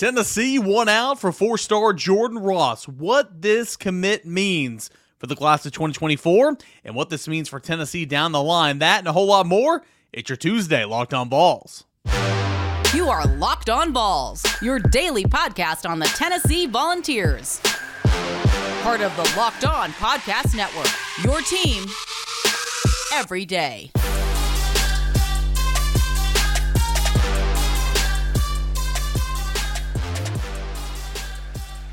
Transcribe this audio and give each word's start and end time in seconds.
Tennessee 0.00 0.58
won 0.58 0.88
out 0.88 1.20
for 1.20 1.30
four 1.30 1.58
star 1.58 1.92
Jordan 1.92 2.38
Ross. 2.38 2.88
What 2.88 3.42
this 3.42 3.76
commit 3.76 4.24
means 4.24 4.88
for 5.18 5.26
the 5.26 5.36
class 5.36 5.66
of 5.66 5.72
2024 5.72 6.56
and 6.86 6.94
what 6.94 7.10
this 7.10 7.28
means 7.28 7.50
for 7.50 7.60
Tennessee 7.60 8.06
down 8.06 8.32
the 8.32 8.42
line. 8.42 8.78
That 8.78 9.00
and 9.00 9.08
a 9.08 9.12
whole 9.12 9.26
lot 9.26 9.44
more. 9.44 9.84
It's 10.10 10.30
your 10.30 10.38
Tuesday 10.38 10.86
Locked 10.86 11.12
On 11.12 11.28
Vols. 11.28 11.84
You 12.94 13.10
are 13.10 13.26
Locked 13.36 13.68
On 13.68 13.92
Vols, 13.92 14.42
your 14.62 14.78
daily 14.78 15.24
podcast 15.24 15.86
on 15.86 15.98
the 15.98 16.06
Tennessee 16.06 16.64
Volunteers. 16.64 17.60
Part 18.80 19.02
of 19.02 19.14
the 19.16 19.34
Locked 19.36 19.66
On 19.66 19.90
Podcast 19.90 20.56
Network, 20.56 20.88
your 21.22 21.42
team 21.42 21.84
every 23.12 23.44
day. 23.44 23.90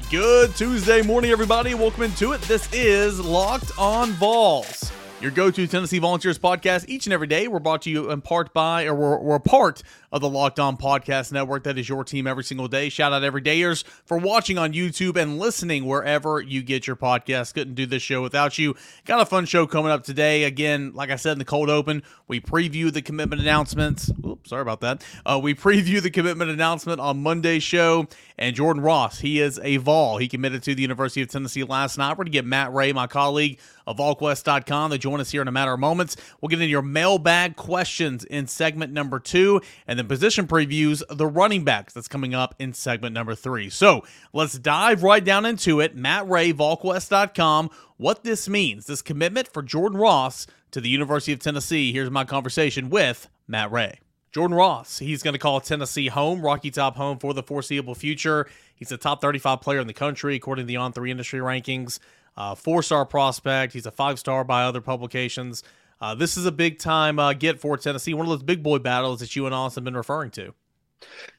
Good 0.09 0.55
Tuesday 0.55 1.01
morning, 1.01 1.31
everybody. 1.31 1.75
Welcome 1.75 2.03
into 2.03 2.31
it. 2.31 2.39
This 2.43 2.71
is 2.71 3.19
Locked 3.19 3.77
On 3.77 4.11
Vols, 4.11 4.89
your 5.19 5.31
go 5.31 5.51
to 5.51 5.67
Tennessee 5.67 5.99
Volunteers 5.99 6.39
podcast 6.39 6.85
each 6.87 7.07
and 7.07 7.13
every 7.13 7.27
day. 7.27 7.49
We're 7.49 7.59
brought 7.59 7.81
to 7.81 7.89
you 7.89 8.09
in 8.11 8.21
part 8.21 8.53
by, 8.53 8.85
or 8.85 8.95
we're, 8.95 9.19
we're 9.19 9.39
part 9.39 9.83
of 10.11 10.21
the 10.21 10.29
Locked 10.29 10.59
On 10.59 10.77
Podcast 10.77 11.31
Network. 11.31 11.63
That 11.63 11.77
is 11.77 11.89
your 11.89 12.03
team 12.03 12.27
every 12.27 12.43
single 12.43 12.67
day. 12.67 12.89
Shout 12.89 13.13
out 13.13 13.23
every 13.23 13.41
dayers 13.41 13.83
for 14.05 14.17
watching 14.17 14.57
on 14.57 14.73
YouTube 14.73 15.17
and 15.17 15.37
listening 15.37 15.85
wherever 15.85 16.39
you 16.39 16.61
get 16.61 16.87
your 16.87 16.95
podcast. 16.95 17.53
Couldn't 17.53 17.75
do 17.75 17.85
this 17.85 18.01
show 18.01 18.21
without 18.21 18.57
you. 18.57 18.75
Got 19.05 19.21
a 19.21 19.25
fun 19.25 19.45
show 19.45 19.67
coming 19.67 19.91
up 19.91 20.03
today. 20.03 20.43
Again, 20.43 20.91
like 20.93 21.11
I 21.11 21.15
said 21.15 21.33
in 21.33 21.39
the 21.39 21.45
cold 21.45 21.69
open, 21.69 22.03
we 22.27 22.39
preview 22.39 22.91
the 22.91 23.01
commitment 23.01 23.41
announcements. 23.41 24.11
Oops, 24.25 24.49
sorry 24.49 24.61
about 24.61 24.81
that. 24.81 25.03
Uh, 25.25 25.39
we 25.41 25.53
preview 25.53 26.01
the 26.01 26.11
commitment 26.11 26.51
announcement 26.51 26.99
on 26.99 27.21
Monday's 27.21 27.63
show. 27.63 28.07
And 28.39 28.55
Jordan 28.55 28.83
Ross, 28.83 29.19
he 29.19 29.39
is 29.41 29.59
a 29.63 29.77
Vol. 29.77 30.19
He 30.19 30.27
committed 30.27 30.61
to 30.63 30.75
the 30.75 30.81
University 30.83 31.23
of 31.23 31.29
Tennessee 31.29 31.63
last 31.63 31.97
night. 31.97 32.11
We're 32.11 32.17
going 32.17 32.27
to 32.27 32.31
get 32.31 32.45
Matt 32.45 32.71
Ray, 32.71 32.93
my 32.93 33.07
colleague 33.07 33.57
of 33.87 33.97
VolQuest.com, 33.97 34.91
to 34.91 34.97
join 34.99 35.19
us 35.19 35.31
here 35.31 35.41
in 35.41 35.47
a 35.47 35.51
matter 35.51 35.73
of 35.73 35.79
moments. 35.79 36.17
We'll 36.39 36.49
get 36.49 36.57
into 36.57 36.67
your 36.67 36.83
mailbag 36.83 37.55
questions 37.55 38.25
in 38.25 38.45
segment 38.45 38.93
number 38.93 39.19
two. 39.19 39.61
And 39.87 39.96
and 39.97 40.07
then 40.07 40.15
position 40.15 40.45
previews 40.45 41.01
the 41.09 41.25
running 41.25 41.63
backs 41.63 41.91
that's 41.91 42.07
coming 42.07 42.35
up 42.35 42.53
in 42.59 42.71
segment 42.71 43.15
number 43.15 43.33
three. 43.33 43.67
So 43.67 44.05
let's 44.31 44.59
dive 44.59 45.01
right 45.01 45.25
down 45.25 45.43
into 45.43 45.79
it. 45.79 45.95
Matt 45.95 46.29
Ray, 46.29 46.53
VolQuest.com, 46.53 47.71
what 47.97 48.23
this 48.23 48.47
means, 48.47 48.85
this 48.85 49.01
commitment 49.01 49.47
for 49.47 49.63
Jordan 49.63 49.97
Ross 49.97 50.45
to 50.69 50.79
the 50.79 50.89
University 50.89 51.33
of 51.33 51.39
Tennessee. 51.39 51.91
Here's 51.91 52.11
my 52.11 52.25
conversation 52.25 52.91
with 52.91 53.27
Matt 53.47 53.71
Ray. 53.71 53.99
Jordan 54.31 54.55
Ross, 54.55 54.99
he's 54.99 55.23
going 55.23 55.33
to 55.33 55.39
call 55.39 55.59
Tennessee 55.61 56.09
home, 56.09 56.43
Rocky 56.43 56.69
Top 56.69 56.95
home 56.95 57.17
for 57.17 57.33
the 57.33 57.41
foreseeable 57.41 57.95
future. 57.95 58.45
He's 58.75 58.91
a 58.91 58.97
top 58.97 59.19
35 59.19 59.61
player 59.61 59.79
in 59.79 59.87
the 59.87 59.93
country, 59.93 60.35
according 60.35 60.65
to 60.65 60.67
the 60.67 60.77
On 60.77 60.93
3 60.93 61.09
industry 61.09 61.39
rankings. 61.39 61.97
Uh, 62.35 62.53
Four 62.53 62.83
star 62.83 63.03
prospect. 63.03 63.73
He's 63.73 63.87
a 63.87 63.91
five 63.91 64.19
star 64.19 64.43
by 64.43 64.65
other 64.65 64.79
publications. 64.79 65.63
Uh, 65.99 66.15
this 66.15 66.37
is 66.37 66.45
a 66.45 66.51
big 66.51 66.79
time 66.79 67.19
uh, 67.19 67.33
get 67.33 67.59
for 67.59 67.77
Tennessee, 67.77 68.13
one 68.13 68.25
of 68.25 68.29
those 68.29 68.43
big 68.43 68.61
boy 68.63 68.79
battles 68.79 69.19
that 69.19 69.35
you 69.35 69.45
and 69.45 69.55
Austin 69.55 69.81
have 69.81 69.85
been 69.85 69.97
referring 69.97 70.31
to. 70.31 70.53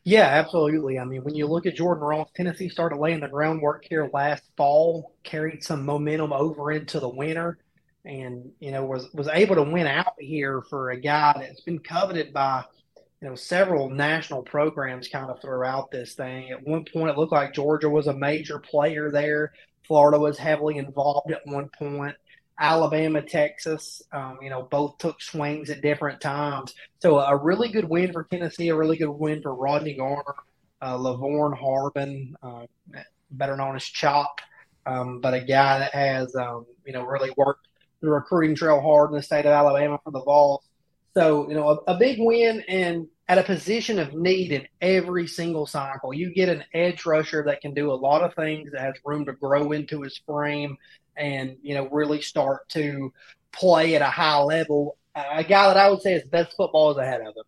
Yeah, 0.05 0.27
absolutely. 0.27 0.99
I 0.99 1.05
mean, 1.05 1.23
when 1.25 1.35
you 1.35 1.47
look 1.47 1.67
at 1.67 1.77
Jordan 1.77 2.05
Ross, 2.05 2.29
Tennessee 2.35 2.69
started 2.69 2.97
laying 2.99 3.21
the 3.21 3.29
groundwork 3.29 3.85
here 3.89 4.09
last 4.13 4.45
fall, 4.57 5.15
carried 5.25 5.63
some 5.65 5.85
momentum 5.85 6.33
over 6.33 6.73
into 6.73 7.01
the 7.01 7.09
winter, 7.09 7.59
and 8.05 8.51
you 8.61 8.71
know 8.71 8.85
was 8.85 9.09
was 9.13 9.29
able 9.29 9.57
to 9.57 9.63
win 9.63 9.87
out 9.87 10.15
here 10.19 10.63
for 10.71 10.91
a 10.91 11.01
guy 11.01 11.35
that's 11.39 11.61
been 11.63 11.81
coveted 11.81 12.33
by 12.33 12.65
you 13.21 13.29
know 13.29 13.35
several 13.35 13.91
national 13.91 14.43
programs 14.43 15.09
kind 15.09 15.31
of 15.31 15.41
throughout 15.41 15.91
this 15.91 16.15
thing. 16.15 16.51
At 16.51 16.67
one 16.67 16.85
point, 16.85 17.11
it 17.11 17.19
looked 17.19 17.33
like 17.33 17.55
Georgia 17.55 17.91
was 17.91 18.07
a 18.07 18.15
major 18.15 18.59
player 18.59 19.11
there. 19.11 19.53
Florida 19.87 20.19
was 20.19 20.39
heavily 20.39 20.77
involved 20.79 21.33
at 21.33 21.47
one 21.47 21.69
point. 21.79 22.15
Alabama, 22.59 23.23
Texas, 23.23 24.03
um, 24.13 24.39
you 24.43 24.51
know, 24.51 24.63
both 24.63 24.99
took 24.99 25.21
swings 25.23 25.71
at 25.71 25.81
different 25.81 26.21
times. 26.21 26.75
So 27.01 27.19
a 27.19 27.37
really 27.37 27.71
good 27.71 27.89
win 27.89 28.13
for 28.13 28.25
Tennessee, 28.25 28.69
a 28.69 28.77
really 28.77 28.97
good 28.97 29.11
win 29.11 29.43
for 29.43 29.55
Rodney 29.55 29.95
Garner, 29.95 30.35
uh, 30.83 30.97
Lavorne 30.97 31.57
Harbin, 31.57 32.35
uh, 32.43 32.67
better 33.31 33.57
known 33.57 33.77
as 33.77 33.85
Chop, 33.85 34.41
um, 34.87 35.21
but 35.21 35.35
a 35.35 35.41
guy 35.41 35.79
that 35.79 35.95
has, 35.95 36.35
um, 36.35 36.67
you 36.85 36.93
know, 36.93 37.05
really 37.05 37.31
worked 37.37 37.69
the 38.01 38.09
recruiting 38.09 38.55
trail 38.55 38.81
hard 38.81 39.11
in 39.11 39.17
the 39.17 39.23
state 39.23 39.47
of 39.47 39.53
Alabama 39.53 39.99
for 40.03 40.11
the 40.11 40.23
Vols. 40.23 40.65
So, 41.15 41.49
you 41.49 41.55
know, 41.55 41.71
a, 41.71 41.93
a 41.93 41.99
big 41.99 42.19
win 42.21 42.63
and 42.69 43.09
at 43.29 43.39
a 43.39 43.43
position 43.43 43.99
of 43.99 44.15
need 44.15 44.53
in 44.53 44.67
every 44.81 45.27
single 45.27 45.67
cycle. 45.67 46.15
You 46.15 46.33
get 46.33 46.49
an 46.49 46.65
edge 46.73 47.05
rusher 47.05 47.43
that 47.45 47.61
can 47.61 47.75
do 47.75 47.93
a 47.93 47.95
lot 47.95 48.23
of 48.23 48.35
things, 48.35 48.71
that 48.73 48.81
has 48.81 48.95
room 49.05 49.27
to 49.27 49.33
grow 49.33 49.73
into 49.73 50.03
his 50.03 50.19
frame, 50.27 50.77
and 51.19 51.57
you 51.63 51.75
know 51.75 51.89
really 51.89 52.23
start 52.23 52.69
to 52.71 53.13
play 53.53 53.95
at 53.95 54.03
a 54.03 54.07
high 54.07 54.41
level. 54.41 54.97
A 55.15 55.43
guy 55.43 55.67
that 55.67 55.77
I 55.77 55.91
would 55.91 56.01
say 56.01 56.15
is 56.15 56.29
best 56.29 56.57
football 56.57 56.93
is 56.93 56.97
ahead 56.97 57.21
of 57.21 57.29
him. 57.29 57.45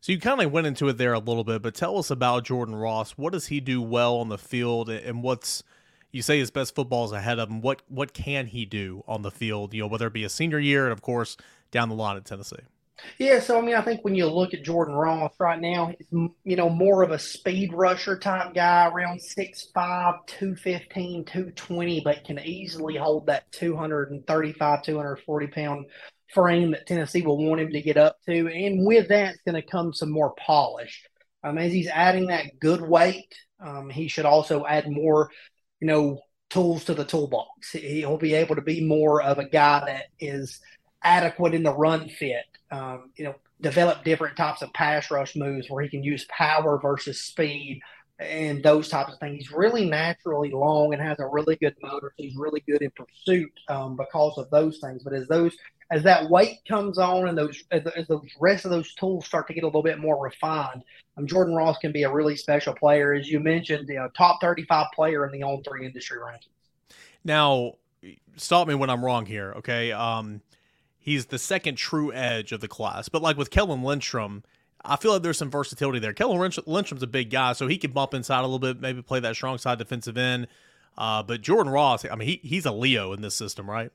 So 0.00 0.12
you 0.12 0.18
kind 0.18 0.40
of 0.40 0.50
went 0.50 0.66
into 0.66 0.88
it 0.88 0.98
there 0.98 1.12
a 1.12 1.18
little 1.18 1.44
bit, 1.44 1.62
but 1.62 1.74
tell 1.74 1.98
us 1.98 2.10
about 2.10 2.44
Jordan 2.44 2.74
Ross. 2.74 3.12
What 3.12 3.32
does 3.32 3.46
he 3.46 3.60
do 3.60 3.80
well 3.80 4.16
on 4.16 4.28
the 4.28 4.38
field, 4.38 4.88
and 4.88 5.22
what's 5.22 5.62
you 6.10 6.22
say 6.22 6.38
his 6.38 6.50
best 6.50 6.74
football 6.74 7.04
is 7.04 7.12
ahead 7.12 7.38
of 7.38 7.48
him? 7.48 7.60
What 7.60 7.82
what 7.88 8.12
can 8.12 8.46
he 8.46 8.64
do 8.64 9.02
on 9.08 9.22
the 9.22 9.30
field? 9.30 9.74
You 9.74 9.82
know, 9.82 9.86
whether 9.88 10.06
it 10.06 10.12
be 10.12 10.24
a 10.24 10.28
senior 10.28 10.58
year 10.58 10.84
and 10.84 10.92
of 10.92 11.02
course 11.02 11.36
down 11.70 11.88
the 11.88 11.94
line 11.94 12.16
at 12.16 12.24
Tennessee. 12.24 12.56
Yeah, 13.18 13.40
so 13.40 13.58
I 13.58 13.62
mean, 13.62 13.74
I 13.74 13.82
think 13.82 14.04
when 14.04 14.14
you 14.14 14.26
look 14.26 14.54
at 14.54 14.62
Jordan 14.62 14.94
Ross 14.94 15.32
right 15.38 15.60
now, 15.60 15.92
he's 15.98 16.06
you 16.44 16.56
know 16.56 16.68
more 16.68 17.02
of 17.02 17.10
a 17.10 17.18
speed 17.18 17.72
rusher 17.72 18.18
type 18.18 18.54
guy, 18.54 18.88
around 18.88 19.20
6'5", 19.20 20.26
215, 20.26 21.24
220, 21.24 22.00
but 22.00 22.24
can 22.24 22.38
easily 22.40 22.96
hold 22.96 23.26
that 23.26 23.50
235, 23.52 24.82
240 24.82 25.46
pound 25.48 25.86
frame 26.32 26.72
that 26.72 26.86
Tennessee 26.86 27.22
will 27.22 27.38
want 27.38 27.60
him 27.60 27.70
to 27.70 27.82
get 27.82 27.96
up 27.96 28.16
to. 28.26 28.48
And 28.48 28.86
with 28.86 29.08
that, 29.08 29.34
it's 29.34 29.42
going 29.44 29.60
to 29.60 29.68
come 29.68 29.92
some 29.92 30.10
more 30.10 30.34
polish. 30.34 31.04
Um, 31.44 31.58
as 31.58 31.72
he's 31.72 31.88
adding 31.88 32.28
that 32.28 32.58
good 32.60 32.80
weight, 32.80 33.34
um, 33.60 33.90
he 33.90 34.08
should 34.08 34.26
also 34.26 34.64
add 34.64 34.90
more, 34.90 35.30
you 35.80 35.88
know, 35.88 36.20
tools 36.50 36.84
to 36.84 36.94
the 36.94 37.04
toolbox. 37.04 37.72
He'll 37.72 38.18
be 38.18 38.34
able 38.34 38.56
to 38.56 38.62
be 38.62 38.84
more 38.86 39.22
of 39.22 39.38
a 39.38 39.48
guy 39.48 39.82
that 39.86 40.04
is 40.20 40.60
adequate 41.04 41.54
in 41.54 41.62
the 41.62 41.74
run 41.74 42.08
fit 42.08 42.46
um, 42.72 43.10
you 43.16 43.24
know, 43.24 43.34
develop 43.60 44.02
different 44.02 44.36
types 44.36 44.62
of 44.62 44.72
pass 44.72 45.10
rush 45.10 45.36
moves 45.36 45.68
where 45.68 45.84
he 45.84 45.90
can 45.90 46.02
use 46.02 46.26
power 46.28 46.80
versus 46.80 47.20
speed 47.20 47.80
and 48.18 48.62
those 48.62 48.88
types 48.88 49.12
of 49.12 49.18
things. 49.20 49.38
He's 49.38 49.52
really 49.52 49.88
naturally 49.88 50.50
long 50.50 50.94
and 50.94 51.02
has 51.02 51.18
a 51.18 51.26
really 51.26 51.56
good 51.56 51.76
motor. 51.82 52.12
So 52.16 52.22
he's 52.22 52.36
really 52.36 52.62
good 52.66 52.82
in 52.82 52.90
pursuit 52.90 53.52
um, 53.68 53.96
because 53.96 54.38
of 54.38 54.48
those 54.50 54.78
things. 54.78 55.02
But 55.02 55.12
as 55.12 55.28
those 55.28 55.54
as 55.90 56.02
that 56.04 56.30
weight 56.30 56.60
comes 56.66 56.96
on 56.96 57.28
and 57.28 57.36
those 57.36 57.62
as, 57.70 57.86
as 57.88 58.06
the 58.06 58.20
rest 58.40 58.64
of 58.64 58.70
those 58.70 58.94
tools 58.94 59.26
start 59.26 59.46
to 59.48 59.54
get 59.54 59.64
a 59.64 59.66
little 59.66 59.82
bit 59.82 59.98
more 59.98 60.22
refined, 60.22 60.82
um, 61.18 61.26
Jordan 61.26 61.54
Ross 61.54 61.78
can 61.78 61.92
be 61.92 62.04
a 62.04 62.10
really 62.10 62.36
special 62.36 62.74
player, 62.74 63.12
as 63.12 63.28
you 63.28 63.40
mentioned, 63.40 63.88
you 63.88 63.96
know, 63.96 64.08
top 64.16 64.40
thirty-five 64.40 64.86
player 64.94 65.26
in 65.26 65.32
the 65.32 65.44
on 65.44 65.62
three 65.62 65.84
industry 65.84 66.18
rankings. 66.18 66.48
Now, 67.24 67.74
stop 68.36 68.66
me 68.66 68.74
when 68.74 68.88
I'm 68.88 69.04
wrong 69.04 69.26
here, 69.26 69.52
okay? 69.58 69.92
Um, 69.92 70.40
he's 71.02 71.26
the 71.26 71.38
second 71.38 71.76
true 71.76 72.12
edge 72.12 72.52
of 72.52 72.60
the 72.60 72.68
class. 72.68 73.08
But 73.08 73.20
like 73.20 73.36
with 73.36 73.50
Kellen 73.50 73.82
Lindstrom, 73.82 74.44
I 74.84 74.96
feel 74.96 75.12
like 75.12 75.22
there's 75.22 75.38
some 75.38 75.50
versatility 75.50 75.98
there. 75.98 76.12
Kellen 76.12 76.38
Lindstrom's 76.66 77.02
a 77.02 77.06
big 77.06 77.30
guy, 77.30 77.52
so 77.52 77.66
he 77.66 77.76
can 77.76 77.92
bump 77.92 78.14
inside 78.14 78.40
a 78.40 78.42
little 78.42 78.58
bit, 78.58 78.80
maybe 78.80 79.02
play 79.02 79.20
that 79.20 79.34
strong 79.34 79.58
side 79.58 79.78
defensive 79.78 80.16
end. 80.16 80.48
Uh, 80.96 81.22
but 81.22 81.40
Jordan 81.40 81.72
Ross, 81.72 82.04
I 82.04 82.14
mean, 82.16 82.28
he, 82.28 82.40
he's 82.42 82.66
a 82.66 82.72
Leo 82.72 83.12
in 83.12 83.22
this 83.22 83.34
system, 83.34 83.68
right? 83.68 83.90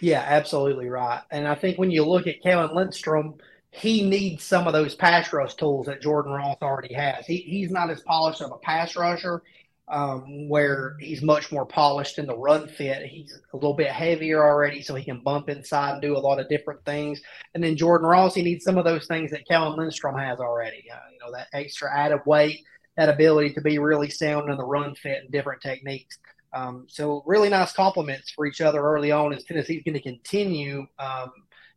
Yeah, 0.00 0.24
absolutely 0.26 0.88
right. 0.88 1.22
And 1.30 1.48
I 1.48 1.54
think 1.54 1.78
when 1.78 1.90
you 1.90 2.04
look 2.04 2.26
at 2.26 2.42
Kellen 2.42 2.74
Lindstrom, 2.74 3.34
he 3.70 4.08
needs 4.08 4.44
some 4.44 4.66
of 4.66 4.72
those 4.72 4.94
pass 4.94 5.32
rush 5.32 5.54
tools 5.54 5.86
that 5.86 6.00
Jordan 6.00 6.32
Ross 6.32 6.58
already 6.62 6.94
has. 6.94 7.26
He, 7.26 7.38
he's 7.38 7.70
not 7.70 7.90
as 7.90 8.00
polished 8.00 8.40
of 8.40 8.52
a 8.52 8.58
pass 8.58 8.94
rusher, 8.96 9.42
um, 9.88 10.48
where 10.48 10.96
he's 10.98 11.22
much 11.22 11.52
more 11.52 11.66
polished 11.66 12.18
in 12.18 12.26
the 12.26 12.36
run 12.36 12.68
fit. 12.68 13.06
He's 13.06 13.38
a 13.52 13.56
little 13.56 13.74
bit 13.74 13.88
heavier 13.88 14.42
already, 14.42 14.82
so 14.82 14.94
he 14.94 15.04
can 15.04 15.20
bump 15.20 15.48
inside 15.48 15.92
and 15.92 16.02
do 16.02 16.16
a 16.16 16.18
lot 16.18 16.40
of 16.40 16.48
different 16.48 16.84
things. 16.84 17.20
And 17.54 17.62
then 17.62 17.76
Jordan 17.76 18.08
Ross, 18.08 18.34
he 18.34 18.42
needs 18.42 18.64
some 18.64 18.78
of 18.78 18.84
those 18.84 19.06
things 19.06 19.30
that 19.30 19.46
Kellen 19.46 19.78
Lindstrom 19.78 20.16
has 20.18 20.40
already. 20.40 20.84
Uh, 20.90 20.98
you 21.12 21.18
know, 21.20 21.32
that 21.32 21.48
extra 21.52 21.94
added 21.94 22.20
weight, 22.24 22.64
that 22.96 23.10
ability 23.10 23.52
to 23.54 23.60
be 23.60 23.78
really 23.78 24.08
sound 24.08 24.50
in 24.50 24.56
the 24.56 24.64
run 24.64 24.94
fit 24.94 25.22
and 25.22 25.30
different 25.30 25.60
techniques. 25.60 26.18
Um, 26.54 26.86
so 26.88 27.22
really 27.26 27.48
nice 27.48 27.72
compliments 27.72 28.30
for 28.30 28.46
each 28.46 28.60
other 28.60 28.80
early 28.80 29.10
on 29.10 29.34
as 29.34 29.44
Tennessee's 29.44 29.82
going 29.82 29.94
to 29.94 30.00
continue 30.00 30.86
um, 30.98 31.32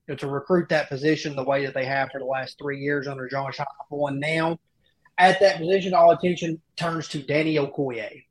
you 0.08 0.14
know, 0.14 0.16
to 0.16 0.28
recruit 0.28 0.70
that 0.70 0.88
position 0.88 1.36
the 1.36 1.44
way 1.44 1.66
that 1.66 1.74
they 1.74 1.86
have 1.86 2.10
for 2.12 2.20
the 2.20 2.26
last 2.26 2.58
three 2.58 2.80
years 2.80 3.08
under 3.08 3.28
Josh 3.28 3.58
Heupel. 3.58 4.10
And 4.10 4.20
now 4.20 4.60
at 5.18 5.40
that 5.40 5.58
position, 5.58 5.94
all 5.94 6.12
attention 6.12 6.62
turns 6.76 7.08
to 7.10 7.22
Danny 7.22 7.56
Okoye. 7.56 8.24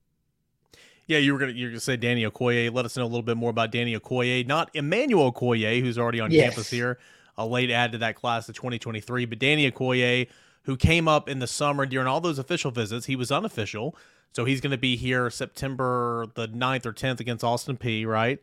Yeah, 1.07 1.19
you 1.19 1.33
were 1.33 1.39
gonna 1.39 1.53
you 1.53 1.67
are 1.67 1.71
gonna 1.71 1.81
say 1.81 1.97
Danny 1.97 2.25
Okoye. 2.25 2.73
Let 2.73 2.85
us 2.85 2.97
know 2.97 3.05
a 3.05 3.07
little 3.07 3.23
bit 3.23 3.37
more 3.37 3.51
about 3.51 3.71
Danny 3.71 3.99
Okoye, 3.99 4.47
not 4.47 4.71
Emmanuel 4.75 5.33
Okoye, 5.33 5.81
who's 5.81 5.99
already 5.99 6.21
on 6.21 6.31
yes. 6.31 6.49
campus 6.51 6.71
here, 6.71 6.99
a 7.37 7.47
late 7.47 7.71
add 7.71 7.93
to 7.93 7.99
that 7.99 8.17
class 8.17 8.49
of 8.49 8.57
2023, 8.57 9.25
but 9.25 9.39
Danny 9.39 9.71
Okoye, 9.71 10.29
who 10.63 10.77
came 10.77 11.07
up 11.07 11.29
in 11.29 11.39
the 11.39 11.47
summer 11.47 11.87
during 11.87 12.09
all 12.09 12.21
those 12.21 12.39
official 12.39 12.73
visits. 12.73 13.07
He 13.07 13.15
was 13.15 13.31
unofficial, 13.31 13.97
so 14.33 14.45
he's 14.45 14.61
going 14.61 14.73
to 14.73 14.79
be 14.79 14.97
here 14.97 15.31
September 15.31 16.27
the 16.35 16.49
9th 16.49 16.87
or 16.87 16.93
10th 16.93 17.21
against 17.21 17.45
Austin 17.45 17.77
Peay 17.77 18.05
right? 18.05 18.41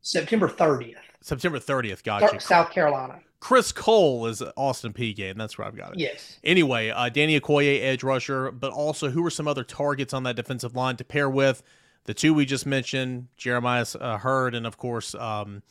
September 0.00 0.48
30th. 0.48 0.96
September 1.20 1.58
30th, 1.58 2.02
gotcha. 2.02 2.40
South 2.40 2.70
Carolina. 2.70 3.20
Chris 3.42 3.72
Cole 3.72 4.26
is 4.26 4.40
Austin 4.56 4.92
Peay 4.92 5.16
game. 5.16 5.36
That's 5.36 5.58
where 5.58 5.66
I've 5.66 5.76
got 5.76 5.94
it. 5.94 5.98
Yes. 5.98 6.38
Anyway, 6.44 6.90
uh, 6.90 7.08
Danny 7.08 7.40
Okoye, 7.40 7.82
edge 7.82 8.04
rusher, 8.04 8.52
but 8.52 8.72
also 8.72 9.10
who 9.10 9.26
are 9.26 9.30
some 9.30 9.48
other 9.48 9.64
targets 9.64 10.14
on 10.14 10.22
that 10.22 10.36
defensive 10.36 10.76
line 10.76 10.94
to 10.98 11.04
pair 11.04 11.28
with 11.28 11.60
the 12.04 12.14
two 12.14 12.34
we 12.34 12.46
just 12.46 12.66
mentioned, 12.66 13.26
Jeremiah 13.36 13.84
uh, 14.00 14.16
Hurd, 14.16 14.54
and 14.54 14.64
of 14.64 14.76
course 14.76 15.16
um, 15.16 15.64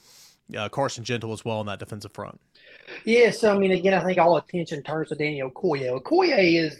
uh, 0.54 0.68
Carson 0.68 1.06
Gentle 1.06 1.32
as 1.32 1.46
well 1.46 1.60
on 1.60 1.66
that 1.68 1.80
defensive 1.80 2.12
front. 2.12 2.42
Yeah, 3.06 3.32
so 3.32 3.56
I 3.56 3.58
mean, 3.58 3.72
again, 3.72 3.94
I 3.94 4.04
think 4.04 4.18
all 4.18 4.36
attention 4.36 4.84
turns 4.84 5.08
to 5.08 5.16
Danny 5.16 5.42
Okoye. 5.42 5.98
Okoye 5.98 6.62
is 6.62 6.78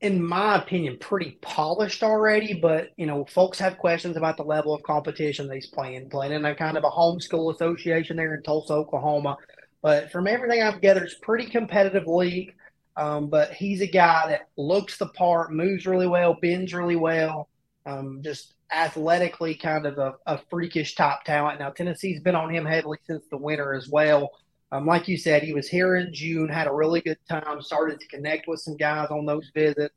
in 0.00 0.22
my 0.22 0.56
opinion, 0.56 0.96
pretty 0.98 1.38
polished 1.42 2.02
already. 2.02 2.54
But 2.54 2.92
you 2.96 3.04
know, 3.04 3.26
folks 3.26 3.58
have 3.58 3.76
questions 3.76 4.16
about 4.16 4.38
the 4.38 4.44
level 4.44 4.74
of 4.74 4.82
competition 4.82 5.46
that 5.48 5.54
he's 5.54 5.66
playing, 5.66 6.08
playing 6.08 6.32
in 6.32 6.44
a 6.46 6.54
kind 6.54 6.78
of 6.78 6.84
a 6.84 6.90
homeschool 6.90 7.54
association 7.54 8.16
there 8.16 8.34
in 8.34 8.42
Tulsa, 8.42 8.72
Oklahoma. 8.72 9.36
But 9.84 10.10
from 10.10 10.26
everything 10.26 10.62
I've 10.62 10.80
gathered, 10.80 11.02
it's 11.02 11.18
pretty 11.20 11.44
competitive 11.44 12.06
league. 12.06 12.54
Um, 12.96 13.28
but 13.28 13.52
he's 13.52 13.82
a 13.82 13.86
guy 13.86 14.28
that 14.28 14.48
looks 14.56 14.96
the 14.96 15.08
part, 15.08 15.52
moves 15.52 15.84
really 15.86 16.06
well, 16.06 16.38
bends 16.40 16.72
really 16.72 16.96
well, 16.96 17.50
um, 17.84 18.22
just 18.24 18.54
athletically 18.72 19.54
kind 19.54 19.84
of 19.84 19.98
a, 19.98 20.14
a 20.24 20.40
freakish 20.48 20.94
top 20.94 21.24
talent. 21.24 21.60
Now 21.60 21.68
Tennessee's 21.68 22.20
been 22.20 22.34
on 22.34 22.54
him 22.54 22.64
heavily 22.64 22.96
since 23.06 23.24
the 23.30 23.36
winter 23.36 23.74
as 23.74 23.90
well. 23.90 24.30
Um, 24.72 24.86
like 24.86 25.06
you 25.06 25.18
said, 25.18 25.42
he 25.42 25.52
was 25.52 25.68
here 25.68 25.96
in 25.96 26.14
June, 26.14 26.48
had 26.48 26.66
a 26.66 26.72
really 26.72 27.02
good 27.02 27.18
time, 27.28 27.60
started 27.60 28.00
to 28.00 28.06
connect 28.06 28.48
with 28.48 28.60
some 28.60 28.78
guys 28.78 29.08
on 29.10 29.26
those 29.26 29.50
visits. 29.54 29.94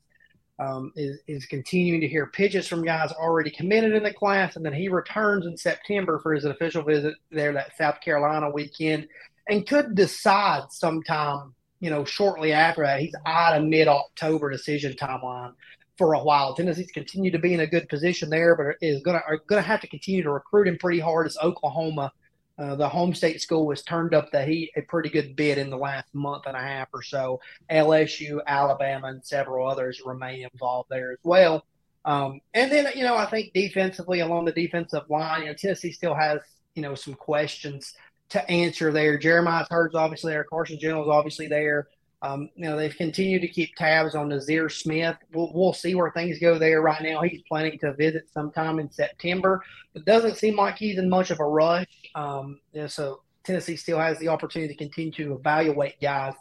Um, 0.59 0.91
is, 0.95 1.19
is 1.27 1.45
continuing 1.45 2.01
to 2.01 2.07
hear 2.07 2.25
pitches 2.25 2.67
from 2.67 2.83
guys 2.83 3.11
already 3.11 3.51
committed 3.51 3.93
in 3.93 4.01
the 4.01 4.11
class, 4.11 4.55
and 4.55 4.65
then 4.65 4.73
he 4.73 4.89
returns 4.89 5.45
in 5.45 5.55
September 5.55 6.19
for 6.19 6.33
his 6.33 6.45
official 6.45 6.81
visit 6.81 7.13
there 7.29 7.53
that 7.53 7.77
South 7.77 8.01
Carolina 8.01 8.49
weekend, 8.49 9.07
and 9.49 9.67
could 9.67 9.95
decide 9.95 10.71
sometime, 10.71 11.53
you 11.79 11.89
know, 11.89 12.05
shortly 12.05 12.51
after 12.51 12.83
that. 12.83 12.99
He's 12.99 13.15
out 13.25 13.57
a 13.57 13.61
mid-October 13.61 14.51
decision 14.51 14.93
timeline 14.93 15.53
for 15.97 16.13
a 16.13 16.19
while. 16.19 16.53
Tennessee's 16.53 16.91
continued 16.91 17.33
to 17.33 17.39
be 17.39 17.53
in 17.53 17.61
a 17.61 17.67
good 17.67 17.89
position 17.89 18.29
there, 18.29 18.55
but 18.55 18.75
is 18.85 19.01
gonna 19.01 19.21
are 19.27 19.39
gonna 19.47 19.61
have 19.61 19.81
to 19.81 19.87
continue 19.87 20.23
to 20.23 20.31
recruit 20.31 20.67
him 20.67 20.77
pretty 20.77 20.99
hard 20.99 21.27
as 21.27 21.37
Oklahoma 21.37 22.11
uh, 22.59 22.75
the 22.75 22.89
home 22.89 23.13
state 23.13 23.39
school 23.39 23.69
has 23.69 23.83
turned 23.83 24.15
up 24.15 24.31
the 24.31 24.43
heat 24.43 24.71
a 24.75 24.81
pretty 24.81 25.09
good 25.09 25.35
bit 25.35 25.59
in 25.59 25.69
the 25.69 25.77
last 25.77 26.07
month 26.13 26.43
and 26.47 26.57
a 26.57 26.59
half 26.59 26.87
or 26.91 27.03
so. 27.03 27.39
LSU, 27.69 28.39
Alabama, 28.47 29.07
and 29.07 29.23
several 29.23 29.67
others 29.67 30.01
remain 30.03 30.47
involved 30.51 30.89
there 30.89 31.11
as 31.11 31.19
well. 31.23 31.63
Um, 32.03 32.39
and 32.55 32.71
then, 32.71 32.87
you 32.95 33.03
know, 33.03 33.15
I 33.15 33.27
think 33.27 33.53
defensively 33.53 34.21
along 34.21 34.45
the 34.45 34.53
defensive 34.53 35.03
line, 35.09 35.41
you 35.41 35.47
know, 35.47 35.53
Tennessee 35.53 35.91
still 35.91 36.15
has, 36.15 36.39
you 36.73 36.81
know, 36.81 36.95
some 36.95 37.13
questions 37.13 37.93
to 38.29 38.49
answer 38.49 38.91
there. 38.91 39.17
Jeremiah 39.17 39.65
Hurd's 39.69 39.95
obviously 39.95 40.33
there. 40.33 40.43
Carson 40.43 40.77
is 40.81 40.85
obviously 40.85 41.47
there. 41.47 41.87
Um, 42.21 42.49
you 42.55 42.63
know, 42.65 42.75
they've 42.75 42.95
continued 42.95 43.41
to 43.43 43.47
keep 43.47 43.75
tabs 43.75 44.15
on 44.15 44.29
Nazir 44.29 44.69
Smith. 44.69 45.15
We'll, 45.33 45.51
we'll 45.53 45.73
see 45.73 45.93
where 45.93 46.11
things 46.11 46.39
go 46.39 46.57
there. 46.57 46.81
Right 46.81 47.01
now, 47.01 47.21
he's 47.21 47.43
planning 47.47 47.77
to 47.79 47.93
visit 47.93 48.27
sometime 48.33 48.79
in 48.79 48.91
September. 48.91 49.61
It 49.93 50.03
doesn't 50.03 50.37
seem 50.37 50.55
like 50.55 50.77
he's 50.77 50.97
in 50.97 51.09
much 51.09 51.29
of 51.29 51.39
a 51.39 51.45
rush. 51.45 51.85
Um, 52.15 52.59
you 52.73 52.81
know, 52.81 52.87
so 52.87 53.21
Tennessee 53.43 53.75
still 53.75 53.99
has 53.99 54.17
the 54.17 54.29
opportunity 54.29 54.73
to 54.73 54.77
continue 54.77 55.11
to 55.11 55.35
evaluate 55.35 56.01
guys, 56.01 56.33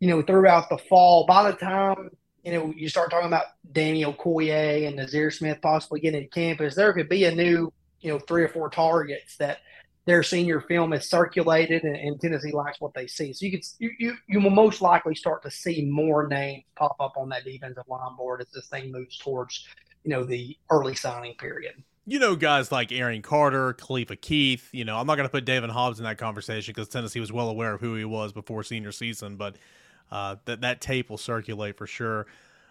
you 0.00 0.08
know, 0.08 0.20
throughout 0.20 0.68
the 0.68 0.78
fall. 0.78 1.26
By 1.26 1.48
the 1.50 1.56
time, 1.56 2.10
you 2.42 2.52
know, 2.52 2.74
you 2.76 2.88
start 2.88 3.10
talking 3.10 3.28
about 3.28 3.46
Daniel 3.70 4.12
Okoye 4.12 4.88
and 4.88 4.96
Nazir 4.96 5.30
Smith 5.30 5.58
possibly 5.62 6.00
getting 6.00 6.22
to 6.22 6.28
campus, 6.28 6.74
there 6.74 6.92
could 6.92 7.08
be 7.08 7.24
a 7.24 7.34
new, 7.34 7.72
you 8.00 8.12
know, 8.12 8.18
three 8.18 8.42
or 8.42 8.48
four 8.48 8.68
targets 8.68 9.36
that– 9.36 9.58
their 10.06 10.22
senior 10.22 10.60
film 10.60 10.92
is 10.92 11.08
circulated 11.08 11.82
and, 11.84 11.96
and, 11.96 12.20
Tennessee 12.20 12.52
likes 12.52 12.80
what 12.80 12.92
they 12.94 13.06
see. 13.06 13.32
So 13.32 13.46
you 13.46 13.52
could 13.52 13.64
you, 13.78 13.90
you 13.98 14.16
you 14.28 14.40
will 14.40 14.50
most 14.50 14.82
likely 14.82 15.14
start 15.14 15.42
to 15.42 15.50
see 15.50 15.84
more 15.84 16.26
names 16.26 16.64
pop 16.76 16.96
up 17.00 17.14
on 17.16 17.28
that 17.30 17.44
defensive 17.44 17.84
line 17.88 18.16
board 18.16 18.40
as 18.40 18.48
this 18.52 18.66
thing 18.66 18.92
moves 18.92 19.16
towards 19.18 19.66
you 20.04 20.10
know 20.10 20.24
the 20.24 20.56
early 20.70 20.94
signing 20.94 21.34
period. 21.36 21.74
You 22.06 22.18
know, 22.18 22.36
guys 22.36 22.70
like 22.70 22.92
Arion 22.92 23.22
Carter, 23.22 23.72
Khalifa 23.72 24.16
Keith. 24.16 24.68
You 24.72 24.84
know, 24.84 24.98
I'm 24.98 25.06
not 25.06 25.16
going 25.16 25.26
to 25.26 25.32
put 25.32 25.46
David 25.46 25.70
Hobbs 25.70 25.98
in 25.98 26.04
that 26.04 26.18
conversation 26.18 26.72
because 26.74 26.88
Tennessee 26.88 27.20
was 27.20 27.32
well 27.32 27.48
aware 27.48 27.74
of 27.74 27.80
who 27.80 27.94
he 27.94 28.04
was 28.04 28.32
before 28.32 28.62
senior 28.62 28.92
season, 28.92 29.36
but 29.36 29.56
uh, 30.12 30.36
that 30.44 30.60
that 30.60 30.82
tape 30.82 31.08
will 31.08 31.18
circulate 31.18 31.78
for 31.78 31.86
sure. 31.86 32.26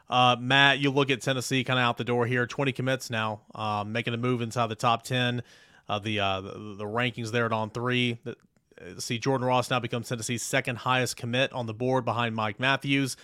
Uh, 0.07 0.36
Matt, 0.39 0.79
you 0.79 0.91
look 0.91 1.09
at 1.09 1.21
Tennessee 1.21 1.63
kind 1.63 1.79
of 1.79 1.83
out 1.83 1.97
the 1.97 2.03
door 2.03 2.27
here, 2.27 2.45
20 2.45 2.71
commits 2.74 3.09
now, 3.09 3.41
um, 3.56 3.91
making 3.91 4.13
a 4.13 4.18
move 4.18 4.41
inside 4.41 4.68
the 4.68 4.75
top 4.75 5.01
10 5.01 5.41
uh, 5.89 6.00
the, 6.00 6.19
uh, 6.19 6.41
the, 6.41 6.75
the 6.77 6.85
rankings 6.85 7.31
there 7.31 7.45
at 7.45 7.51
on 7.51 7.69
three. 7.69 8.19
Uh, 8.25 8.33
see, 9.00 9.19
Jordan 9.19 9.45
Ross 9.45 9.69
now 9.69 9.80
becomes 9.80 10.09
Tennessee's 10.09 10.44
second 10.44 10.77
highest 10.77 11.18
commit 11.18 11.51
on 11.53 11.65
the 11.65 11.74
board 11.74 12.06
behind 12.06 12.35
Mike 12.35 12.59
Matthews. 12.59 13.18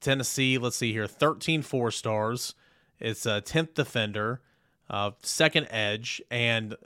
Tennessee, 0.00 0.58
let's 0.58 0.76
see 0.76 0.92
here, 0.92 1.06
13 1.06 1.62
four 1.62 1.90
stars. 1.90 2.54
It's 3.00 3.26
a 3.26 3.40
10th 3.40 3.74
defender, 3.74 4.40
uh, 4.88 5.12
second 5.22 5.66
edge, 5.70 6.22
and 6.30 6.76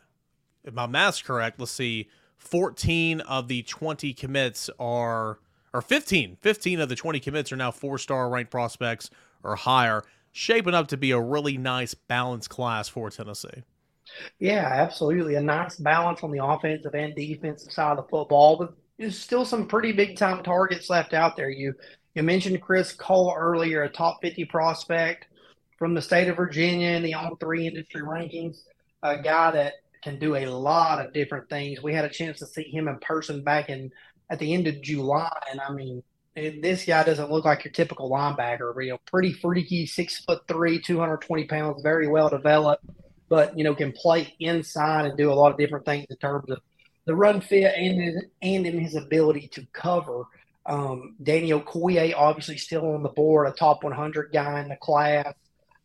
if 0.65 0.73
my 0.75 0.87
math's 0.87 1.23
correct, 1.23 1.59
let's 1.59 1.73
see, 1.73 2.09
14 2.37 3.21
of 3.23 3.49
the 3.49 3.62
20 3.62 4.12
commits 4.14 4.71
are, 4.79 5.38
or 5.75 5.82
15, 5.82 6.38
15 6.41 6.81
of 6.81 6.88
the 6.88 6.97
20 6.97 7.21
commits 7.21 7.53
are 7.53 7.56
now 7.56 7.71
four 7.71 7.99
star 7.99 8.29
ranked 8.29 8.50
prospects 8.50 9.11
or 9.43 9.56
higher, 9.56 10.05
shaping 10.32 10.75
up 10.75 10.88
to 10.88 10.97
be 10.97 11.11
a 11.11 11.21
really 11.21 11.59
nice 11.59 11.94
balanced 11.94 12.50
class 12.50 12.88
for 12.88 13.11
Tennessee. 13.11 13.64
Yeah, 14.39 14.67
absolutely. 14.67 15.35
A 15.35 15.41
nice 15.41 15.77
balance 15.77 16.23
on 16.23 16.31
the 16.31 16.45
offensive 16.45 16.95
and 16.95 17.15
defensive 17.15 17.73
side 17.73 17.93
of 17.93 18.05
the 18.05 18.11
football, 18.11 18.57
but 18.57 18.75
there's 18.99 19.19
still 19.19 19.45
some 19.45 19.67
pretty 19.67 19.93
big 19.93 20.17
time 20.17 20.43
targets 20.43 20.91
left 20.91 21.15
out 21.15 21.37
there. 21.37 21.51
You 21.51 21.75
you 22.15 22.23
mentioned 22.23 22.61
Chris 22.63 22.93
Cole 22.93 23.35
earlier, 23.37 23.83
a 23.83 23.89
top 23.89 24.19
50 24.23 24.45
prospect 24.47 25.27
from 25.79 25.95
the 25.95 26.03
state 26.03 26.29
of 26.29 26.37
Virginia 26.37 26.91
in 26.91 27.03
the 27.03 27.15
on 27.15 27.37
three 27.37 27.67
industry 27.67 28.03
rankings, 28.03 28.63
a 29.03 29.23
guy 29.23 29.53
that 29.53 29.75
can 30.03 30.19
do 30.19 30.35
a 30.35 30.47
lot 30.47 31.05
of 31.05 31.13
different 31.13 31.49
things. 31.49 31.83
We 31.83 31.95
had 31.95 32.05
a 32.05 32.09
chance 32.09 32.39
to 32.41 32.47
see 32.47 32.65
him 32.65 32.89
in 32.89 32.99
person 32.99 33.45
back 33.45 33.69
in 33.69 33.93
at 34.31 34.39
the 34.41 34.53
end 34.53 34.67
of 34.67 34.83
July, 34.83 35.31
and 35.51 35.61
I 35.61 35.73
mean, 35.73 36.03
this 36.35 36.85
guy 36.85 37.03
doesn't 37.05 37.31
look 37.31 37.45
like 37.45 37.65
your 37.65 37.73
typical 37.73 38.11
linebacker. 38.11 38.73
You 38.85 38.93
know, 38.93 38.99
pretty 39.07 39.33
freaky, 39.33 39.87
six 39.87 40.19
foot 40.25 40.43
three, 40.49 40.81
220 40.81 41.45
pounds, 41.45 41.83
very 41.83 42.09
well 42.09 42.29
developed 42.29 42.85
but 43.28 43.56
you 43.56 43.64
know 43.64 43.75
can 43.75 43.92
play 43.92 44.35
inside 44.40 45.06
and 45.06 45.16
do 45.16 45.30
a 45.30 45.35
lot 45.35 45.52
of 45.52 45.58
different 45.58 45.85
things 45.85 46.06
in 46.11 46.16
terms 46.16 46.50
of 46.50 46.58
the 47.04 47.14
run 47.14 47.40
fit 47.40 47.75
and 47.75 48.23
and 48.42 48.66
in 48.66 48.78
his 48.78 48.94
ability 48.94 49.49
to 49.49 49.66
cover. 49.73 50.25
Um, 50.66 51.16
Daniel 51.23 51.62
Okoye 51.62 52.14
obviously 52.14 52.58
still 52.58 52.94
on 52.94 53.02
the 53.02 53.08
board, 53.08 53.49
a 53.49 53.52
top 53.52 53.82
100 53.82 54.30
guy 54.32 54.61
in 54.61 54.68
the 54.68 54.76
class. 54.76 55.32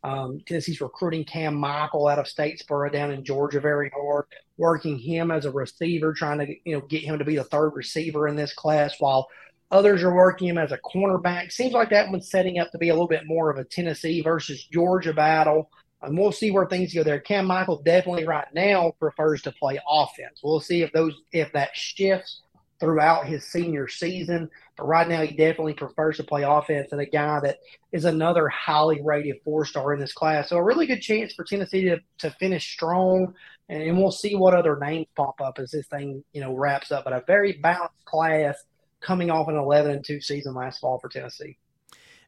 Um, 0.02 0.40
Tennessee's 0.46 0.82
recruiting 0.82 1.24
Cam 1.24 1.54
Michael 1.54 2.08
out 2.08 2.18
of 2.18 2.26
Statesboro 2.26 2.92
down 2.92 3.10
in 3.10 3.24
Georgia 3.24 3.58
very 3.58 3.90
hard, 3.96 4.26
working 4.58 4.98
him 4.98 5.30
as 5.30 5.46
a 5.46 5.50
receiver, 5.50 6.12
trying 6.12 6.38
to 6.40 6.54
you 6.64 6.76
know 6.76 6.82
get 6.82 7.02
him 7.02 7.18
to 7.18 7.24
be 7.24 7.36
the 7.36 7.44
third 7.44 7.70
receiver 7.70 8.28
in 8.28 8.36
this 8.36 8.52
class, 8.52 8.96
while 8.98 9.26
others 9.70 10.02
are 10.02 10.14
working 10.14 10.48
him 10.48 10.58
as 10.58 10.72
a 10.72 10.78
cornerback. 10.78 11.50
Seems 11.50 11.72
like 11.72 11.88
that 11.88 12.10
one's 12.10 12.30
setting 12.30 12.58
up 12.58 12.70
to 12.72 12.78
be 12.78 12.90
a 12.90 12.92
little 12.92 13.08
bit 13.08 13.26
more 13.26 13.48
of 13.50 13.56
a 13.56 13.64
Tennessee 13.64 14.20
versus 14.20 14.62
Georgia 14.64 15.14
battle 15.14 15.70
and 16.04 16.18
we'll 16.18 16.32
see 16.32 16.50
where 16.50 16.66
things 16.66 16.94
go 16.94 17.02
there. 17.02 17.20
Cam 17.20 17.46
Michael 17.46 17.82
definitely 17.82 18.24
right 18.24 18.46
now 18.54 18.92
prefers 18.98 19.42
to 19.42 19.52
play 19.52 19.80
offense. 19.88 20.40
We'll 20.42 20.60
see 20.60 20.82
if 20.82 20.92
those 20.92 21.14
if 21.32 21.52
that 21.52 21.70
shifts 21.74 22.42
throughout 22.80 23.26
his 23.26 23.44
senior 23.44 23.88
season. 23.88 24.50
But 24.76 24.86
right 24.86 25.08
now, 25.08 25.22
he 25.22 25.36
definitely 25.36 25.74
prefers 25.74 26.16
to 26.16 26.24
play 26.24 26.42
offense, 26.42 26.92
and 26.92 27.00
a 27.00 27.06
guy 27.06 27.40
that 27.40 27.58
is 27.92 28.04
another 28.04 28.48
highly 28.48 29.00
rated 29.02 29.36
four 29.44 29.64
star 29.64 29.94
in 29.94 30.00
this 30.00 30.12
class. 30.12 30.48
So 30.48 30.56
a 30.56 30.62
really 30.62 30.86
good 30.86 31.00
chance 31.00 31.32
for 31.32 31.44
Tennessee 31.44 31.84
to, 31.84 32.00
to 32.18 32.30
finish 32.32 32.72
strong, 32.72 33.34
and 33.68 33.96
we'll 33.96 34.10
see 34.10 34.34
what 34.34 34.54
other 34.54 34.76
names 34.80 35.06
pop 35.16 35.40
up 35.40 35.58
as 35.58 35.70
this 35.70 35.86
thing 35.86 36.24
you 36.32 36.40
know 36.40 36.54
wraps 36.54 36.92
up. 36.92 37.04
But 37.04 37.12
a 37.12 37.22
very 37.26 37.52
balanced 37.52 38.04
class 38.04 38.56
coming 39.00 39.30
off 39.30 39.48
an 39.48 39.56
11 39.56 39.92
and 39.92 40.04
two 40.04 40.20
season 40.20 40.54
last 40.54 40.80
fall 40.80 40.98
for 40.98 41.08
Tennessee. 41.08 41.58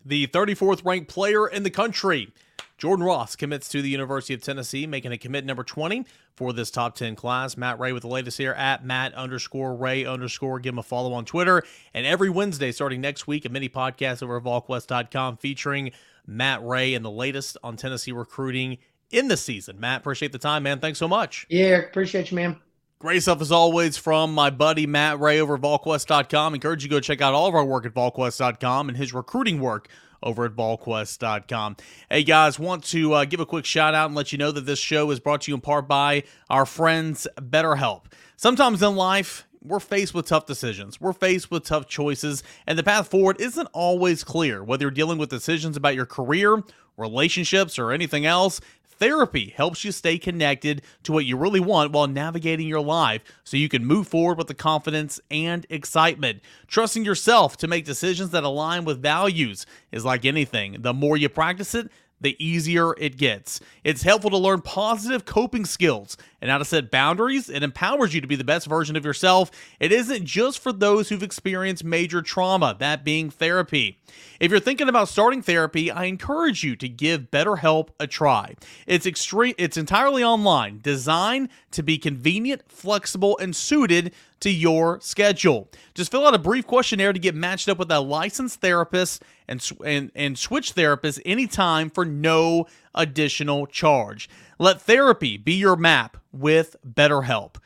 The 0.04 0.28
34th 0.28 0.84
ranked 0.84 1.08
player 1.08 1.48
in 1.48 1.64
the 1.64 1.70
country 1.70 2.32
Jordan 2.78 3.06
Ross 3.06 3.36
commits 3.36 3.68
to 3.70 3.80
the 3.80 3.88
University 3.88 4.34
of 4.34 4.42
Tennessee, 4.42 4.86
making 4.86 5.10
a 5.10 5.18
commit 5.18 5.46
number 5.46 5.64
20 5.64 6.04
for 6.34 6.52
this 6.52 6.70
top 6.70 6.94
10 6.94 7.16
class. 7.16 7.56
Matt 7.56 7.78
Ray 7.78 7.92
with 7.92 8.02
the 8.02 8.08
latest 8.08 8.36
here 8.36 8.52
at 8.52 8.84
Matt 8.84 9.14
underscore 9.14 9.74
Ray 9.74 10.04
underscore. 10.04 10.60
Give 10.60 10.74
him 10.74 10.78
a 10.78 10.82
follow 10.82 11.14
on 11.14 11.24
Twitter. 11.24 11.62
And 11.94 12.04
every 12.04 12.28
Wednesday, 12.28 12.72
starting 12.72 13.00
next 13.00 13.26
week, 13.26 13.46
a 13.46 13.48
mini 13.48 13.70
podcast 13.70 14.22
over 14.22 14.36
at 14.36 14.42
VolQuest.com 14.42 15.38
featuring 15.38 15.92
Matt 16.26 16.62
Ray 16.62 16.92
and 16.92 17.04
the 17.04 17.10
latest 17.10 17.56
on 17.64 17.76
Tennessee 17.76 18.12
recruiting 18.12 18.76
in 19.10 19.28
the 19.28 19.36
season. 19.38 19.80
Matt, 19.80 20.00
appreciate 20.00 20.32
the 20.32 20.38
time, 20.38 20.64
man. 20.64 20.78
Thanks 20.78 20.98
so 20.98 21.08
much. 21.08 21.46
Yeah, 21.48 21.78
appreciate 21.78 22.30
you, 22.30 22.36
man. 22.36 22.60
Great 22.98 23.22
stuff 23.22 23.40
as 23.40 23.52
always 23.52 23.96
from 23.96 24.34
my 24.34 24.50
buddy 24.50 24.86
Matt 24.86 25.20
Ray 25.20 25.40
over 25.40 25.54
at 25.54 25.60
VolQuest.com. 25.60 26.54
Encourage 26.54 26.82
you 26.82 26.88
to 26.88 26.94
go 26.96 27.00
check 27.00 27.20
out 27.20 27.34
all 27.34 27.46
of 27.46 27.54
our 27.54 27.64
work 27.64 27.86
at 27.86 27.94
VolQuest.com 27.94 28.88
and 28.88 28.96
his 28.98 29.14
recruiting 29.14 29.60
work 29.60 29.88
over 30.26 30.44
at 30.44 30.52
VolQuest.com. 30.52 31.76
Hey 32.10 32.24
guys, 32.24 32.58
want 32.58 32.84
to 32.86 33.14
uh, 33.14 33.24
give 33.24 33.40
a 33.40 33.46
quick 33.46 33.64
shout 33.64 33.94
out 33.94 34.06
and 34.06 34.14
let 34.14 34.32
you 34.32 34.38
know 34.38 34.50
that 34.50 34.66
this 34.66 34.80
show 34.80 35.10
is 35.12 35.20
brought 35.20 35.42
to 35.42 35.52
you 35.52 35.54
in 35.54 35.60
part 35.60 35.86
by 35.86 36.24
our 36.50 36.66
friends 36.66 37.28
BetterHelp. 37.38 38.06
Sometimes 38.36 38.82
in 38.82 38.96
life, 38.96 39.46
we're 39.62 39.80
faced 39.80 40.14
with 40.14 40.26
tough 40.26 40.46
decisions. 40.46 41.00
We're 41.00 41.12
faced 41.12 41.50
with 41.50 41.64
tough 41.64 41.86
choices, 41.86 42.42
and 42.66 42.78
the 42.78 42.82
path 42.82 43.08
forward 43.08 43.40
isn't 43.40 43.68
always 43.72 44.24
clear. 44.24 44.62
Whether 44.62 44.84
you're 44.84 44.90
dealing 44.90 45.18
with 45.18 45.30
decisions 45.30 45.76
about 45.76 45.94
your 45.94 46.06
career, 46.06 46.62
relationships, 46.96 47.78
or 47.78 47.92
anything 47.92 48.26
else, 48.26 48.60
Therapy 48.98 49.52
helps 49.54 49.84
you 49.84 49.92
stay 49.92 50.18
connected 50.18 50.82
to 51.02 51.12
what 51.12 51.26
you 51.26 51.36
really 51.36 51.60
want 51.60 51.92
while 51.92 52.06
navigating 52.06 52.66
your 52.66 52.80
life 52.80 53.22
so 53.44 53.56
you 53.56 53.68
can 53.68 53.84
move 53.84 54.08
forward 54.08 54.38
with 54.38 54.46
the 54.46 54.54
confidence 54.54 55.20
and 55.30 55.66
excitement. 55.68 56.40
Trusting 56.66 57.04
yourself 57.04 57.56
to 57.58 57.68
make 57.68 57.84
decisions 57.84 58.30
that 58.30 58.44
align 58.44 58.84
with 58.84 59.02
values 59.02 59.66
is 59.92 60.04
like 60.04 60.24
anything. 60.24 60.80
The 60.80 60.94
more 60.94 61.16
you 61.16 61.28
practice 61.28 61.74
it, 61.74 61.90
the 62.20 62.36
easier 62.44 62.94
it 62.98 63.16
gets. 63.16 63.60
It's 63.84 64.02
helpful 64.02 64.30
to 64.30 64.38
learn 64.38 64.62
positive 64.62 65.24
coping 65.24 65.64
skills 65.64 66.16
and 66.40 66.50
how 66.50 66.58
to 66.58 66.64
set 66.64 66.90
boundaries. 66.90 67.48
It 67.48 67.62
empowers 67.62 68.14
you 68.14 68.20
to 68.20 68.26
be 68.26 68.36
the 68.36 68.44
best 68.44 68.66
version 68.66 68.96
of 68.96 69.04
yourself. 69.04 69.50
It 69.80 69.92
isn't 69.92 70.24
just 70.24 70.58
for 70.58 70.72
those 70.72 71.08
who've 71.08 71.22
experienced 71.22 71.84
major 71.84 72.22
trauma, 72.22 72.76
that 72.78 73.04
being 73.04 73.30
therapy. 73.30 73.98
If 74.40 74.50
you're 74.50 74.60
thinking 74.60 74.88
about 74.88 75.08
starting 75.08 75.42
therapy, 75.42 75.90
I 75.90 76.04
encourage 76.04 76.62
you 76.62 76.76
to 76.76 76.88
give 76.88 77.30
BetterHelp 77.30 77.88
a 78.00 78.06
try. 78.06 78.54
It's 78.86 79.06
extreme 79.06 79.54
it's 79.58 79.76
entirely 79.76 80.22
online, 80.24 80.80
designed 80.82 81.48
to 81.72 81.82
be 81.82 81.98
convenient, 81.98 82.62
flexible, 82.68 83.38
and 83.38 83.54
suited 83.54 84.12
to 84.40 84.50
your 84.50 85.00
schedule. 85.00 85.68
Just 85.94 86.10
fill 86.10 86.26
out 86.26 86.34
a 86.34 86.38
brief 86.38 86.66
questionnaire 86.66 87.12
to 87.12 87.18
get 87.18 87.34
matched 87.34 87.68
up 87.68 87.78
with 87.78 87.90
a 87.90 88.00
licensed 88.00 88.60
therapist 88.60 89.22
and, 89.48 89.66
and, 89.84 90.10
and 90.14 90.38
switch 90.38 90.74
therapists 90.74 91.20
anytime 91.24 91.90
for 91.90 92.04
no 92.04 92.66
additional 92.94 93.66
charge. 93.66 94.28
Let 94.58 94.80
therapy 94.80 95.36
be 95.36 95.54
your 95.54 95.76
map 95.76 96.16
with 96.32 96.76
BetterHelp. 96.86 97.56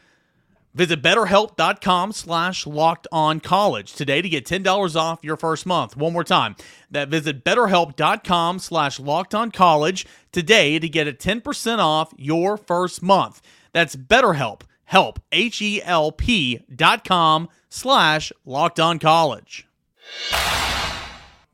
Visit 0.72 1.02
betterhelp.com 1.02 2.12
slash 2.12 2.64
locked 2.64 3.08
on 3.10 3.40
college 3.40 3.92
today 3.92 4.22
to 4.22 4.28
get 4.28 4.46
$10 4.46 4.94
off 4.94 5.18
your 5.22 5.36
first 5.36 5.66
month. 5.66 5.96
One 5.96 6.12
more 6.12 6.22
time. 6.22 6.54
That 6.92 7.08
visit 7.08 7.44
betterhelp.com 7.44 8.60
slash 8.60 9.00
locked 9.00 9.34
on 9.34 9.50
college 9.50 10.06
today 10.30 10.78
to 10.78 10.88
get 10.88 11.08
a 11.08 11.12
10% 11.12 11.78
off 11.78 12.14
your 12.16 12.56
first 12.56 13.02
month. 13.02 13.42
That's 13.72 13.96
BetterHelp. 13.96 14.62
Help. 14.90 15.20
H 15.30 15.62
E 15.62 15.80
L 15.84 16.10
P 16.10 16.64
dot 16.74 17.04
com 17.04 17.48
slash 17.68 18.32
locked 18.44 18.80
on 18.80 18.98
college. 18.98 19.68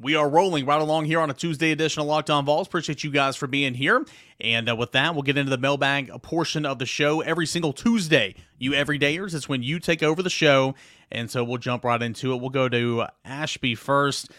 We 0.01 0.15
are 0.15 0.27
rolling 0.27 0.65
right 0.65 0.81
along 0.81 1.05
here 1.05 1.21
on 1.21 1.29
a 1.29 1.35
Tuesday 1.35 1.71
edition 1.71 2.01
of 2.01 2.07
Locked 2.07 2.31
On 2.31 2.47
Vols. 2.47 2.67
Appreciate 2.67 3.05
you 3.05 3.11
guys 3.11 3.37
for 3.37 3.47
being 3.47 3.75
here. 3.75 4.07
And 4.41 4.71
uh, 4.71 4.77
with 4.77 4.93
that, 4.93 5.13
we'll 5.13 5.23
get 5.23 5.37
into 5.37 5.51
the 5.51 5.59
mailbag 5.59 6.09
a 6.09 6.19
portion 6.19 6.65
of 6.65 6.79
the 6.79 6.87
show 6.87 7.21
every 7.21 7.45
single 7.45 7.75
Tuesday. 7.75 8.37
You 8.57 8.71
everydayers, 8.71 9.35
it's 9.35 9.51
when 9.51 9.63
you 9.63 9.81
take 9.81 10.03
over 10.03 10.23
the 10.23 10.31
show. 10.31 10.75
And 11.13 11.31
so 11.31 11.45
we'll 11.45 11.59
jump 11.59 11.85
right 11.85 12.01
into 12.01 12.33
it. 12.33 12.41
We'll 12.41 12.49
go 12.49 12.71
to 12.71 13.05
Ashby 13.23 13.75
first. 13.75 14.31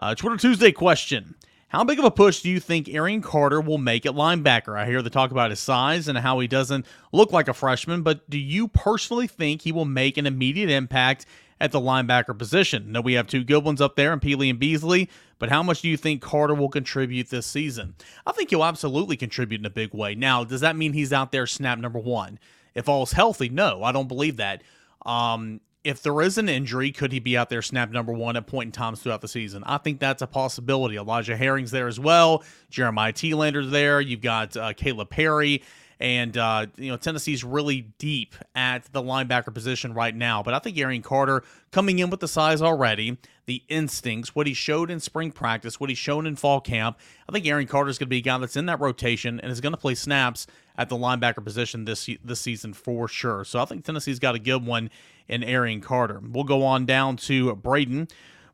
Uh, 0.00 0.14
Twitter 0.14 0.36
Tuesday 0.36 0.70
question. 0.70 1.34
How 1.74 1.82
big 1.82 1.98
of 1.98 2.04
a 2.04 2.10
push 2.12 2.40
do 2.40 2.50
you 2.50 2.60
think 2.60 2.88
Arion 2.88 3.20
Carter 3.20 3.60
will 3.60 3.78
make 3.78 4.06
at 4.06 4.12
linebacker? 4.12 4.78
I 4.78 4.86
hear 4.86 5.02
the 5.02 5.10
talk 5.10 5.32
about 5.32 5.50
his 5.50 5.58
size 5.58 6.06
and 6.06 6.16
how 6.16 6.38
he 6.38 6.46
doesn't 6.46 6.86
look 7.10 7.32
like 7.32 7.48
a 7.48 7.52
freshman, 7.52 8.02
but 8.02 8.30
do 8.30 8.38
you 8.38 8.68
personally 8.68 9.26
think 9.26 9.62
he 9.62 9.72
will 9.72 9.84
make 9.84 10.16
an 10.16 10.24
immediate 10.24 10.70
impact 10.70 11.26
at 11.60 11.72
the 11.72 11.80
linebacker 11.80 12.38
position. 12.38 12.92
Now 12.92 13.00
we 13.00 13.14
have 13.14 13.26
two 13.26 13.42
good 13.42 13.64
ones 13.64 13.80
up 13.80 13.96
there 13.96 14.12
in 14.12 14.20
Pili 14.20 14.50
and 14.50 14.58
Beasley, 14.60 15.10
but 15.40 15.48
how 15.48 15.64
much 15.64 15.82
do 15.82 15.88
you 15.88 15.96
think 15.96 16.22
Carter 16.22 16.54
will 16.54 16.68
contribute 16.68 17.30
this 17.30 17.44
season? 17.44 17.96
I 18.24 18.30
think 18.30 18.50
he'll 18.50 18.62
absolutely 18.62 19.16
contribute 19.16 19.60
in 19.60 19.66
a 19.66 19.70
big 19.70 19.92
way. 19.92 20.14
Now, 20.14 20.44
does 20.44 20.60
that 20.60 20.76
mean 20.76 20.92
he's 20.92 21.12
out 21.12 21.32
there 21.32 21.48
snap 21.48 21.80
number 21.80 21.98
one? 21.98 22.38
If 22.76 22.88
all's 22.88 23.10
healthy, 23.10 23.48
no, 23.48 23.82
I 23.82 23.90
don't 23.90 24.06
believe 24.06 24.36
that. 24.36 24.62
Um, 25.04 25.60
if 25.84 26.02
there 26.02 26.20
is 26.22 26.38
an 26.38 26.48
injury, 26.48 26.90
could 26.90 27.12
he 27.12 27.20
be 27.20 27.36
out 27.36 27.50
there 27.50 27.60
snap 27.60 27.90
number 27.90 28.12
one 28.12 28.36
at 28.36 28.46
point 28.46 28.68
in 28.68 28.72
times 28.72 29.00
throughout 29.00 29.20
the 29.20 29.28
season? 29.28 29.62
I 29.66 29.76
think 29.78 30.00
that's 30.00 30.22
a 30.22 30.26
possibility. 30.26 30.96
Elijah 30.96 31.36
Herring's 31.36 31.70
there 31.70 31.86
as 31.86 32.00
well. 32.00 32.42
Jeremiah 32.70 33.12
Telander's 33.12 33.70
there. 33.70 34.00
You've 34.00 34.22
got 34.22 34.56
uh, 34.56 34.72
Caleb 34.72 35.10
Perry. 35.10 35.62
And, 36.04 36.36
uh, 36.36 36.66
you 36.76 36.90
know, 36.90 36.98
Tennessee's 36.98 37.42
really 37.44 37.80
deep 37.96 38.34
at 38.54 38.84
the 38.92 39.02
linebacker 39.02 39.54
position 39.54 39.94
right 39.94 40.14
now. 40.14 40.42
But 40.42 40.52
I 40.52 40.58
think 40.58 40.76
Arion 40.76 41.00
Carter 41.00 41.42
coming 41.72 41.98
in 41.98 42.10
with 42.10 42.20
the 42.20 42.28
size 42.28 42.60
already, 42.60 43.16
the 43.46 43.62
instincts, 43.70 44.34
what 44.34 44.46
he 44.46 44.52
showed 44.52 44.90
in 44.90 45.00
spring 45.00 45.32
practice, 45.32 45.80
what 45.80 45.88
he's 45.88 45.96
shown 45.96 46.26
in 46.26 46.36
fall 46.36 46.60
camp, 46.60 46.98
I 47.26 47.32
think 47.32 47.46
Arion 47.46 47.66
Carter 47.66 47.88
is 47.88 47.96
going 47.96 48.08
to 48.08 48.10
be 48.10 48.18
a 48.18 48.20
guy 48.20 48.36
that's 48.36 48.54
in 48.54 48.66
that 48.66 48.80
rotation 48.80 49.40
and 49.40 49.50
is 49.50 49.62
going 49.62 49.72
to 49.72 49.78
play 49.78 49.94
snaps 49.94 50.46
at 50.76 50.90
the 50.90 50.96
linebacker 50.96 51.42
position 51.42 51.86
this 51.86 52.10
this 52.22 52.38
season 52.38 52.74
for 52.74 53.08
sure. 53.08 53.42
So 53.46 53.58
I 53.58 53.64
think 53.64 53.86
Tennessee's 53.86 54.18
got 54.18 54.34
a 54.34 54.38
good 54.38 54.66
one 54.66 54.90
in 55.26 55.42
Arion 55.42 55.80
Carter. 55.80 56.20
We'll 56.22 56.44
go 56.44 56.64
on 56.66 56.84
down 56.84 57.16
to 57.16 57.54
Braden. 57.56 58.08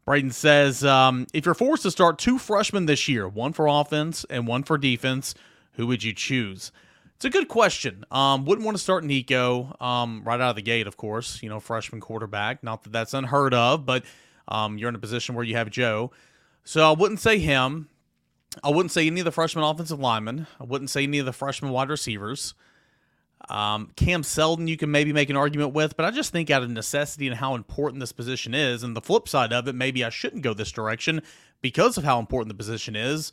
Braden 0.05 0.31
says, 0.31 0.85
um, 0.85 1.27
if 1.35 1.47
you're 1.47 1.55
forced 1.55 1.83
to 1.83 1.91
start 1.91 2.17
two 2.17 2.39
freshmen 2.39 2.87
this 2.87 3.09
year, 3.09 3.29
one 3.29 3.53
for 3.53 3.67
offense 3.67 4.25
and 4.31 4.47
one 4.47 4.63
for 4.63 4.79
defense, 4.79 5.35
who 5.73 5.89
would 5.89 6.05
you 6.05 6.13
choose? 6.13 6.71
It's 7.21 7.27
a 7.27 7.29
good 7.29 7.49
question. 7.49 8.07
Um, 8.11 8.47
wouldn't 8.47 8.65
want 8.65 8.79
to 8.79 8.83
start 8.83 9.05
Nico 9.05 9.77
um, 9.79 10.23
right 10.25 10.41
out 10.41 10.49
of 10.49 10.57
the 10.57 10.63
gate, 10.63 10.87
of 10.87 10.97
course. 10.97 11.43
You 11.43 11.51
know, 11.51 11.61
freshman 11.61 12.01
quarterback. 12.01 12.65
Not 12.65 12.85
that 12.85 12.93
that's 12.93 13.13
unheard 13.13 13.53
of, 13.53 13.85
but 13.85 14.07
um, 14.49 14.79
you're 14.79 14.89
in 14.89 14.95
a 14.95 14.99
position 14.99 15.35
where 15.35 15.45
you 15.45 15.55
have 15.55 15.69
Joe. 15.69 16.13
So 16.65 16.89
I 16.89 16.97
wouldn't 16.97 17.21
say 17.21 17.39
him. 17.39 17.91
I 18.65 18.71
wouldn't 18.71 18.91
say 18.91 19.07
any 19.07 19.21
of 19.21 19.27
the 19.27 19.33
freshman 19.33 19.67
offensive 19.67 20.01
linemen. 20.01 20.47
I 20.59 20.65
wouldn't 20.65 20.89
say 20.89 21.03
any 21.03 21.19
of 21.19 21.27
the 21.27 21.33
freshman 21.35 21.73
wide 21.73 21.91
receivers. 21.91 22.55
Um, 23.51 23.91
Cam 23.97 24.23
Seldon, 24.23 24.67
you 24.67 24.79
can 24.79 24.91
maybe 24.91 25.13
make 25.13 25.29
an 25.29 25.37
argument 25.37 25.75
with, 25.75 25.99
but 25.99 26.07
I 26.07 26.11
just 26.13 26.33
think 26.33 26.49
out 26.49 26.63
of 26.63 26.71
necessity 26.71 27.27
and 27.27 27.37
how 27.37 27.55
important 27.55 28.01
this 28.01 28.13
position 28.13 28.55
is, 28.55 28.83
and 28.83 28.97
the 28.97 29.03
flip 29.03 29.29
side 29.29 29.53
of 29.53 29.69
it, 29.69 29.75
maybe 29.75 30.03
I 30.03 30.09
shouldn't 30.09 30.43
go 30.43 30.55
this 30.55 30.73
direction 30.73 31.21
because 31.61 31.99
of 31.99 32.05
how 32.05 32.19
important 32.19 32.49
the 32.49 32.57
position 32.57 32.97
is. 32.97 33.31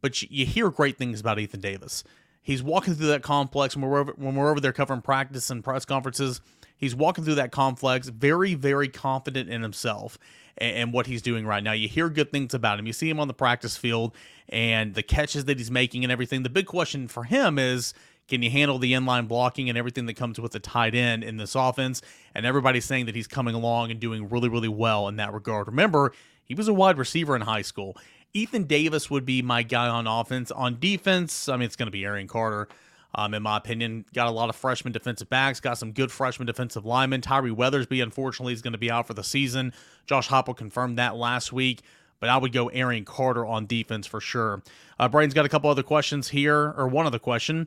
But 0.00 0.22
you, 0.22 0.28
you 0.28 0.44
hear 0.44 0.70
great 0.70 0.98
things 0.98 1.20
about 1.20 1.38
Ethan 1.38 1.60
Davis. 1.60 2.02
He's 2.42 2.62
walking 2.62 2.94
through 2.94 3.06
that 3.08 3.22
complex 3.22 3.76
when 3.76 3.88
we're 3.88 4.00
over, 4.00 4.12
when 4.16 4.34
we're 4.34 4.50
over 4.50 4.60
there 4.60 4.72
covering 4.72 5.00
practice 5.00 5.48
and 5.50 5.62
press 5.62 5.84
conferences. 5.84 6.40
He's 6.76 6.94
walking 6.94 7.24
through 7.24 7.36
that 7.36 7.52
complex, 7.52 8.08
very, 8.08 8.54
very 8.54 8.88
confident 8.88 9.48
in 9.48 9.62
himself 9.62 10.18
and, 10.58 10.76
and 10.76 10.92
what 10.92 11.06
he's 11.06 11.22
doing 11.22 11.46
right 11.46 11.62
now. 11.62 11.72
You 11.72 11.88
hear 11.88 12.08
good 12.08 12.32
things 12.32 12.52
about 12.52 12.80
him. 12.80 12.86
You 12.86 12.92
see 12.92 13.08
him 13.08 13.20
on 13.20 13.28
the 13.28 13.34
practice 13.34 13.76
field 13.76 14.14
and 14.48 14.94
the 14.94 15.02
catches 15.04 15.44
that 15.44 15.58
he's 15.58 15.70
making 15.70 16.02
and 16.04 16.10
everything. 16.10 16.42
The 16.42 16.50
big 16.50 16.66
question 16.66 17.06
for 17.06 17.22
him 17.24 17.58
is 17.58 17.94
can 18.28 18.42
you 18.42 18.50
handle 18.50 18.78
the 18.78 18.92
inline 18.92 19.28
blocking 19.28 19.68
and 19.68 19.76
everything 19.76 20.06
that 20.06 20.14
comes 20.14 20.40
with 20.40 20.52
the 20.52 20.60
tight 20.60 20.94
end 20.94 21.22
in 21.22 21.36
this 21.36 21.54
offense? 21.54 22.02
And 22.34 22.46
everybody's 22.46 22.84
saying 22.84 23.06
that 23.06 23.14
he's 23.14 23.26
coming 23.28 23.54
along 23.54 23.90
and 23.90 24.00
doing 24.00 24.28
really, 24.28 24.48
really 24.48 24.68
well 24.68 25.06
in 25.06 25.16
that 25.16 25.32
regard. 25.32 25.68
Remember, 25.68 26.12
he 26.44 26.54
was 26.54 26.66
a 26.66 26.74
wide 26.74 26.98
receiver 26.98 27.36
in 27.36 27.42
high 27.42 27.62
school. 27.62 27.96
Ethan 28.34 28.64
Davis 28.64 29.10
would 29.10 29.26
be 29.26 29.42
my 29.42 29.62
guy 29.62 29.88
on 29.88 30.06
offense. 30.06 30.50
On 30.50 30.78
defense, 30.78 31.48
I 31.48 31.56
mean, 31.56 31.66
it's 31.66 31.76
going 31.76 31.86
to 31.86 31.92
be 31.92 32.04
Arion 32.04 32.28
Carter. 32.28 32.68
Um, 33.14 33.34
in 33.34 33.42
my 33.42 33.58
opinion, 33.58 34.06
got 34.14 34.26
a 34.26 34.30
lot 34.30 34.48
of 34.48 34.56
freshman 34.56 34.92
defensive 34.92 35.28
backs, 35.28 35.60
got 35.60 35.76
some 35.76 35.92
good 35.92 36.10
freshman 36.10 36.46
defensive 36.46 36.86
linemen. 36.86 37.20
Tyree 37.20 37.50
Weathersby, 37.50 38.02
unfortunately, 38.02 38.54
is 38.54 38.62
going 38.62 38.72
to 38.72 38.78
be 38.78 38.90
out 38.90 39.06
for 39.06 39.12
the 39.12 39.22
season. 39.22 39.74
Josh 40.06 40.28
Heupel 40.28 40.56
confirmed 40.56 40.98
that 40.98 41.14
last 41.14 41.52
week, 41.52 41.82
but 42.20 42.30
I 42.30 42.38
would 42.38 42.52
go 42.52 42.68
Arion 42.68 43.04
Carter 43.04 43.44
on 43.44 43.66
defense 43.66 44.06
for 44.06 44.18
sure. 44.18 44.62
Uh, 44.98 45.10
Braden's 45.10 45.34
got 45.34 45.44
a 45.44 45.50
couple 45.50 45.68
other 45.68 45.82
questions 45.82 46.28
here, 46.28 46.72
or 46.74 46.88
one 46.88 47.06
other 47.06 47.18
question, 47.18 47.66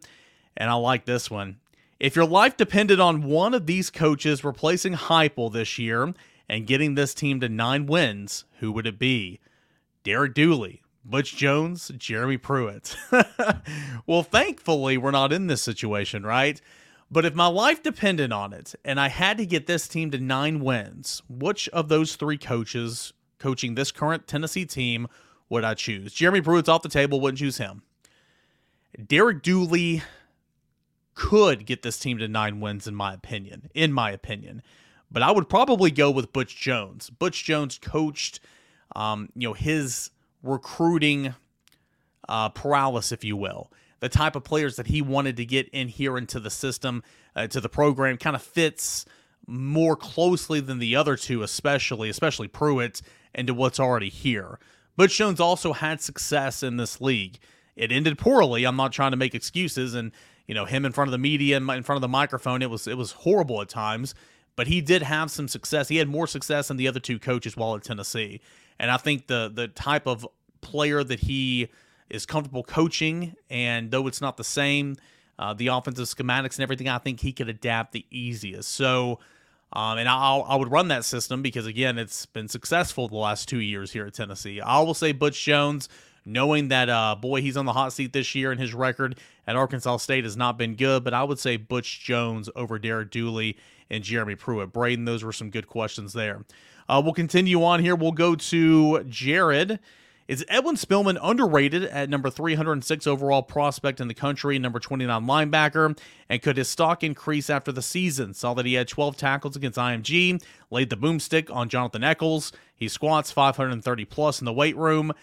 and 0.57 0.67
I 0.67 0.73
like 0.73 1.05
this 1.05 1.29
one. 1.29 1.57
If 1.99 2.15
your 2.15 2.25
life 2.25 2.57
depended 2.57 2.99
on 2.99 3.23
one 3.23 3.53
of 3.53 3.67
these 3.67 3.91
coaches 3.91 4.43
replacing 4.43 4.93
Heupel 4.93 5.53
this 5.53 5.77
year 5.77 6.11
and 6.49 6.65
getting 6.65 6.95
this 6.95 7.13
team 7.13 7.39
to 7.41 7.49
nine 7.49 7.85
wins, 7.85 8.45
who 8.61 8.71
would 8.71 8.87
it 8.87 8.97
be? 8.97 9.39
Derek 10.05 10.35
Dooley, 10.35 10.83
Butch 11.03 11.35
Jones, 11.35 11.91
Jeremy 11.97 12.37
Pruitt. 12.37 12.95
well, 14.05 14.21
thankfully, 14.21 14.99
we're 14.99 15.09
not 15.09 15.33
in 15.33 15.47
this 15.47 15.63
situation, 15.63 16.23
right? 16.23 16.61
But 17.09 17.25
if 17.25 17.33
my 17.33 17.47
life 17.47 17.81
depended 17.81 18.31
on 18.31 18.53
it 18.53 18.75
and 18.85 18.99
I 18.99 19.09
had 19.09 19.39
to 19.39 19.47
get 19.47 19.65
this 19.65 19.87
team 19.87 20.11
to 20.11 20.19
nine 20.19 20.59
wins, 20.59 21.23
which 21.27 21.67
of 21.69 21.89
those 21.89 22.15
three 22.15 22.37
coaches 22.37 23.13
coaching 23.39 23.73
this 23.73 23.91
current 23.91 24.27
Tennessee 24.27 24.65
team 24.65 25.07
would 25.49 25.63
I 25.63 25.73
choose? 25.73 26.13
Jeremy 26.13 26.41
Pruitt's 26.41 26.69
off 26.69 26.83
the 26.83 26.89
table, 26.89 27.19
wouldn't 27.19 27.39
choose 27.39 27.57
him. 27.57 27.81
Derek 29.07 29.41
Dooley 29.41 30.03
could 31.15 31.65
get 31.65 31.81
this 31.81 31.97
team 31.97 32.19
to 32.19 32.27
nine 32.27 32.59
wins, 32.59 32.85
in 32.85 32.93
my 32.93 33.15
opinion. 33.15 33.71
In 33.73 33.91
my 33.91 34.11
opinion. 34.11 34.61
But 35.09 35.23
I 35.23 35.31
would 35.31 35.49
probably 35.49 35.89
go 35.89 36.11
with 36.11 36.31
Butch 36.31 36.55
Jones. 36.55 37.09
Butch 37.09 37.43
Jones 37.43 37.79
coached 37.79 38.39
um, 38.95 39.29
you 39.35 39.47
know, 39.47 39.53
his 39.53 40.11
recruiting 40.43 41.33
uh, 42.29 42.49
paralysis, 42.49 43.11
if 43.11 43.23
you 43.23 43.37
will. 43.37 43.71
the 43.99 44.09
type 44.09 44.35
of 44.35 44.43
players 44.43 44.75
that 44.75 44.87
he 44.87 45.01
wanted 45.01 45.37
to 45.37 45.45
get 45.45 45.67
in 45.69 45.87
here 45.87 46.17
into 46.17 46.39
the 46.39 46.49
system, 46.49 47.01
uh, 47.35 47.47
to 47.47 47.59
the 47.59 47.69
program, 47.69 48.17
kind 48.17 48.35
of 48.35 48.41
fits 48.41 49.05
more 49.47 49.95
closely 49.95 50.59
than 50.59 50.79
the 50.79 50.95
other 50.95 51.15
two, 51.15 51.41
especially, 51.43 52.09
especially 52.09 52.47
Pruitt, 52.47 53.01
into 53.33 53.53
what's 53.53 53.79
already 53.79 54.09
here. 54.09 54.59
Butch 54.95 55.17
Jones 55.17 55.39
also 55.39 55.73
had 55.73 56.01
success 56.01 56.63
in 56.63 56.77
this 56.77 57.01
league. 57.01 57.39
It 57.75 57.91
ended 57.91 58.17
poorly. 58.17 58.65
I'm 58.65 58.75
not 58.75 58.91
trying 58.91 59.11
to 59.11 59.17
make 59.17 59.35
excuses, 59.35 59.93
and 59.93 60.11
you 60.47 60.55
know 60.55 60.65
him 60.65 60.85
in 60.85 60.91
front 60.91 61.09
of 61.09 61.11
the 61.11 61.17
media 61.17 61.57
in 61.57 61.65
front 61.65 61.97
of 61.97 62.01
the 62.01 62.07
microphone. 62.07 62.61
It 62.61 62.69
was 62.69 62.87
it 62.87 62.97
was 62.97 63.11
horrible 63.11 63.61
at 63.61 63.69
times, 63.69 64.15
but 64.55 64.67
he 64.67 64.81
did 64.81 65.01
have 65.01 65.29
some 65.31 65.47
success. 65.47 65.89
He 65.89 65.97
had 65.97 66.07
more 66.07 66.27
success 66.27 66.69
than 66.69 66.77
the 66.77 66.87
other 66.87 66.99
two 66.99 67.19
coaches 67.19 67.57
while 67.57 67.75
at 67.75 67.83
Tennessee, 67.83 68.39
and 68.79 68.91
I 68.91 68.97
think 68.97 69.27
the 69.27 69.51
the 69.53 69.67
type 69.67 70.07
of 70.07 70.27
player 70.61 71.03
that 71.03 71.19
he 71.19 71.69
is 72.09 72.25
comfortable 72.25 72.63
coaching, 72.63 73.35
and 73.49 73.91
though 73.91 74.07
it's 74.07 74.21
not 74.21 74.37
the 74.37 74.43
same, 74.43 74.95
uh, 75.39 75.53
the 75.53 75.67
offensive 75.67 76.05
schematics 76.05 76.55
and 76.55 76.61
everything, 76.61 76.87
I 76.87 76.97
think 76.97 77.19
he 77.19 77.33
could 77.33 77.49
adapt 77.49 77.91
the 77.93 78.05
easiest. 78.09 78.71
So. 78.71 79.19
Um, 79.73 79.97
and 79.97 80.07
i 80.07 80.37
I 80.37 80.55
would 80.55 80.71
run 80.71 80.87
that 80.89 81.03
system 81.03 81.41
because, 81.41 81.65
again, 81.65 81.97
it's 81.97 82.27
been 82.27 82.47
successful 82.47 83.09
the 83.09 83.15
last 83.17 83.49
two 83.49 83.59
years 83.59 83.91
here 83.91 84.05
at 84.05 84.13
Tennessee. 84.13 84.61
I 84.61 84.79
will 84.79 84.93
say 84.93 85.11
Butch 85.11 85.43
Jones, 85.43 85.89
knowing 86.23 86.69
that, 86.69 86.87
uh, 86.87 87.15
boy, 87.19 87.41
he's 87.41 87.57
on 87.57 87.65
the 87.65 87.73
hot 87.73 87.91
seat 87.91 88.13
this 88.13 88.35
year 88.35 88.51
and 88.51 88.61
his 88.61 88.73
record 88.73 89.17
at 89.47 89.55
Arkansas 89.55 89.97
State 89.97 90.23
has 90.23 90.37
not 90.37 90.57
been 90.57 90.75
good, 90.75 91.03
but 91.03 91.13
I 91.13 91.23
would 91.23 91.39
say 91.39 91.57
Butch 91.57 92.01
Jones 92.01 92.49
over 92.55 92.79
Derek 92.79 93.11
Dooley 93.11 93.57
and 93.89 94.03
Jeremy 94.03 94.35
Pruitt. 94.35 94.71
Braden, 94.71 95.05
those 95.05 95.23
were 95.23 95.33
some 95.33 95.49
good 95.49 95.67
questions 95.67 96.13
there. 96.13 96.45
Uh, 96.87 97.01
we'll 97.03 97.13
continue 97.13 97.63
on 97.63 97.79
here. 97.79 97.95
We'll 97.95 98.11
go 98.11 98.35
to 98.35 99.03
Jared. 99.05 99.79
Is 100.27 100.43
Edwin 100.47 100.75
Spillman 100.75 101.19
underrated 101.21 101.83
at 101.83 102.09
number 102.09 102.31
306 102.31 103.05
overall 103.05 103.43
prospect 103.43 104.01
in 104.01 104.07
the 104.07 104.15
country, 104.15 104.57
number 104.57 104.79
29 104.79 105.23
linebacker? 105.25 105.95
And 106.29 106.41
could 106.41 106.57
his 106.57 106.67
stock 106.67 107.03
increase 107.03 107.47
after 107.47 107.71
the 107.71 107.83
season? 107.83 108.33
Saw 108.33 108.55
that 108.55 108.65
he 108.65 108.73
had 108.73 108.87
12 108.87 109.17
tackles 109.17 109.55
against 109.55 109.77
IMG, 109.77 110.43
laid 110.71 110.89
the 110.89 110.97
boomstick 110.97 111.53
on 111.53 111.69
Jonathan 111.69 112.03
Eccles. 112.03 112.51
He 112.75 112.87
squats 112.87 113.31
530 113.31 114.05
plus 114.05 114.41
in 114.41 114.45
the 114.45 114.53
weight 114.53 114.75
room. 114.75 115.13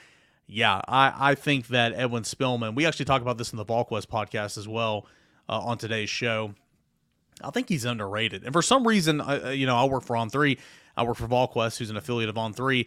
Yeah, 0.46 0.80
I, 0.86 1.12
I 1.16 1.34
think 1.34 1.68
that 1.68 1.94
Edwin 1.94 2.22
Spillman, 2.22 2.76
we 2.76 2.86
actually 2.86 3.06
talk 3.06 3.22
about 3.22 3.38
this 3.38 3.52
in 3.52 3.56
the 3.56 3.64
VolQuest 3.64 4.06
podcast 4.06 4.56
as 4.56 4.68
well 4.68 5.06
uh, 5.48 5.58
on 5.58 5.78
today's 5.78 6.10
show. 6.10 6.54
I 7.42 7.50
think 7.50 7.68
he's 7.68 7.84
underrated. 7.84 8.44
And 8.44 8.52
for 8.52 8.62
some 8.62 8.86
reason, 8.86 9.20
uh, 9.20 9.52
you 9.52 9.66
know, 9.66 9.76
I 9.76 9.84
work 9.86 10.04
for 10.04 10.14
On3. 10.14 10.58
I 10.96 11.04
work 11.04 11.16
for 11.16 11.26
VolQuest, 11.26 11.78
who's 11.78 11.90
an 11.90 11.96
affiliate 11.96 12.30
of 12.30 12.36
On3 12.36 12.86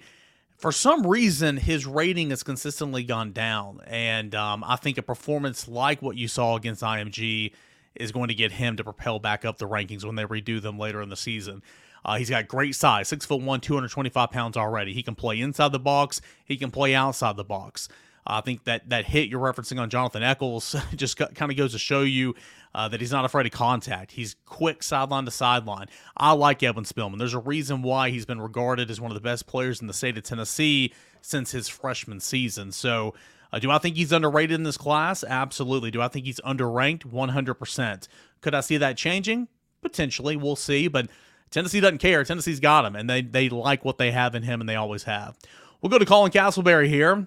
for 0.58 0.72
some 0.72 1.06
reason 1.06 1.58
his 1.58 1.86
rating 1.86 2.30
has 2.30 2.42
consistently 2.42 3.04
gone 3.04 3.34
down 3.34 3.82
and 3.88 4.34
um, 4.34 4.64
i 4.66 4.78
think 4.78 4.98
a 4.98 5.02
performance 5.02 5.68
like 5.68 6.02
what 6.02 6.16
you 6.16 6.30
saw 6.30 6.56
against 6.56 6.82
img 6.82 7.52
is 7.96 8.12
going 8.12 8.28
to 8.28 8.34
get 8.34 8.52
him 8.54 8.78
to 8.78 8.84
propel 8.84 9.20
back 9.20 9.46
up 9.46 9.58
the 9.58 9.68
rankings 9.68 10.04
when 10.04 10.16
they 10.16 10.26
redo 10.26 10.62
them 10.62 10.78
later 10.78 11.02
in 11.02 11.10
the 11.10 11.16
season. 11.16 11.62
Uh, 12.04 12.18
he's 12.18 12.30
got 12.30 12.48
great 12.48 12.76
size 12.76 13.08
six 13.08 13.26
foot 13.26 13.42
one 13.42 13.60
225 13.60 14.30
pounds 14.30 14.58
already. 14.58 14.94
He 14.94 15.04
can 15.04 15.16
play 15.16 15.40
inside 15.40 15.72
the 15.72 15.80
box. 15.80 16.22
He 16.46 16.58
can 16.58 16.72
play 16.72 16.94
outside 16.94 17.36
the 17.38 17.44
box. 17.44 17.90
I 18.28 18.42
think 18.42 18.64
that 18.64 18.90
that 18.90 19.06
hit 19.06 19.30
you're 19.30 19.40
referencing 19.40 19.80
on 19.80 19.90
Jonathan 19.90 20.24
Eccles 20.24 20.76
just 20.96 21.18
kind 21.18 21.52
of 21.52 21.58
goes 21.58 21.72
to 21.72 21.80
show 21.80 22.02
you 22.02 22.36
uh, 22.76 22.90
that 22.90 23.00
he's 23.00 23.12
not 23.12 23.24
afraid 23.24 23.46
of 23.46 23.54
contact. 23.54 24.12
He's 24.12 24.36
quick 24.46 24.84
sideline 24.84 25.24
to 25.24 25.32
sideline. 25.32 25.88
I 26.18 26.34
like 26.34 26.62
Edwin 26.62 26.84
Spillman. 26.84 27.18
There's 27.18 27.34
a 27.34 27.40
reason 27.40 27.82
why 27.82 28.10
he's 28.10 28.26
been 28.26 28.42
regarded 28.42 28.92
as 28.92 29.00
one 29.00 29.12
of 29.12 29.16
the 29.16 29.22
best 29.22 29.48
players 29.48 29.80
in 29.80 29.88
the 29.88 29.94
state 29.94 30.18
of 30.18 30.24
Tennessee 30.24 30.94
since 31.22 31.52
his 31.52 31.70
freshman 31.70 32.20
season. 32.20 32.74
So, 32.74 33.16
uh, 33.54 33.60
do 33.60 33.72
I 33.72 33.78
think 33.78 33.96
he's 33.96 34.12
underrated 34.12 34.56
in 34.56 34.64
this 34.64 34.76
class? 34.76 35.24
Absolutely. 35.24 35.90
Do 35.90 36.02
I 36.02 36.10
think 36.10 36.26
he's 36.26 36.42
underranked? 36.42 37.06
100%. 37.06 38.08
Could 38.42 38.54
I 38.54 38.60
see 38.60 38.76
that 38.76 38.98
changing? 38.98 39.48
Potentially. 39.82 40.36
We'll 40.36 40.58
see. 40.58 40.90
But 40.90 41.08
Tennessee 41.52 41.80
doesn't 41.80 42.00
care. 42.00 42.26
Tennessee's 42.26 42.60
got 42.60 42.84
him, 42.84 42.98
and 42.98 43.10
they, 43.10 43.22
they 43.22 43.48
like 43.48 43.86
what 43.86 43.98
they 43.98 44.12
have 44.12 44.36
in 44.36 44.44
him, 44.44 44.60
and 44.60 44.68
they 44.68 44.76
always 44.76 45.04
have. 45.04 45.38
We'll 45.82 45.90
go 45.90 45.98
to 45.98 46.06
Colin 46.06 46.32
Castleberry 46.32 46.90
here. 46.90 47.26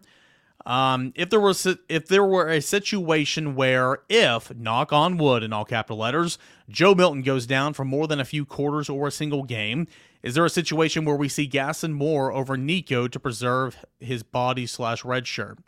Um, 0.68 1.14
if 1.16 1.30
there 1.30 1.40
was 1.40 1.66
if 1.88 2.08
there 2.08 2.26
were 2.26 2.50
a 2.50 2.60
situation 2.60 3.54
where 3.54 4.00
if 4.10 4.54
knock 4.54 4.92
on 4.92 5.16
wood 5.16 5.42
in 5.42 5.50
all 5.50 5.64
capital 5.64 5.97
letters, 5.97 6.36
Joe 6.69 6.95
Milton 6.95 7.23
goes 7.23 7.47
down 7.47 7.73
for 7.73 7.86
more 7.86 8.06
than 8.06 8.21
a 8.21 8.25
few 8.26 8.45
quarters 8.45 8.90
or 8.90 9.06
a 9.06 9.10
single 9.10 9.45
game, 9.45 9.86
is 10.23 10.34
there 10.34 10.45
a 10.45 10.50
situation 10.50 11.06
where 11.06 11.16
we 11.16 11.26
see 11.26 11.47
Gaston 11.47 11.95
Moore 11.95 12.30
over 12.30 12.58
Nico 12.58 13.08
to 13.08 13.19
preserve 13.19 13.82
his 13.99 14.23
body 14.23 14.66
slash 14.66 15.06
red 15.06 15.26
shirt? 15.26 15.58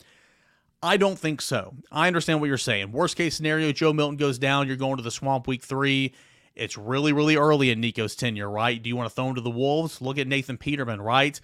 I 0.83 0.99
don't 0.99 1.19
think 1.19 1.41
so. 1.41 1.77
I 1.91 2.07
understand 2.07 2.43
what 2.43 2.49
you're 2.49 2.59
saying. 2.59 2.93
Worst 2.93 3.17
case 3.17 3.35
scenario, 3.35 3.73
Joe 3.73 3.95
Milton 3.95 4.19
goes 4.19 4.39
down. 4.39 4.67
You're 4.67 4.77
going 4.77 4.99
to 4.99 5.03
the 5.03 5.11
swamp 5.11 5.47
week 5.47 5.63
three. 5.63 6.13
It's 6.55 6.77
really, 6.77 7.15
really 7.15 7.37
early 7.37 7.71
in 7.71 7.81
Nico's 7.81 8.15
tenure, 8.15 8.51
right? 8.51 8.83
Do 8.83 8.91
you 8.91 8.97
want 8.97 9.09
to 9.09 9.15
throw 9.15 9.29
him 9.29 9.35
to 9.37 9.41
the 9.41 9.49
Wolves? 9.49 10.03
Look 10.03 10.19
at 10.19 10.27
Nathan 10.27 10.59
Peterman, 10.59 11.01
right? 11.01 11.41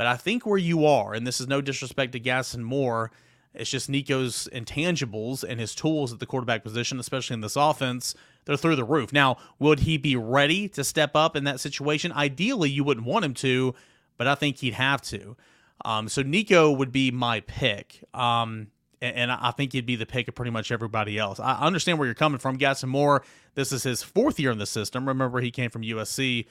But 0.00 0.06
I 0.06 0.16
think 0.16 0.46
where 0.46 0.56
you 0.56 0.86
are, 0.86 1.12
and 1.12 1.26
this 1.26 1.42
is 1.42 1.46
no 1.46 1.60
disrespect 1.60 2.12
to 2.12 2.18
Gaston 2.18 2.64
Moore, 2.64 3.10
it's 3.52 3.68
just 3.68 3.90
Nico's 3.90 4.48
intangibles 4.50 5.44
and 5.46 5.60
his 5.60 5.74
tools 5.74 6.10
at 6.10 6.20
the 6.20 6.24
quarterback 6.24 6.64
position, 6.64 6.98
especially 6.98 7.34
in 7.34 7.42
this 7.42 7.54
offense, 7.54 8.14
they're 8.46 8.56
through 8.56 8.76
the 8.76 8.84
roof. 8.84 9.12
Now, 9.12 9.36
would 9.58 9.80
he 9.80 9.98
be 9.98 10.16
ready 10.16 10.68
to 10.70 10.84
step 10.84 11.14
up 11.14 11.36
in 11.36 11.44
that 11.44 11.60
situation? 11.60 12.12
Ideally, 12.12 12.70
you 12.70 12.82
wouldn't 12.82 13.06
want 13.06 13.26
him 13.26 13.34
to, 13.34 13.74
but 14.16 14.26
I 14.26 14.36
think 14.36 14.60
he'd 14.60 14.72
have 14.72 15.02
to. 15.02 15.36
Um, 15.84 16.08
so 16.08 16.22
Nico 16.22 16.72
would 16.72 16.92
be 16.92 17.10
my 17.10 17.40
pick. 17.40 18.02
Um, 18.14 18.68
and, 19.02 19.30
I 19.30 19.50
think 19.50 19.74
he'd 19.74 19.84
be 19.84 19.96
the 19.96 20.06
pick 20.06 20.28
of 20.28 20.34
pretty 20.34 20.50
much 20.50 20.72
everybody 20.72 21.18
else. 21.18 21.38
I 21.38 21.60
understand 21.60 21.98
where 21.98 22.06
you're 22.06 22.14
coming 22.14 22.38
from. 22.38 22.56
Gaston 22.56 22.88
Moore, 22.88 23.22
this 23.54 23.70
is 23.70 23.82
his 23.82 24.02
fourth 24.02 24.40
year 24.40 24.50
in 24.50 24.56
the 24.56 24.64
system. 24.64 25.06
Remember, 25.06 25.42
he 25.42 25.50
came 25.50 25.68
from 25.68 25.82
USC, 25.82 26.46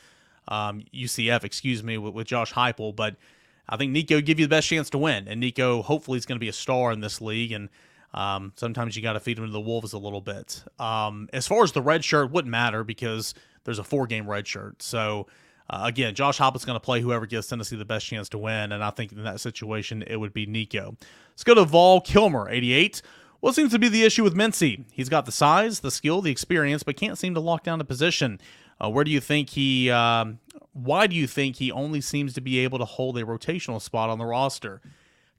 um, 0.48 0.84
UCF, 0.94 1.44
excuse 1.44 1.82
me, 1.82 1.98
with, 1.98 2.14
with 2.14 2.28
Josh 2.28 2.54
Heupel, 2.54 2.96
but– 2.96 3.16
I 3.70 3.78
think 3.78 3.92
Nico 3.92 4.20
give 4.20 4.40
you 4.40 4.46
the 4.46 4.50
best 4.50 4.68
chance 4.68 4.90
to 4.90 4.98
win, 4.98 5.28
and 5.28 5.40
Nico 5.40 5.82
hopefully 5.84 6.18
is 6.18 6.26
going 6.26 6.38
to 6.38 6.44
be 6.44 6.50
a 6.50 6.54
star 6.54 6.92
in 6.92 7.02
this 7.02 7.22
league. 7.22 7.52
And 7.52 7.70
um, 8.14 8.52
sometimes 8.56 8.96
you 8.96 9.04
got 9.04 9.14
to 9.14 9.20
feed 9.20 9.38
him 9.38 9.46
to 9.46 9.52
the 9.52 9.62
wolves 9.62 9.94
a 9.94 10.00
little 10.00 10.22
bit. 10.22 10.64
Um, 10.80 11.30
as 11.32 11.48
far 11.48 11.64
as 11.64 11.72
the 11.72 11.82
red 11.82 12.04
shirt, 12.04 12.32
wouldn't 12.32 12.52
matter 12.52 12.84
because 12.84 13.36
there's 13.64 13.80
a 13.80 13.84
four 13.84 14.08
game 14.08 14.28
red 14.28 14.48
shirt. 14.48 14.82
So 14.82 15.28
uh, 15.70 15.84
again, 15.84 16.16
Josh 16.16 16.40
Heupel's 16.40 16.66
going 16.66 16.76
to 16.76 16.84
play 16.84 17.02
whoever 17.02 17.28
gives 17.28 17.48
Tennessee 17.48 17.76
the 17.76 17.86
best 17.86 18.08
chance 18.08 18.28
to 18.30 18.40
win, 18.40 18.72
and 18.72 18.84
I 18.84 18.90
think 18.90 19.12
in 19.12 19.24
that 19.24 19.40
situation 19.40 20.04
it 20.08 20.18
would 20.18 20.34
be 20.34 20.48
Nico. 20.48 20.98
Let's 21.32 21.44
go 21.44 21.54
to 21.54 21.64
Vol 21.64 22.02
Kilmer, 22.02 22.50
88. 22.50 23.02
What 23.40 23.56
seems 23.56 23.72
to 23.72 23.80
be 23.80 23.88
the 23.88 24.04
issue 24.04 24.24
with 24.24 24.36
Mincey? 24.36 24.86
He's 24.92 25.08
got 25.08 25.26
the 25.26 25.32
size, 25.32 25.80
the 25.80 25.92
skill, 25.92 26.22
the 26.22 26.32
experience, 26.32 26.84
but 26.84 26.98
can't 26.98 27.18
seem 27.18 27.36
to 27.36 27.40
lock 27.40 27.64
down 27.64 27.80
a 27.80 27.86
position. 27.86 28.42
Uh, 28.82 28.90
where 28.90 29.04
do 29.04 29.12
you 29.12 29.20
think 29.20 29.52
he? 29.52 29.90
Um, 29.90 30.40
why 30.74 31.08
do 31.08 31.16
you 31.16 31.28
think 31.28 31.58
he 31.58 31.72
only 31.72 32.02
seems 32.02 32.34
to 32.34 32.42
be 32.42 32.60
able 32.60 32.80
to 32.80 32.86
hold 32.86 33.18
a 33.18 33.24
rotational 33.24 33.82
spot 33.82 34.10
on 34.10 34.18
the 34.18 34.26
roster? 34.26 34.82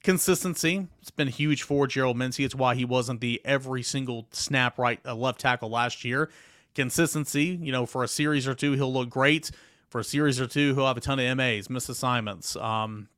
Consistency. 0.03 0.89
It's 1.01 1.11
been 1.11 1.29
huge 1.29 1.63
for 1.63 1.87
Gerald 1.87 2.17
Mincey. 2.17 2.45
It's 2.45 2.55
why 2.55 2.75
he 2.75 2.85
wasn't 2.85 3.21
the 3.21 3.41
every 3.45 3.83
single 3.83 4.27
snap 4.33 4.79
right 4.79 4.99
uh, 5.05 5.15
left 5.15 5.41
tackle 5.41 5.71
last 5.71 6.05
year. 6.05 6.31
Consistency. 6.75 7.59
You 7.61 7.73
know, 7.73 7.87
for 7.87 8.03
a 8.03 8.09
series 8.09 8.47
or 8.47 8.55
two, 8.55 8.73
he'll 8.73 8.93
look 8.93 9.11
great. 9.11 9.51
For 9.89 10.01
a 10.01 10.05
series 10.05 10.41
or 10.41 10.47
two, 10.47 10.75
he'll 10.75 10.87
have 10.87 10.97
a 10.97 11.01
ton 11.01 11.19
of 11.19 11.37
MAs, 11.37 11.69
missed 11.69 11.89
assignments. 11.89 12.55
Um, 12.57 13.09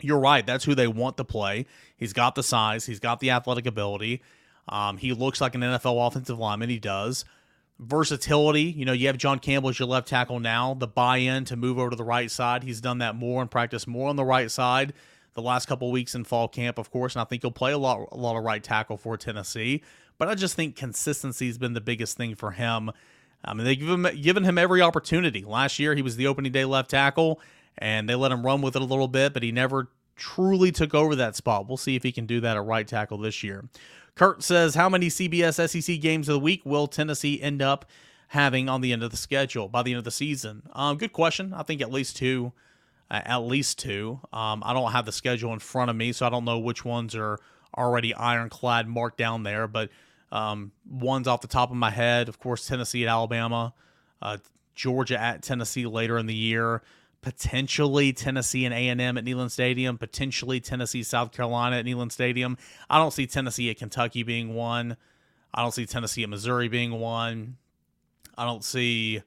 you're 0.00 0.18
right. 0.18 0.44
That's 0.44 0.64
who 0.64 0.74
they 0.74 0.88
want 0.88 1.16
to 1.18 1.24
play. 1.24 1.66
He's 1.96 2.12
got 2.12 2.34
the 2.34 2.42
size. 2.42 2.86
He's 2.86 3.00
got 3.00 3.20
the 3.20 3.30
athletic 3.30 3.66
ability. 3.66 4.22
Um, 4.68 4.96
he 4.96 5.12
looks 5.12 5.40
like 5.40 5.54
an 5.54 5.60
NFL 5.60 6.06
offensive 6.06 6.38
lineman. 6.38 6.70
He 6.70 6.78
does 6.78 7.24
versatility. 7.78 8.62
You 8.62 8.84
know, 8.84 8.92
you 8.92 9.06
have 9.08 9.18
John 9.18 9.38
Campbell 9.38 9.70
as 9.70 9.78
your 9.78 9.88
left 9.88 10.08
tackle 10.08 10.40
now. 10.40 10.74
The 10.74 10.86
buy-in 10.86 11.44
to 11.46 11.56
move 11.56 11.78
over 11.78 11.90
to 11.90 11.96
the 11.96 12.04
right 12.04 12.30
side. 12.30 12.62
He's 12.62 12.80
done 12.80 12.98
that 12.98 13.16
more 13.16 13.40
and 13.40 13.50
practiced 13.50 13.86
more 13.86 14.08
on 14.08 14.16
the 14.16 14.24
right 14.24 14.50
side 14.50 14.92
the 15.34 15.42
last 15.42 15.66
couple 15.66 15.90
weeks 15.90 16.14
in 16.14 16.24
fall 16.24 16.48
camp, 16.48 16.78
of 16.78 16.90
course. 16.90 17.14
And 17.14 17.22
I 17.22 17.24
think 17.24 17.42
he'll 17.42 17.50
play 17.50 17.72
a 17.72 17.78
lot, 17.78 18.08
a 18.12 18.16
lot 18.16 18.36
of 18.36 18.44
right 18.44 18.62
tackle 18.62 18.96
for 18.96 19.16
Tennessee. 19.16 19.82
But 20.16 20.28
I 20.28 20.34
just 20.34 20.54
think 20.54 20.76
consistency 20.76 21.48
has 21.48 21.58
been 21.58 21.72
the 21.72 21.80
biggest 21.80 22.16
thing 22.16 22.34
for 22.36 22.52
him. 22.52 22.90
I 23.44 23.52
mean, 23.52 23.64
they've 23.64 23.78
given 23.78 24.04
him, 24.04 24.20
given 24.22 24.44
him 24.44 24.56
every 24.56 24.80
opportunity. 24.80 25.44
Last 25.44 25.78
year, 25.78 25.94
he 25.94 26.02
was 26.02 26.16
the 26.16 26.28
opening 26.28 26.52
day 26.52 26.64
left 26.64 26.90
tackle, 26.90 27.40
and 27.76 28.08
they 28.08 28.14
let 28.14 28.32
him 28.32 28.46
run 28.46 28.62
with 28.62 28.76
it 28.76 28.82
a 28.82 28.84
little 28.84 29.08
bit, 29.08 29.34
but 29.34 29.42
he 29.42 29.52
never 29.52 29.90
truly 30.16 30.70
took 30.70 30.94
over 30.94 31.16
that 31.16 31.36
spot. 31.36 31.68
We'll 31.68 31.76
see 31.76 31.96
if 31.96 32.04
he 32.04 32.12
can 32.12 32.26
do 32.26 32.40
that 32.40 32.56
at 32.56 32.64
right 32.64 32.86
tackle 32.86 33.18
this 33.18 33.42
year. 33.42 33.64
Kurt 34.14 34.42
says, 34.42 34.74
How 34.74 34.88
many 34.88 35.08
CBS 35.08 35.68
SEC 35.68 36.00
games 36.00 36.28
of 36.28 36.34
the 36.34 36.40
week 36.40 36.62
will 36.64 36.86
Tennessee 36.86 37.40
end 37.40 37.60
up 37.60 37.84
having 38.28 38.68
on 38.68 38.80
the 38.80 38.92
end 38.92 39.02
of 39.02 39.10
the 39.10 39.16
schedule 39.16 39.68
by 39.68 39.82
the 39.82 39.92
end 39.92 39.98
of 39.98 40.04
the 40.04 40.10
season? 40.10 40.62
Um, 40.72 40.96
good 40.96 41.12
question. 41.12 41.52
I 41.52 41.62
think 41.62 41.80
at 41.80 41.90
least 41.90 42.16
two. 42.16 42.52
Uh, 43.10 43.20
at 43.24 43.38
least 43.38 43.78
two. 43.78 44.20
Um, 44.32 44.62
I 44.64 44.72
don't 44.72 44.92
have 44.92 45.04
the 45.04 45.12
schedule 45.12 45.52
in 45.52 45.58
front 45.58 45.90
of 45.90 45.96
me, 45.96 46.12
so 46.12 46.26
I 46.26 46.30
don't 46.30 46.44
know 46.44 46.58
which 46.58 46.84
ones 46.84 47.14
are 47.14 47.38
already 47.76 48.14
ironclad 48.14 48.88
marked 48.88 49.18
down 49.18 49.42
there. 49.42 49.66
But 49.66 49.90
um, 50.32 50.72
ones 50.88 51.28
off 51.28 51.40
the 51.40 51.48
top 51.48 51.70
of 51.70 51.76
my 51.76 51.90
head, 51.90 52.28
of 52.28 52.38
course, 52.38 52.66
Tennessee 52.66 53.04
at 53.04 53.08
Alabama, 53.08 53.74
uh, 54.22 54.38
Georgia 54.74 55.20
at 55.20 55.42
Tennessee 55.42 55.86
later 55.86 56.18
in 56.18 56.26
the 56.26 56.34
year 56.34 56.82
potentially 57.24 58.12
Tennessee 58.12 58.66
and 58.66 58.74
A&M 58.74 59.16
at 59.16 59.24
Neyland 59.24 59.50
Stadium, 59.50 59.96
potentially 59.96 60.60
Tennessee 60.60 61.02
South 61.02 61.32
Carolina 61.32 61.76
at 61.78 61.86
Neyland 61.86 62.12
Stadium. 62.12 62.58
I 62.90 62.98
don't 62.98 63.12
see 63.12 63.26
Tennessee 63.26 63.70
at 63.70 63.78
Kentucky 63.78 64.22
being 64.22 64.54
one. 64.54 64.98
I 65.52 65.62
don't 65.62 65.72
see 65.72 65.86
Tennessee 65.86 66.22
and 66.22 66.30
Missouri 66.30 66.68
being 66.68 66.92
one. 66.92 67.56
I 68.36 68.44
don't 68.44 68.62
see. 68.62 69.22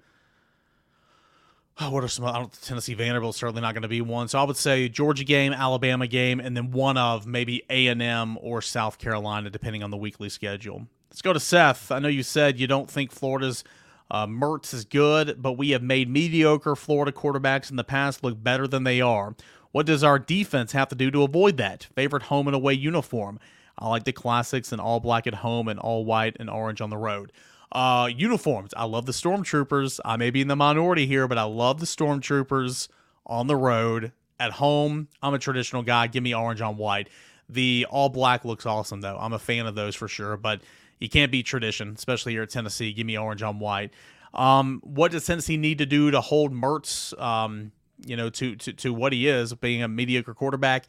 Oh, 1.79 1.89
what 1.89 2.03
are 2.03 2.07
some? 2.07 2.25
I 2.25 2.33
don't. 2.33 2.53
Tennessee 2.61 2.93
Vanderbilt 2.93 3.35
certainly 3.35 3.61
not 3.61 3.73
going 3.73 3.81
to 3.81 3.87
be 3.87 4.01
one. 4.01 4.27
So 4.27 4.37
I 4.39 4.43
would 4.43 4.57
say 4.57 4.87
Georgia 4.89 5.23
game, 5.23 5.51
Alabama 5.51 6.05
game, 6.05 6.39
and 6.39 6.55
then 6.55 6.69
one 6.69 6.97
of 6.97 7.25
maybe 7.25 7.63
A 7.71 7.87
and 7.87 8.01
M 8.01 8.37
or 8.41 8.61
South 8.61 8.99
Carolina, 8.99 9.49
depending 9.49 9.81
on 9.81 9.89
the 9.89 9.97
weekly 9.97 10.29
schedule. 10.29 10.85
Let's 11.09 11.23
go 11.23 11.33
to 11.33 11.39
Seth. 11.39 11.91
I 11.91 11.97
know 11.97 12.09
you 12.09 12.21
said 12.21 12.59
you 12.59 12.67
don't 12.67 12.91
think 12.91 13.11
Florida's 13.11 13.63
uh, 14.09 14.27
Mertz 14.27 14.73
is 14.73 14.85
good, 14.85 15.41
but 15.41 15.53
we 15.53 15.71
have 15.71 15.83
made 15.83 16.09
mediocre 16.09 16.75
Florida 16.75 17.11
quarterbacks 17.11 17.69
in 17.69 17.75
the 17.75 17.83
past 17.83 18.23
look 18.23 18.41
better 18.41 18.67
than 18.67 18.83
they 18.83 19.01
are. 19.01 19.35
What 19.71 19.85
does 19.85 20.03
our 20.03 20.17
defense 20.17 20.71
have 20.71 20.89
to 20.89 20.95
do 20.95 21.11
to 21.11 21.23
avoid 21.23 21.57
that? 21.57 21.87
Favorite 21.95 22.23
home 22.23 22.47
and 22.47 22.55
away 22.55 22.73
uniform. 22.73 23.39
I 23.77 23.89
like 23.89 24.05
the 24.05 24.13
classics 24.13 24.71
and 24.71 24.81
all 24.81 24.99
black 24.99 25.27
at 25.27 25.35
home 25.35 25.67
and 25.67 25.79
all 25.79 26.05
white 26.05 26.37
and 26.39 26.49
orange 26.49 26.81
on 26.81 26.89
the 26.89 26.97
road. 26.97 27.31
Uh, 27.71 28.09
uniforms. 28.15 28.73
I 28.77 28.85
love 28.85 29.05
the 29.05 29.11
Stormtroopers. 29.11 29.99
I 30.05 30.17
may 30.17 30.29
be 30.29 30.41
in 30.41 30.47
the 30.47 30.55
minority 30.55 31.05
here, 31.05 31.27
but 31.27 31.37
I 31.37 31.43
love 31.43 31.79
the 31.79 31.85
Stormtroopers 31.85 32.87
on 33.25 33.47
the 33.47 33.55
road. 33.55 34.13
At 34.39 34.53
home, 34.53 35.09
I'm 35.21 35.33
a 35.33 35.39
traditional 35.39 35.83
guy. 35.83 36.07
Give 36.07 36.23
me 36.23 36.33
orange 36.33 36.61
on 36.61 36.77
white. 36.77 37.09
The 37.49 37.85
all 37.89 38.09
black 38.09 38.45
looks 38.45 38.65
awesome, 38.65 39.01
though. 39.01 39.17
I'm 39.19 39.33
a 39.33 39.39
fan 39.39 39.67
of 39.67 39.75
those 39.75 39.95
for 39.95 40.07
sure, 40.07 40.37
but 40.37 40.61
you 40.99 41.09
can't 41.09 41.31
beat 41.31 41.45
tradition, 41.45 41.93
especially 41.95 42.33
here 42.33 42.43
at 42.43 42.49
Tennessee. 42.49 42.93
Give 42.93 43.05
me 43.05 43.17
orange 43.17 43.43
on 43.43 43.59
white. 43.59 43.91
Um, 44.33 44.81
what 44.83 45.11
does 45.11 45.25
Tennessee 45.25 45.57
need 45.57 45.77
to 45.79 45.85
do 45.85 46.11
to 46.11 46.21
hold 46.21 46.53
Mertz, 46.53 47.19
um, 47.19 47.71
you 48.05 48.15
know, 48.15 48.29
to, 48.29 48.55
to, 48.55 48.73
to 48.73 48.93
what 48.93 49.13
he 49.13 49.27
is, 49.27 49.53
being 49.53 49.83
a 49.83 49.87
mediocre 49.87 50.33
quarterback? 50.33 50.87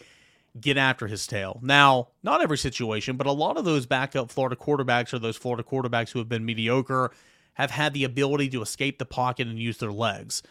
get 0.60 0.76
after 0.76 1.06
his 1.06 1.26
tail. 1.26 1.60
Now, 1.62 2.08
not 2.22 2.42
every 2.42 2.58
situation, 2.58 3.16
but 3.16 3.26
a 3.26 3.32
lot 3.32 3.56
of 3.56 3.64
those 3.64 3.86
backup 3.86 4.30
Florida 4.30 4.56
quarterbacks 4.56 5.12
or 5.12 5.18
those 5.18 5.36
Florida 5.36 5.62
quarterbacks 5.62 6.10
who 6.10 6.18
have 6.18 6.28
been 6.28 6.44
mediocre 6.44 7.12
have 7.54 7.70
had 7.70 7.92
the 7.92 8.04
ability 8.04 8.48
to 8.50 8.62
escape 8.62 8.98
the 8.98 9.04
pocket 9.04 9.46
and 9.46 9.58
use 9.58 9.78
their 9.78 9.92
legs. 9.92 10.42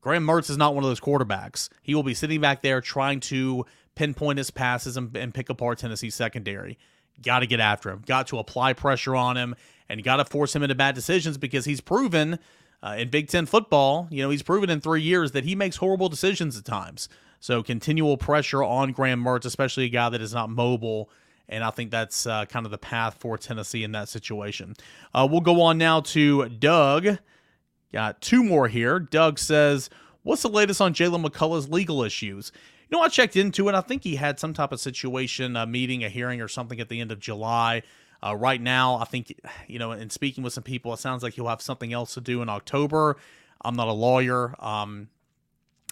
Graham 0.00 0.26
Mertz 0.26 0.50
is 0.50 0.56
not 0.56 0.74
one 0.74 0.84
of 0.84 0.90
those 0.90 1.00
quarterbacks. 1.00 1.68
He 1.82 1.94
will 1.94 2.02
be 2.02 2.14
sitting 2.14 2.40
back 2.40 2.62
there 2.62 2.80
trying 2.80 3.20
to 3.20 3.66
pinpoint 3.94 4.38
his 4.38 4.50
passes 4.50 4.96
and, 4.96 5.16
and 5.16 5.34
pick 5.34 5.48
apart 5.48 5.78
Tennessee's 5.78 6.14
secondary. 6.14 6.78
Got 7.22 7.40
to 7.40 7.46
get 7.46 7.60
after 7.60 7.90
him. 7.90 8.02
Got 8.06 8.28
to 8.28 8.38
apply 8.38 8.72
pressure 8.74 9.16
on 9.16 9.36
him 9.36 9.54
and 9.88 10.02
got 10.02 10.16
to 10.16 10.24
force 10.24 10.54
him 10.54 10.62
into 10.62 10.74
bad 10.74 10.94
decisions 10.94 11.38
because 11.38 11.64
he's 11.64 11.80
proven 11.80 12.38
uh, 12.82 12.96
in 12.98 13.10
Big 13.10 13.28
Ten 13.28 13.46
football, 13.46 14.06
you 14.10 14.22
know, 14.22 14.30
he's 14.30 14.42
proven 14.42 14.70
in 14.70 14.80
three 14.80 15.02
years 15.02 15.32
that 15.32 15.44
he 15.44 15.54
makes 15.54 15.76
horrible 15.76 16.08
decisions 16.08 16.56
at 16.56 16.64
times. 16.64 17.08
So 17.40 17.62
continual 17.62 18.16
pressure 18.16 18.62
on 18.62 18.92
Graham 18.92 19.22
Mertz, 19.22 19.44
especially 19.44 19.84
a 19.84 19.88
guy 19.88 20.08
that 20.08 20.20
is 20.20 20.34
not 20.34 20.50
mobile. 20.50 21.10
And 21.48 21.62
I 21.62 21.70
think 21.70 21.90
that's 21.90 22.26
uh, 22.26 22.44
kind 22.46 22.66
of 22.66 22.72
the 22.72 22.78
path 22.78 23.16
for 23.18 23.38
Tennessee 23.38 23.84
in 23.84 23.92
that 23.92 24.08
situation. 24.08 24.74
Uh, 25.14 25.26
we'll 25.30 25.40
go 25.40 25.62
on 25.62 25.78
now 25.78 26.00
to 26.00 26.48
Doug. 26.48 27.18
Got 27.92 28.20
two 28.20 28.42
more 28.42 28.68
here. 28.68 28.98
Doug 28.98 29.38
says, 29.38 29.88
What's 30.22 30.42
the 30.42 30.48
latest 30.48 30.80
on 30.80 30.92
Jaylen 30.92 31.24
McCollough's 31.24 31.68
legal 31.68 32.02
issues? 32.02 32.50
You 32.88 32.96
know, 32.96 33.02
I 33.02 33.08
checked 33.08 33.36
into 33.36 33.68
it. 33.68 33.74
I 33.74 33.80
think 33.80 34.04
he 34.04 34.16
had 34.16 34.38
some 34.38 34.54
type 34.54 34.70
of 34.70 34.80
situation, 34.80 35.56
a 35.56 35.66
meeting, 35.66 36.04
a 36.04 36.08
hearing, 36.08 36.40
or 36.40 36.48
something 36.48 36.80
at 36.80 36.88
the 36.88 37.00
end 37.00 37.10
of 37.10 37.18
July. 37.18 37.82
Uh, 38.24 38.34
right 38.34 38.60
now, 38.60 38.96
I 38.96 39.04
think, 39.04 39.38
you 39.66 39.78
know, 39.78 39.92
in 39.92 40.08
speaking 40.10 40.44
with 40.44 40.52
some 40.52 40.62
people, 40.62 40.92
it 40.94 40.98
sounds 40.98 41.22
like 41.22 41.34
he'll 41.34 41.48
have 41.48 41.60
something 41.60 41.92
else 41.92 42.14
to 42.14 42.20
do 42.20 42.42
in 42.42 42.48
October. 42.48 43.16
I'm 43.62 43.74
not 43.74 43.88
a 43.88 43.92
lawyer. 43.92 44.54
Um, 44.64 45.08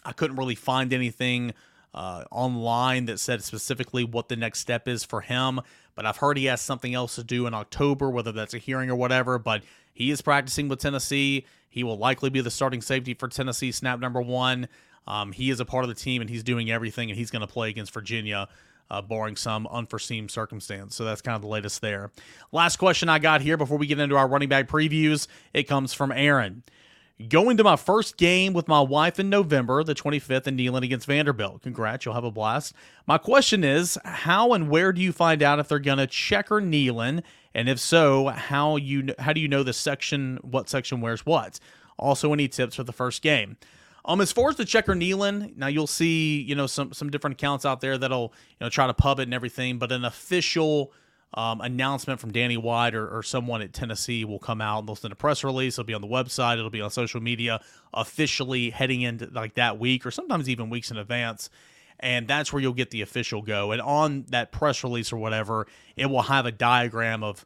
I 0.04 0.12
couldn't 0.12 0.36
really 0.36 0.54
find 0.54 0.92
anything 0.92 1.52
uh, 1.92 2.24
online 2.30 3.06
that 3.06 3.20
said 3.20 3.42
specifically 3.42 4.04
what 4.04 4.28
the 4.28 4.36
next 4.36 4.60
step 4.60 4.88
is 4.88 5.04
for 5.04 5.20
him, 5.20 5.60
but 5.94 6.06
I've 6.06 6.16
heard 6.16 6.36
he 6.36 6.46
has 6.46 6.60
something 6.60 6.94
else 6.94 7.14
to 7.16 7.24
do 7.24 7.46
in 7.46 7.54
October, 7.54 8.10
whether 8.10 8.32
that's 8.32 8.54
a 8.54 8.58
hearing 8.58 8.90
or 8.90 8.96
whatever. 8.96 9.38
But 9.38 9.62
he 9.92 10.10
is 10.10 10.20
practicing 10.20 10.68
with 10.68 10.80
Tennessee. 10.80 11.46
He 11.68 11.84
will 11.84 11.98
likely 11.98 12.30
be 12.30 12.40
the 12.40 12.50
starting 12.50 12.82
safety 12.82 13.14
for 13.14 13.28
Tennessee, 13.28 13.72
snap 13.72 14.00
number 14.00 14.20
one. 14.20 14.68
Um, 15.06 15.32
he 15.32 15.50
is 15.50 15.60
a 15.60 15.64
part 15.64 15.84
of 15.84 15.88
the 15.88 15.94
team 15.94 16.20
and 16.20 16.30
he's 16.30 16.42
doing 16.42 16.70
everything, 16.70 17.10
and 17.10 17.18
he's 17.18 17.30
going 17.30 17.40
to 17.40 17.46
play 17.46 17.70
against 17.70 17.92
Virginia. 17.92 18.48
Uh, 18.90 19.00
barring 19.00 19.34
some 19.34 19.66
unforeseen 19.68 20.28
circumstance. 20.28 20.94
So 20.94 21.06
that's 21.06 21.22
kind 21.22 21.34
of 21.34 21.40
the 21.40 21.48
latest 21.48 21.80
there. 21.80 22.10
Last 22.52 22.76
question 22.76 23.08
I 23.08 23.18
got 23.18 23.40
here 23.40 23.56
before 23.56 23.78
we 23.78 23.86
get 23.86 23.98
into 23.98 24.14
our 24.14 24.28
running 24.28 24.50
back 24.50 24.68
previews. 24.68 25.26
It 25.54 25.62
comes 25.62 25.94
from 25.94 26.12
Aaron. 26.12 26.64
Going 27.28 27.56
to 27.58 27.64
my 27.64 27.76
first 27.76 28.16
game 28.16 28.54
with 28.54 28.66
my 28.66 28.80
wife 28.80 29.20
in 29.20 29.30
November, 29.30 29.84
the 29.84 29.94
25th, 29.94 30.48
in 30.48 30.56
Neyland 30.56 30.82
against 30.82 31.06
Vanderbilt. 31.06 31.62
Congrats, 31.62 32.04
you'll 32.04 32.14
have 32.14 32.24
a 32.24 32.30
blast. 32.30 32.74
My 33.06 33.18
question 33.18 33.62
is, 33.62 33.96
how 34.04 34.52
and 34.52 34.68
where 34.68 34.92
do 34.92 35.00
you 35.00 35.12
find 35.12 35.40
out 35.40 35.60
if 35.60 35.68
they're 35.68 35.78
going 35.78 35.98
to 35.98 36.08
checker 36.08 36.60
Neyland? 36.60 37.22
And 37.54 37.68
if 37.68 37.78
so, 37.78 38.26
how 38.26 38.76
you 38.76 39.14
how 39.20 39.32
do 39.32 39.40
you 39.40 39.46
know 39.46 39.62
the 39.62 39.72
section, 39.72 40.40
what 40.42 40.68
section 40.68 41.00
wears 41.00 41.24
what? 41.24 41.60
Also, 41.98 42.32
any 42.32 42.48
tips 42.48 42.74
for 42.74 42.82
the 42.82 42.92
first 42.92 43.22
game? 43.22 43.58
Um, 44.06 44.20
as 44.20 44.32
far 44.32 44.50
as 44.50 44.56
the 44.56 44.64
checker 44.64 44.94
Neyland, 44.94 45.56
now 45.56 45.66
you'll 45.66 45.86
see, 45.86 46.40
you 46.42 46.54
know, 46.54 46.66
some 46.66 46.92
some 46.92 47.10
different 47.10 47.34
accounts 47.34 47.64
out 47.64 47.80
there 47.80 47.96
that'll, 47.96 48.32
you 48.60 48.64
know, 48.64 48.68
try 48.68 48.86
to 48.86 48.94
pub 48.94 49.18
it 49.18 49.24
and 49.24 49.34
everything, 49.34 49.78
but 49.78 49.92
an 49.92 50.04
official 50.04 50.92
um, 51.34 51.60
announcement 51.60 52.20
from 52.20 52.30
Danny 52.30 52.56
White 52.56 52.94
or, 52.94 53.08
or, 53.08 53.22
someone 53.22 53.60
at 53.60 53.72
Tennessee 53.72 54.24
will 54.24 54.38
come 54.38 54.60
out 54.60 54.80
and 54.80 54.88
they'll 54.88 54.94
send 54.94 55.12
a 55.12 55.16
press 55.16 55.42
release. 55.42 55.74
It'll 55.74 55.84
be 55.84 55.94
on 55.94 56.00
the 56.00 56.06
website. 56.06 56.58
It'll 56.58 56.70
be 56.70 56.80
on 56.80 56.90
social 56.90 57.20
media 57.20 57.60
officially 57.92 58.70
heading 58.70 59.02
into 59.02 59.28
like 59.32 59.54
that 59.54 59.78
week 59.78 60.06
or 60.06 60.12
sometimes 60.12 60.48
even 60.48 60.70
weeks 60.70 60.92
in 60.92 60.96
advance. 60.96 61.50
And 61.98 62.28
that's 62.28 62.52
where 62.52 62.62
you'll 62.62 62.72
get 62.72 62.90
the 62.90 63.02
official 63.02 63.42
go. 63.42 63.72
And 63.72 63.82
on 63.82 64.26
that 64.28 64.52
press 64.52 64.84
release 64.84 65.12
or 65.12 65.16
whatever, 65.16 65.66
it 65.96 66.06
will 66.06 66.22
have 66.22 66.46
a 66.46 66.52
diagram 66.52 67.24
of 67.24 67.44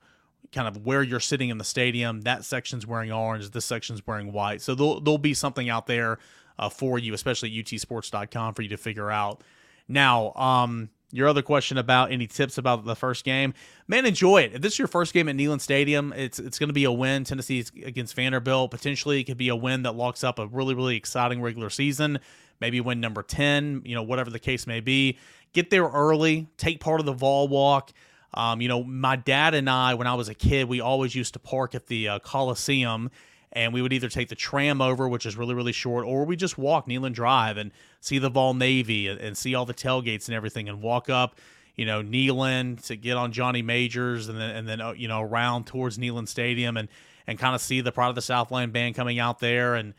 kind 0.52 0.68
of 0.68 0.84
where 0.84 1.02
you're 1.02 1.20
sitting 1.20 1.48
in 1.48 1.56
the 1.56 1.64
stadium. 1.64 2.22
That 2.22 2.44
section's 2.44 2.86
wearing 2.86 3.10
orange. 3.10 3.50
This 3.50 3.64
section's 3.64 4.06
wearing 4.06 4.32
white. 4.32 4.60
So 4.60 4.74
there'll, 4.74 5.00
there'll 5.00 5.16
be 5.16 5.34
something 5.34 5.70
out 5.70 5.86
there 5.86 6.18
uh, 6.58 6.68
for 6.68 6.98
you, 6.98 7.14
especially 7.14 7.50
utsports.com 7.50 8.54
for 8.54 8.62
you 8.62 8.68
to 8.68 8.76
figure 8.76 9.10
out. 9.10 9.42
Now, 9.88 10.32
um, 10.34 10.90
your 11.10 11.28
other 11.28 11.40
question 11.42 11.78
about 11.78 12.12
any 12.12 12.26
tips 12.26 12.58
about 12.58 12.84
the 12.84 12.94
first 12.94 13.24
game, 13.24 13.54
man, 13.86 14.04
enjoy 14.04 14.42
it. 14.42 14.54
If 14.54 14.60
this 14.60 14.74
is 14.74 14.78
your 14.78 14.88
first 14.88 15.14
game 15.14 15.28
at 15.28 15.36
Neyland 15.36 15.62
Stadium, 15.62 16.12
it's 16.12 16.38
it's 16.38 16.58
going 16.58 16.68
to 16.68 16.74
be 16.74 16.84
a 16.84 16.92
win. 16.92 17.24
Tennessee 17.24 17.64
against 17.84 18.14
Vanderbilt 18.14 18.70
potentially 18.70 19.20
it 19.20 19.24
could 19.24 19.38
be 19.38 19.48
a 19.48 19.56
win 19.56 19.84
that 19.84 19.92
locks 19.92 20.22
up 20.22 20.38
a 20.38 20.46
really 20.46 20.74
really 20.74 20.96
exciting 20.96 21.40
regular 21.40 21.70
season. 21.70 22.18
Maybe 22.60 22.80
win 22.80 23.00
number 23.00 23.22
ten, 23.22 23.82
you 23.84 23.94
know, 23.94 24.02
whatever 24.02 24.28
the 24.28 24.38
case 24.38 24.66
may 24.66 24.80
be. 24.80 25.18
Get 25.54 25.70
there 25.70 25.86
early, 25.88 26.48
take 26.58 26.80
part 26.80 27.00
of 27.00 27.06
the 27.06 27.12
Vol 27.14 27.48
Walk. 27.48 27.92
Um, 28.34 28.60
you 28.60 28.68
know, 28.68 28.84
my 28.84 29.16
dad 29.16 29.54
and 29.54 29.70
I, 29.70 29.94
when 29.94 30.06
I 30.06 30.14
was 30.14 30.28
a 30.28 30.34
kid, 30.34 30.68
we 30.68 30.82
always 30.82 31.14
used 31.14 31.32
to 31.32 31.38
park 31.38 31.74
at 31.74 31.86
the 31.86 32.08
uh, 32.08 32.18
Coliseum 32.18 33.10
and 33.52 33.72
we 33.72 33.82
would 33.82 33.92
either 33.92 34.08
take 34.08 34.28
the 34.28 34.34
tram 34.34 34.80
over, 34.80 35.08
which 35.08 35.26
is 35.26 35.36
really 35.36 35.54
really 35.54 35.72
short, 35.72 36.04
or 36.04 36.24
we 36.24 36.36
just 36.36 36.58
walk 36.58 36.86
Neyland 36.86 37.14
Drive 37.14 37.56
and 37.56 37.70
see 38.00 38.18
the 38.18 38.30
Vol 38.30 38.54
Navy 38.54 39.08
and, 39.08 39.36
see 39.36 39.54
all 39.54 39.64
the 39.64 39.74
tailgates 39.74 40.28
and 40.28 40.34
everything, 40.34 40.68
and 40.68 40.80
walk 40.82 41.08
up, 41.08 41.36
you 41.76 41.86
know, 41.86 42.02
Neyland 42.02 42.84
to 42.86 42.96
get 42.96 43.16
on 43.16 43.32
Johnny 43.32 43.62
Majors, 43.62 44.28
and 44.28 44.38
then 44.38 44.50
and 44.50 44.68
then 44.68 44.80
uh, 44.80 44.92
you 44.92 45.08
know 45.08 45.20
around 45.20 45.66
towards 45.66 45.98
Neyland 45.98 46.28
Stadium 46.28 46.76
and 46.76 46.88
and 47.26 47.38
kind 47.38 47.54
of 47.54 47.60
see 47.60 47.80
the 47.80 47.92
Pride 47.92 48.08
of 48.08 48.14
the 48.14 48.22
Southland 48.22 48.72
band 48.72 48.94
coming 48.94 49.18
out 49.18 49.38
there 49.38 49.74
and 49.74 49.94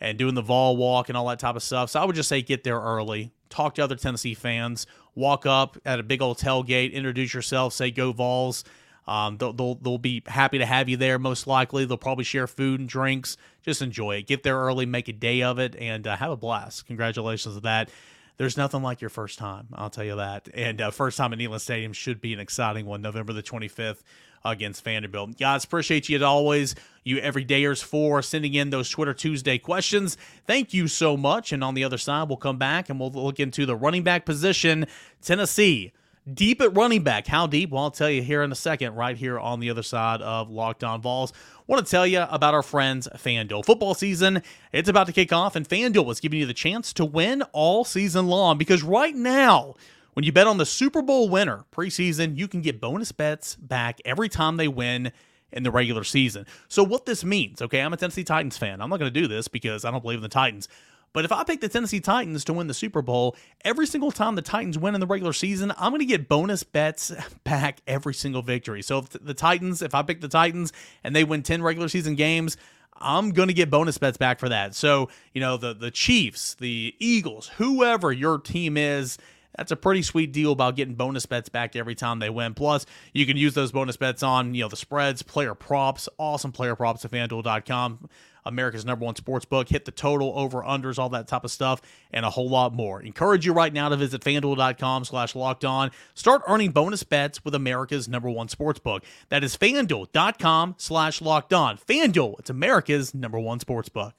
and 0.00 0.16
doing 0.18 0.34
the 0.34 0.42
Vol 0.42 0.76
walk 0.76 1.08
and 1.08 1.16
all 1.16 1.28
that 1.28 1.38
type 1.38 1.56
of 1.56 1.62
stuff. 1.62 1.90
So 1.90 2.00
I 2.00 2.04
would 2.04 2.16
just 2.16 2.28
say 2.28 2.40
get 2.42 2.64
there 2.64 2.80
early, 2.80 3.32
talk 3.50 3.74
to 3.74 3.84
other 3.84 3.96
Tennessee 3.96 4.34
fans, 4.34 4.86
walk 5.14 5.44
up 5.44 5.76
at 5.84 6.00
a 6.00 6.02
big 6.02 6.22
old 6.22 6.38
tailgate, 6.38 6.92
introduce 6.92 7.34
yourself, 7.34 7.74
say 7.74 7.90
go 7.90 8.12
Vols 8.12 8.64
um, 9.06 9.38
they'll, 9.38 9.52
they'll, 9.52 9.74
they'll 9.76 9.98
be 9.98 10.22
happy 10.26 10.58
to 10.58 10.66
have 10.66 10.88
you 10.88 10.96
there, 10.96 11.18
most 11.18 11.46
likely. 11.46 11.84
They'll 11.84 11.96
probably 11.96 12.24
share 12.24 12.46
food 12.46 12.80
and 12.80 12.88
drinks. 12.88 13.36
Just 13.62 13.82
enjoy 13.82 14.16
it. 14.16 14.26
Get 14.26 14.42
there 14.42 14.56
early, 14.56 14.86
make 14.86 15.08
a 15.08 15.12
day 15.12 15.42
of 15.42 15.58
it, 15.58 15.74
and 15.76 16.06
uh, 16.06 16.16
have 16.16 16.30
a 16.30 16.36
blast. 16.36 16.86
Congratulations 16.86 17.54
to 17.54 17.60
that. 17.62 17.90
There's 18.36 18.56
nothing 18.56 18.82
like 18.82 19.02
your 19.02 19.10
first 19.10 19.38
time, 19.38 19.66
I'll 19.74 19.90
tell 19.90 20.04
you 20.04 20.16
that. 20.16 20.48
And 20.54 20.80
uh, 20.80 20.90
first 20.90 21.18
time 21.18 21.34
at 21.34 21.38
Neyland 21.38 21.60
Stadium 21.60 21.92
should 21.92 22.22
be 22.22 22.32
an 22.32 22.40
exciting 22.40 22.86
one, 22.86 23.02
November 23.02 23.34
the 23.34 23.42
25th 23.42 23.98
against 24.44 24.82
Vanderbilt. 24.82 25.38
Guys, 25.38 25.64
appreciate 25.64 26.08
you 26.08 26.16
as 26.16 26.22
always, 26.22 26.74
you 27.04 27.18
everydayers, 27.18 27.82
for 27.82 28.22
sending 28.22 28.54
in 28.54 28.70
those 28.70 28.88
Twitter 28.88 29.12
Tuesday 29.12 29.58
questions. 29.58 30.16
Thank 30.46 30.72
you 30.72 30.88
so 30.88 31.18
much. 31.18 31.52
And 31.52 31.62
on 31.62 31.74
the 31.74 31.84
other 31.84 31.98
side, 31.98 32.28
we'll 32.28 32.38
come 32.38 32.56
back 32.56 32.88
and 32.88 32.98
we'll 32.98 33.10
look 33.10 33.40
into 33.40 33.66
the 33.66 33.76
running 33.76 34.04
back 34.04 34.24
position. 34.24 34.86
Tennessee 35.20 35.92
Deep 36.34 36.60
at 36.60 36.76
running 36.76 37.02
back. 37.02 37.26
How 37.26 37.46
deep? 37.46 37.70
Well, 37.70 37.84
I'll 37.84 37.90
tell 37.90 38.10
you 38.10 38.22
here 38.22 38.42
in 38.42 38.52
a 38.52 38.56
second, 38.56 38.94
right 38.94 39.16
here 39.16 39.38
on 39.38 39.58
the 39.58 39.70
other 39.70 39.82
side 39.82 40.20
of 40.20 40.50
Locked 40.50 40.84
On 40.84 41.00
Vols. 41.00 41.32
want 41.66 41.84
to 41.84 41.90
tell 41.90 42.06
you 42.06 42.20
about 42.28 42.52
our 42.52 42.62
friends 42.62 43.08
FanDuel. 43.14 43.64
Football 43.64 43.94
season, 43.94 44.42
it's 44.70 44.88
about 44.88 45.06
to 45.06 45.14
kick 45.14 45.32
off, 45.32 45.56
and 45.56 45.66
FanDuel 45.66 46.12
is 46.12 46.20
giving 46.20 46.38
you 46.38 46.44
the 46.44 46.52
chance 46.52 46.92
to 46.92 47.06
win 47.06 47.42
all 47.52 47.84
season 47.84 48.26
long 48.26 48.58
because 48.58 48.82
right 48.82 49.14
now, 49.14 49.74
when 50.12 50.24
you 50.24 50.30
bet 50.30 50.46
on 50.46 50.58
the 50.58 50.66
Super 50.66 51.00
Bowl 51.00 51.30
winner 51.30 51.64
preseason, 51.72 52.36
you 52.36 52.48
can 52.48 52.60
get 52.60 52.82
bonus 52.82 53.12
bets 53.12 53.56
back 53.56 53.98
every 54.04 54.28
time 54.28 54.58
they 54.58 54.68
win 54.68 55.12
in 55.52 55.62
the 55.62 55.70
regular 55.70 56.04
season. 56.04 56.44
So, 56.68 56.84
what 56.84 57.06
this 57.06 57.24
means, 57.24 57.62
okay, 57.62 57.80
I'm 57.80 57.94
a 57.94 57.96
Tennessee 57.96 58.24
Titans 58.24 58.58
fan. 58.58 58.82
I'm 58.82 58.90
not 58.90 58.98
going 58.98 59.12
to 59.12 59.20
do 59.20 59.26
this 59.26 59.48
because 59.48 59.86
I 59.86 59.90
don't 59.90 60.02
believe 60.02 60.18
in 60.18 60.22
the 60.22 60.28
Titans. 60.28 60.68
But 61.12 61.24
if 61.24 61.32
I 61.32 61.42
pick 61.42 61.60
the 61.60 61.68
Tennessee 61.68 62.00
Titans 62.00 62.44
to 62.44 62.52
win 62.52 62.68
the 62.68 62.74
Super 62.74 63.02
Bowl, 63.02 63.36
every 63.64 63.86
single 63.86 64.12
time 64.12 64.36
the 64.36 64.42
Titans 64.42 64.78
win 64.78 64.94
in 64.94 65.00
the 65.00 65.06
regular 65.06 65.32
season, 65.32 65.72
I'm 65.76 65.90
going 65.90 66.00
to 66.00 66.06
get 66.06 66.28
bonus 66.28 66.62
bets 66.62 67.12
back 67.44 67.80
every 67.86 68.14
single 68.14 68.42
victory. 68.42 68.82
So 68.82 68.98
if 68.98 69.10
the 69.10 69.34
Titans, 69.34 69.82
if 69.82 69.94
I 69.94 70.02
pick 70.02 70.20
the 70.20 70.28
Titans 70.28 70.72
and 71.02 71.14
they 71.14 71.24
win 71.24 71.42
10 71.42 71.62
regular 71.62 71.88
season 71.88 72.14
games, 72.14 72.56
I'm 73.00 73.30
going 73.30 73.48
to 73.48 73.54
get 73.54 73.70
bonus 73.70 73.98
bets 73.98 74.18
back 74.18 74.38
for 74.38 74.48
that. 74.50 74.74
So, 74.74 75.08
you 75.32 75.40
know, 75.40 75.56
the 75.56 75.72
the 75.72 75.90
Chiefs, 75.90 76.54
the 76.54 76.94
Eagles, 76.98 77.48
whoever 77.56 78.12
your 78.12 78.38
team 78.38 78.76
is, 78.76 79.16
that's 79.56 79.72
a 79.72 79.76
pretty 79.76 80.02
sweet 80.02 80.32
deal 80.32 80.52
about 80.52 80.76
getting 80.76 80.94
bonus 80.94 81.26
bets 81.26 81.48
back 81.48 81.74
every 81.76 81.94
time 81.94 82.18
they 82.18 82.30
win. 82.30 82.54
Plus, 82.54 82.86
you 83.12 83.26
can 83.26 83.36
use 83.36 83.54
those 83.54 83.72
bonus 83.72 83.96
bets 83.96 84.22
on, 84.22 84.54
you 84.54 84.62
know, 84.62 84.68
the 84.68 84.76
spreads, 84.76 85.22
player 85.22 85.54
props, 85.54 86.08
awesome 86.18 86.52
player 86.52 86.76
props 86.76 87.04
at 87.04 87.10
fanduel.com. 87.10 88.08
America's 88.44 88.84
number 88.84 89.04
one 89.04 89.16
sports 89.16 89.44
book. 89.44 89.68
Hit 89.68 89.84
the 89.84 89.90
total, 89.90 90.32
over 90.36 90.62
unders, 90.62 90.98
all 90.98 91.08
that 91.10 91.28
type 91.28 91.44
of 91.44 91.50
stuff, 91.50 91.80
and 92.12 92.24
a 92.24 92.30
whole 92.30 92.48
lot 92.48 92.74
more. 92.74 93.02
Encourage 93.02 93.46
you 93.46 93.52
right 93.52 93.72
now 93.72 93.88
to 93.88 93.96
visit 93.96 94.22
fanduel.com 94.22 95.04
slash 95.04 95.34
locked 95.34 95.64
on. 95.64 95.90
Start 96.14 96.42
earning 96.46 96.70
bonus 96.70 97.02
bets 97.02 97.44
with 97.44 97.54
America's 97.54 98.08
number 98.08 98.30
one 98.30 98.48
sports 98.48 98.78
book. 98.78 99.04
That 99.28 99.44
is 99.44 99.56
fanduel.com 99.56 100.74
slash 100.78 101.20
locked 101.20 101.52
on. 101.52 101.78
Fanduel, 101.78 102.38
it's 102.38 102.50
America's 102.50 103.14
number 103.14 103.38
one 103.38 103.60
sports 103.60 103.88
book. 103.88 104.14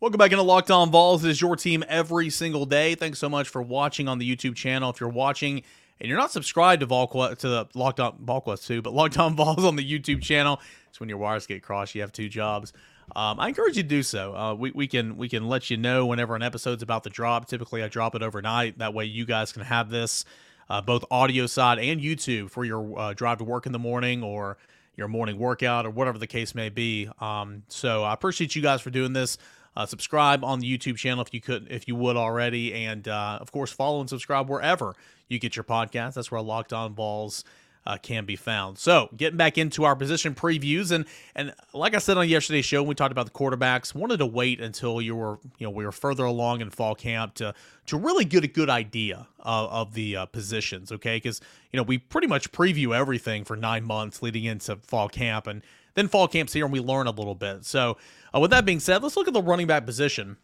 Welcome 0.00 0.18
back 0.18 0.30
into 0.30 0.42
Locked 0.42 0.70
On 0.70 0.92
Vols. 0.92 1.24
It 1.24 1.30
is 1.30 1.40
your 1.40 1.56
team 1.56 1.82
every 1.88 2.30
single 2.30 2.66
day. 2.66 2.94
Thanks 2.94 3.18
so 3.18 3.28
much 3.28 3.48
for 3.48 3.60
watching 3.60 4.06
on 4.06 4.18
the 4.18 4.36
YouTube 4.36 4.54
channel. 4.54 4.90
If 4.90 5.00
you're 5.00 5.08
watching 5.08 5.64
and 6.00 6.08
you're 6.08 6.18
not 6.18 6.30
subscribed 6.30 6.80
to 6.80 6.86
VolQuest, 6.86 7.38
to 7.38 7.48
the 7.48 7.66
Locked 7.74 7.98
On 7.98 8.16
VolQuest 8.24 8.64
too, 8.66 8.80
but 8.80 8.92
Locked 8.92 9.18
On 9.18 9.34
Vols 9.34 9.64
on 9.64 9.74
the 9.74 9.82
YouTube 9.82 10.22
channel, 10.22 10.60
when 11.00 11.08
your 11.08 11.18
wires 11.18 11.46
get 11.46 11.62
crossed. 11.62 11.94
You 11.94 12.00
have 12.02 12.12
two 12.12 12.28
jobs. 12.28 12.72
Um, 13.16 13.40
I 13.40 13.48
encourage 13.48 13.76
you 13.76 13.82
to 13.82 13.88
do 13.88 14.02
so. 14.02 14.34
Uh, 14.34 14.54
we, 14.54 14.70
we 14.72 14.86
can 14.86 15.16
we 15.16 15.28
can 15.28 15.48
let 15.48 15.70
you 15.70 15.76
know 15.76 16.06
whenever 16.06 16.36
an 16.36 16.42
episode's 16.42 16.82
about 16.82 17.04
to 17.04 17.10
drop. 17.10 17.46
Typically, 17.46 17.82
I 17.82 17.88
drop 17.88 18.14
it 18.14 18.22
overnight. 18.22 18.78
That 18.78 18.92
way, 18.94 19.06
you 19.06 19.24
guys 19.24 19.52
can 19.52 19.62
have 19.62 19.88
this 19.90 20.24
uh, 20.68 20.80
both 20.80 21.04
audio 21.10 21.46
side 21.46 21.78
and 21.78 22.00
YouTube 22.00 22.50
for 22.50 22.64
your 22.64 22.98
uh, 22.98 23.14
drive 23.14 23.38
to 23.38 23.44
work 23.44 23.66
in 23.66 23.72
the 23.72 23.78
morning 23.78 24.22
or 24.22 24.58
your 24.96 25.08
morning 25.08 25.38
workout 25.38 25.86
or 25.86 25.90
whatever 25.90 26.18
the 26.18 26.26
case 26.26 26.54
may 26.54 26.68
be. 26.68 27.08
Um, 27.20 27.62
so 27.68 28.04
I 28.04 28.12
appreciate 28.12 28.54
you 28.56 28.62
guys 28.62 28.80
for 28.80 28.90
doing 28.90 29.12
this. 29.12 29.38
Uh, 29.76 29.86
subscribe 29.86 30.44
on 30.44 30.58
the 30.58 30.78
YouTube 30.78 30.96
channel 30.96 31.22
if 31.22 31.32
you 31.32 31.40
could, 31.40 31.68
if 31.70 31.86
you 31.86 31.94
would 31.94 32.16
already, 32.16 32.74
and 32.74 33.06
uh, 33.06 33.38
of 33.40 33.52
course 33.52 33.70
follow 33.70 34.00
and 34.00 34.08
subscribe 34.08 34.48
wherever 34.48 34.96
you 35.28 35.38
get 35.38 35.54
your 35.54 35.62
podcast. 35.62 36.14
That's 36.14 36.32
where 36.32 36.40
Locked 36.40 36.72
On 36.72 36.94
Vols 36.94 37.44
uh, 37.88 37.96
can 37.96 38.26
be 38.26 38.36
found. 38.36 38.78
So, 38.78 39.08
getting 39.16 39.38
back 39.38 39.56
into 39.56 39.84
our 39.84 39.96
position 39.96 40.34
previews, 40.34 40.92
and 40.92 41.06
and 41.34 41.54
like 41.72 41.94
I 41.94 41.98
said 41.98 42.18
on 42.18 42.28
yesterday's 42.28 42.66
show, 42.66 42.82
when 42.82 42.90
we 42.90 42.94
talked 42.94 43.12
about 43.12 43.24
the 43.24 43.32
quarterbacks, 43.32 43.94
wanted 43.94 44.18
to 44.18 44.26
wait 44.26 44.60
until 44.60 45.00
you 45.00 45.16
were 45.16 45.38
you 45.56 45.66
know 45.66 45.70
we 45.70 45.86
were 45.86 45.92
further 45.92 46.24
along 46.24 46.60
in 46.60 46.68
fall 46.68 46.94
camp 46.94 47.34
to 47.36 47.54
to 47.86 47.96
really 47.96 48.26
get 48.26 48.44
a 48.44 48.46
good 48.46 48.68
idea 48.68 49.26
of, 49.40 49.70
of 49.70 49.94
the 49.94 50.16
uh, 50.16 50.26
positions. 50.26 50.92
Okay, 50.92 51.16
because 51.16 51.40
you 51.72 51.78
know 51.78 51.82
we 51.82 51.96
pretty 51.96 52.26
much 52.26 52.52
preview 52.52 52.94
everything 52.94 53.42
for 53.42 53.56
nine 53.56 53.84
months 53.84 54.20
leading 54.20 54.44
into 54.44 54.76
fall 54.76 55.08
camp, 55.08 55.46
and 55.46 55.62
then 55.94 56.08
fall 56.08 56.28
camp's 56.28 56.52
here 56.52 56.64
and 56.66 56.72
we 56.72 56.80
learn 56.80 57.06
a 57.06 57.10
little 57.10 57.34
bit. 57.34 57.64
So 57.64 57.96
uh, 58.34 58.40
with 58.40 58.50
that 58.50 58.66
being 58.66 58.80
said, 58.80 59.02
let's 59.02 59.16
look 59.16 59.28
at 59.28 59.34
the 59.34 59.42
running 59.42 59.66
back 59.66 59.86
position. 59.86 60.36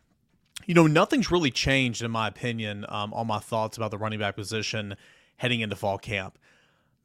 You 0.64 0.72
know, 0.72 0.86
nothing's 0.86 1.30
really 1.30 1.50
changed, 1.50 2.00
in 2.00 2.10
my 2.10 2.26
opinion, 2.26 2.86
um, 2.88 3.12
on 3.12 3.26
my 3.26 3.38
thoughts 3.38 3.76
about 3.76 3.90
the 3.90 3.98
running 3.98 4.18
back 4.18 4.34
position 4.34 4.96
heading 5.36 5.60
into 5.60 5.76
fall 5.76 5.98
camp. 5.98 6.38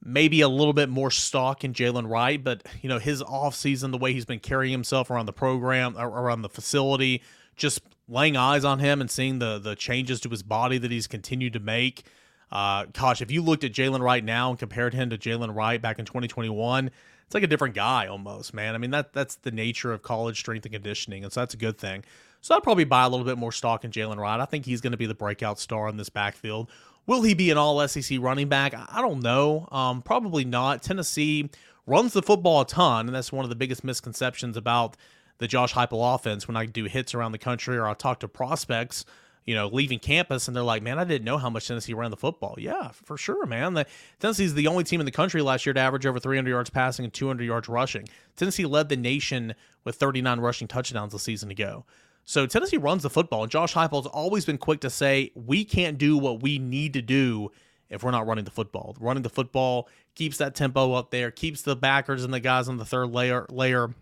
Maybe 0.04 0.42
a 0.42 0.48
little 0.48 0.74
bit 0.74 0.88
more 0.88 1.12
stock 1.12 1.64
in 1.64 1.74
Jaylen 1.74 2.10
Wright, 2.10 2.42
but, 2.42 2.66
you 2.82 2.88
know, 2.88 3.00
his 3.00 3.22
offseason, 3.22 3.92
the 3.92 3.98
way 3.98 4.14
he's 4.14 4.26
been 4.26 4.40
carrying 4.40 4.72
himself 4.72 5.12
around 5.12 5.26
the 5.26 5.34
program, 5.34 5.98
around 5.98 6.42
the 6.42 6.50
facility, 6.50 7.22
just 7.58 7.82
laying 8.10 8.36
eyes 8.36 8.66
on 8.66 8.80
him 8.80 9.00
and 9.00 9.10
seeing 9.10 9.40
the 9.40 9.60
the 9.60 9.76
changes 9.76 10.20
to 10.22 10.30
his 10.30 10.42
body 10.42 10.78
that 10.80 10.92
he's 10.92 11.08
continued 11.08 11.54
to 11.54 11.60
make. 11.60 12.04
Uh, 12.52 12.86
gosh, 12.92 13.22
if 13.22 13.30
you 13.30 13.44
looked 13.44 13.64
at 13.64 13.72
Jaylen 13.72 14.02
Wright 14.02 14.24
now 14.24 14.50
and 14.50 14.58
compared 14.58 14.96
him 14.96 15.12
to 15.12 15.18
Jaylen 15.18 15.56
Wright 15.56 15.80
back 15.80 16.00
in 16.00 16.06
2021, 16.06 16.90
it's 17.26 17.34
like 17.36 17.44
a 17.44 17.48
different 17.48 17.76
guy 17.76 18.08
almost, 18.08 18.56
man. 18.56 18.74
I 18.74 18.80
mean 18.80 18.92
that 18.92 19.14
that's 19.14 19.36
the 19.36 19.52
nature 19.52 19.94
of 19.94 20.02
college 20.02 20.40
strength 20.40 20.66
and 20.66 20.74
conditioning, 20.74 21.24
and 21.24 21.32
so 21.32 21.42
that's 21.42 21.54
a 21.54 21.58
good 21.58 21.78
thing. 21.78 22.04
So 22.42 22.56
I'd 22.56 22.64
probably 22.64 22.86
buy 22.86 23.04
a 23.04 23.10
little 23.10 23.26
bit 23.26 23.38
more 23.38 23.52
stock 23.52 23.86
in 23.86 23.92
Jaylen 23.92 24.18
Wright. 24.18 24.40
I 24.40 24.46
think 24.46 24.66
he's 24.66 24.82
going 24.82 24.92
to 24.92 24.98
be 24.98 25.06
the 25.06 25.14
breakout 25.14 25.60
star 25.60 25.90
in 25.90 25.98
this 25.98 26.10
backfield. 26.10 26.72
Will 27.10 27.24
he 27.24 27.34
be 27.34 27.50
an 27.50 27.58
All 27.58 27.88
SEC 27.88 28.19
running 28.22 28.50
back? 28.50 28.76
I 28.76 29.02
don't 29.02 29.24
know. 29.24 29.67
Um, 29.72 30.04
probably 30.04 30.45
not. 30.45 30.84
Tennessee 30.84 31.50
runs 31.88 32.13
the 32.13 32.22
football 32.22 32.62
a 32.62 32.67
ton, 32.67 33.08
and 33.08 33.15
that's 33.15 33.32
one 33.32 33.43
of 33.43 33.50
the 33.50 33.56
biggest 33.56 33.84
misconceptions 33.84 34.56
about 34.56 34.95
the 35.39 35.48
Josh 35.48 35.74
Heupel 35.74 36.13
offense. 36.13 36.48
When 36.48 36.56
I 36.56 36.67
do 36.67 36.84
hits 36.84 37.15
around 37.15 37.32
the 37.32 37.39
country 37.39 37.78
or 37.78 37.88
I 37.88 37.95
talk 37.95 38.19
to 38.19 38.28
prospects 38.28 39.06
you 39.45 39.56
know, 39.56 39.67
leaving 39.69 39.98
campus 39.98 40.48
and 40.48 40.56
they're 40.56 40.62
like, 40.62 40.84
man, 40.84 41.00
I 41.00 41.04
didn't 41.04 41.26
know 41.26 41.39
how 41.39 41.50
much 41.50 41.67
Tennessee 41.67 41.95
ran 41.95 42.12
the 42.12 42.17
football. 42.17 42.54
Yeah, 42.60 42.89
for 42.89 43.17
sure, 43.17 43.48
man. 43.48 43.74
The, 43.74 43.88
Tennessee's 44.19 44.54
the 44.54 44.67
only 44.67 44.84
team 44.84 45.00
in 45.00 45.08
the 45.08 45.12
country 45.12 45.41
last 45.41 45.65
year 45.65 45.74
to 45.74 45.80
average 45.80 46.06
over 46.06 46.19
300 46.19 46.48
yards 46.48 46.69
passing 46.69 47.06
and 47.06 47.12
200 47.12 47.43
yards 47.43 47.67
rushing. 47.67 48.08
Tennessee 48.36 48.67
led 48.67 48.89
the 48.89 48.98
nation 48.98 49.56
with 49.84 49.95
39 49.95 50.39
rushing 50.39 50.67
touchdowns 50.67 51.15
a 51.15 51.19
season 51.19 51.50
ago. 51.50 51.86
So 52.30 52.46
Tennessee 52.46 52.78
runs 52.78 53.02
the 53.02 53.10
football, 53.10 53.42
and 53.42 53.52
Josh 53.52 53.74
Heupel's 53.74 54.06
always 54.06 54.46
been 54.46 54.60
quick 54.60 54.82
to 54.82 54.92
say, 54.92 55.32
we 55.34 55.65
can't 55.65 55.98
do 55.98 56.15
what 56.15 56.44
we 56.44 56.60
need 56.60 56.94
to 56.94 57.02
do 57.02 57.52
if 57.89 58.04
we're 58.04 58.12
not 58.12 58.28
running 58.28 58.46
the 58.46 58.52
football. 58.52 58.96
Running 59.00 59.24
the 59.24 59.32
football 59.32 59.89
keeps 60.13 60.38
that 60.38 60.54
tempo 60.54 60.94
up 60.94 61.10
there, 61.10 61.32
keeps 61.32 61.63
the 61.63 61.76
backers 61.76 62.24
and 62.24 62.32
the 62.32 62.39
guys 62.39 62.70
on 62.70 62.78
the 62.78 62.86
third 62.86 63.08
layer 63.08 63.48
layer 63.50 63.96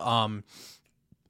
um, 0.00 0.42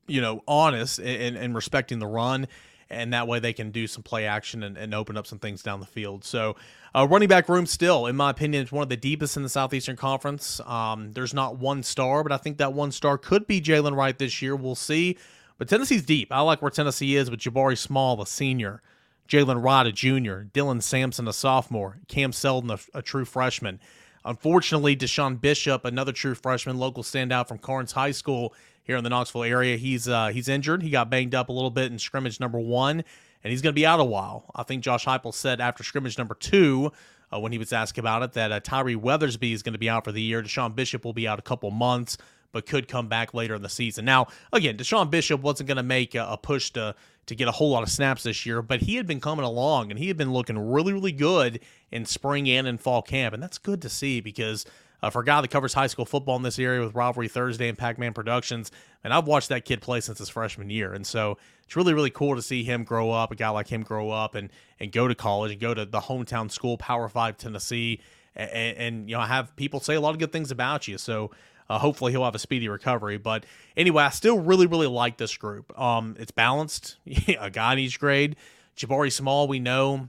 you 0.07 0.21
know, 0.21 0.45
honest 0.47 1.01
and, 1.01 1.37
and 1.37 1.53
respecting 1.53 1.99
the 1.99 2.07
run 2.07 2.47
and 2.91 3.13
that 3.13 3.27
way 3.27 3.41
they 3.41 3.53
can 3.53 3.73
do 3.73 3.89
some 3.89 4.05
play 4.05 4.27
action 4.27 4.63
and, 4.63 4.77
and 4.77 4.95
open 4.95 5.17
up 5.17 5.27
some 5.27 5.41
things 5.41 5.65
down 5.65 5.81
the 5.81 5.87
field. 5.87 6.25
So, 6.25 6.55
uh, 6.95 7.07
running 7.09 7.29
back 7.29 7.49
room 7.49 7.67
still, 7.67 8.07
in 8.07 8.17
my 8.17 8.31
opinion, 8.31 8.65
is 8.65 8.73
one 8.73 8.83
of 8.83 8.89
the 8.89 8.97
deepest 8.97 9.37
in 9.37 9.43
the 9.43 9.49
Southeastern 9.49 9.97
Conference. 9.97 10.61
Um, 10.67 11.13
there's 11.13 11.35
not 11.35 11.59
one 11.59 11.83
star, 11.83 12.23
but 12.23 12.33
I 12.33 12.37
think 12.37 12.59
that 12.59 12.73
one 12.73 12.93
star 12.93 13.17
could 13.17 13.47
be 13.47 13.61
Jaylen 13.61 13.97
Wright 13.97 14.17
this 14.19 14.43
year. 14.43 14.57
We'll 14.57 14.75
see. 14.75 15.17
But 15.61 15.69
Tennessee's 15.69 16.03
deep. 16.03 16.33
I 16.33 16.41
like 16.41 16.63
where 16.63 16.71
Tennessee 16.71 17.17
is 17.17 17.31
with 17.31 17.41
Jabari 17.41 17.77
Small, 17.77 18.19
a 18.23 18.27
senior, 18.27 18.81
Jaylen 19.29 19.63
Wright, 19.63 19.87
a 19.87 19.93
junior, 19.93 20.49
Dylan 20.55 20.83
Sampson, 20.83 21.29
a 21.29 21.35
sophomore, 21.35 21.99
Cam 22.09 22.33
Seldon, 22.33 22.71
a, 22.71 22.79
a 22.95 23.03
true 23.03 23.27
freshman. 23.27 23.79
Unfortunately, 24.25 24.97
Deshaun 24.97 25.39
Bishop, 25.39 25.85
another 25.85 26.13
true 26.13 26.35
freshman, 26.35 26.79
local 26.79 27.03
standout 27.03 27.47
from 27.47 27.59
Karns 27.59 27.93
High 27.93 28.13
School, 28.13 28.55
here 28.85 28.97
in 28.97 29.05
the 29.05 29.11
Knoxville 29.11 29.45
area. 29.45 29.77
He's 29.77 30.09
uh, 30.09 30.29
he's 30.29 30.49
injured. 30.49 30.83
He 30.83 30.89
got 30.89 31.11
banged 31.11 31.35
up 31.35 31.51
a 31.51 31.53
little 31.53 31.71
bit 31.71 31.93
in 31.93 31.99
scrimmage 31.99 32.41
number 32.41 32.59
one, 32.59 33.05
and 33.45 33.51
he's 33.51 33.61
going 33.61 33.75
to 33.75 33.79
be 33.79 33.85
out 33.85 34.01
a 34.01 34.05
while. 34.05 34.51
I 34.55 34.63
think 34.63 34.83
Josh 34.83 35.05
Heupel 35.05 35.35
said 35.35 35.61
after 35.61 35.85
scrimmage 35.85 36.17
number 36.17 36.35
two, 36.35 36.91
uh, 37.31 37.39
when 37.39 37.53
he 37.53 37.59
was 37.59 37.75
asked 37.75 37.99
about 37.99 38.23
it, 38.23 38.33
that 38.33 38.51
uh, 38.51 38.61
Tyree 38.61 38.97
Weathersby 38.97 39.53
is 39.53 39.63
going 39.63 39.75
to 39.75 39.79
be 39.79 39.91
out 39.91 40.05
for 40.05 40.13
the 40.13 40.23
year. 40.23 40.43
Deshaun 40.43 40.75
Bishop 40.75 41.05
will 41.05 41.13
be 41.13 41.29
out 41.29 41.39
a 41.39 41.43
couple 41.43 41.71
months, 41.71 42.17
but 42.53 42.67
could 42.67 42.89
come 42.89 43.09
back 43.09 43.35
later 43.35 43.55
in 43.55 43.63
the 43.63 43.69
season. 43.69 44.05
Now, 44.05 44.29
again, 44.53 44.77
Deshaun 44.77 45.11
Bishop 45.11 45.41
wasn't 45.41 45.69
going 45.69 45.77
to 45.77 45.83
make 45.83 46.15
a, 46.15 46.27
a 46.31 46.37
push 46.37 46.71
to 46.71 46.95
to 47.27 47.35
get 47.37 47.47
a 47.47 47.53
whole 47.53 47.71
lot 47.71 47.85
of 47.85 47.89
snaps 47.89 48.25
this 48.25 48.45
year, 48.45 48.61
but 48.61 48.81
he 48.81 48.97
had 48.97 49.07
been 49.07 49.21
coming 49.21 49.45
along 49.45 49.91
and 49.91 50.01
he 50.01 50.09
had 50.09 50.17
been 50.17 50.33
looking 50.33 50.59
really, 50.59 50.93
really 50.93 51.13
good 51.13 51.61
in 51.93 52.05
spring 52.05 52.49
and 52.49 52.67
in 52.67 52.77
fall 52.77 53.03
camp, 53.03 53.33
and 53.35 53.43
that's 53.43 53.59
good 53.59 53.81
to 53.83 53.89
see 53.89 54.21
because 54.21 54.67
uh, 55.03 55.11
for 55.11 55.23
a 55.23 55.25
guy 55.25 55.41
that 55.41 55.49
covers 55.49 55.75
high 55.75 55.87
school 55.87 56.05
football 56.05 56.37
in 56.37 56.43
this 56.43 56.59
area 56.59 56.85
with 56.85 56.95
Rivalry 56.95 57.29
Thursday 57.29 57.69
and 57.69 57.79
Pac 57.79 57.99
Man 57.99 58.13
Productions. 58.13 58.71
And 59.03 59.13
I've 59.13 59.27
watched 59.27 59.49
that 59.49 59.65
kid 59.65 59.81
play 59.81 60.01
since 60.01 60.19
his 60.19 60.29
freshman 60.29 60.71
year. 60.71 60.93
And 60.93 61.07
so 61.07 61.39
it's 61.65 61.77
really, 61.77 61.95
really 61.95 62.11
cool 62.11 62.37
to 62.37 62.43
see 62.43 62.65
him 62.65 62.85
grow 62.85 63.11
up, 63.11 63.31
a 63.31 63.37
guy 63.37 63.49
like 63.49 63.69
him 63.69 63.83
grow 63.83 64.11
up 64.11 64.35
and, 64.35 64.51
and 64.79 64.93
go 64.93 65.09
to 65.09 65.15
college 65.15 65.53
and 65.53 65.61
go 65.61 65.73
to 65.73 65.85
the 65.85 66.01
hometown 66.01 66.51
school, 66.51 66.77
Power 66.77 67.09
Five 67.09 67.39
Tennessee, 67.39 68.01
and, 68.37 68.77
and 68.77 69.11
you 69.11 69.17
know, 69.17 69.23
have 69.23 69.55
people 69.57 69.81
say 69.81 69.95
a 69.95 70.01
lot 70.01 70.11
of 70.11 70.19
good 70.19 70.33
things 70.33 70.51
about 70.51 70.87
you. 70.87 70.99
So 70.99 71.31
uh, 71.71 71.79
hopefully 71.79 72.13
he'll 72.13 72.25
have 72.25 72.35
a 72.35 72.39
speedy 72.39 72.69
recovery. 72.69 73.17
But 73.17 73.47
anyway, 73.77 74.03
I 74.03 74.11
still 74.11 74.39
really, 74.39 74.67
really 74.67 74.89
like 74.89 75.17
this 75.17 75.35
group. 75.37 75.79
Um, 75.81 76.17
it's 76.19 76.33
balanced, 76.33 76.97
a 77.41 77.51
guy 77.51 77.73
in 77.73 77.79
each 77.79 77.99
grade. 77.99 78.37
Jabari 78.77 79.11
Small, 79.11 79.49
we 79.49 79.59
know 79.59 80.09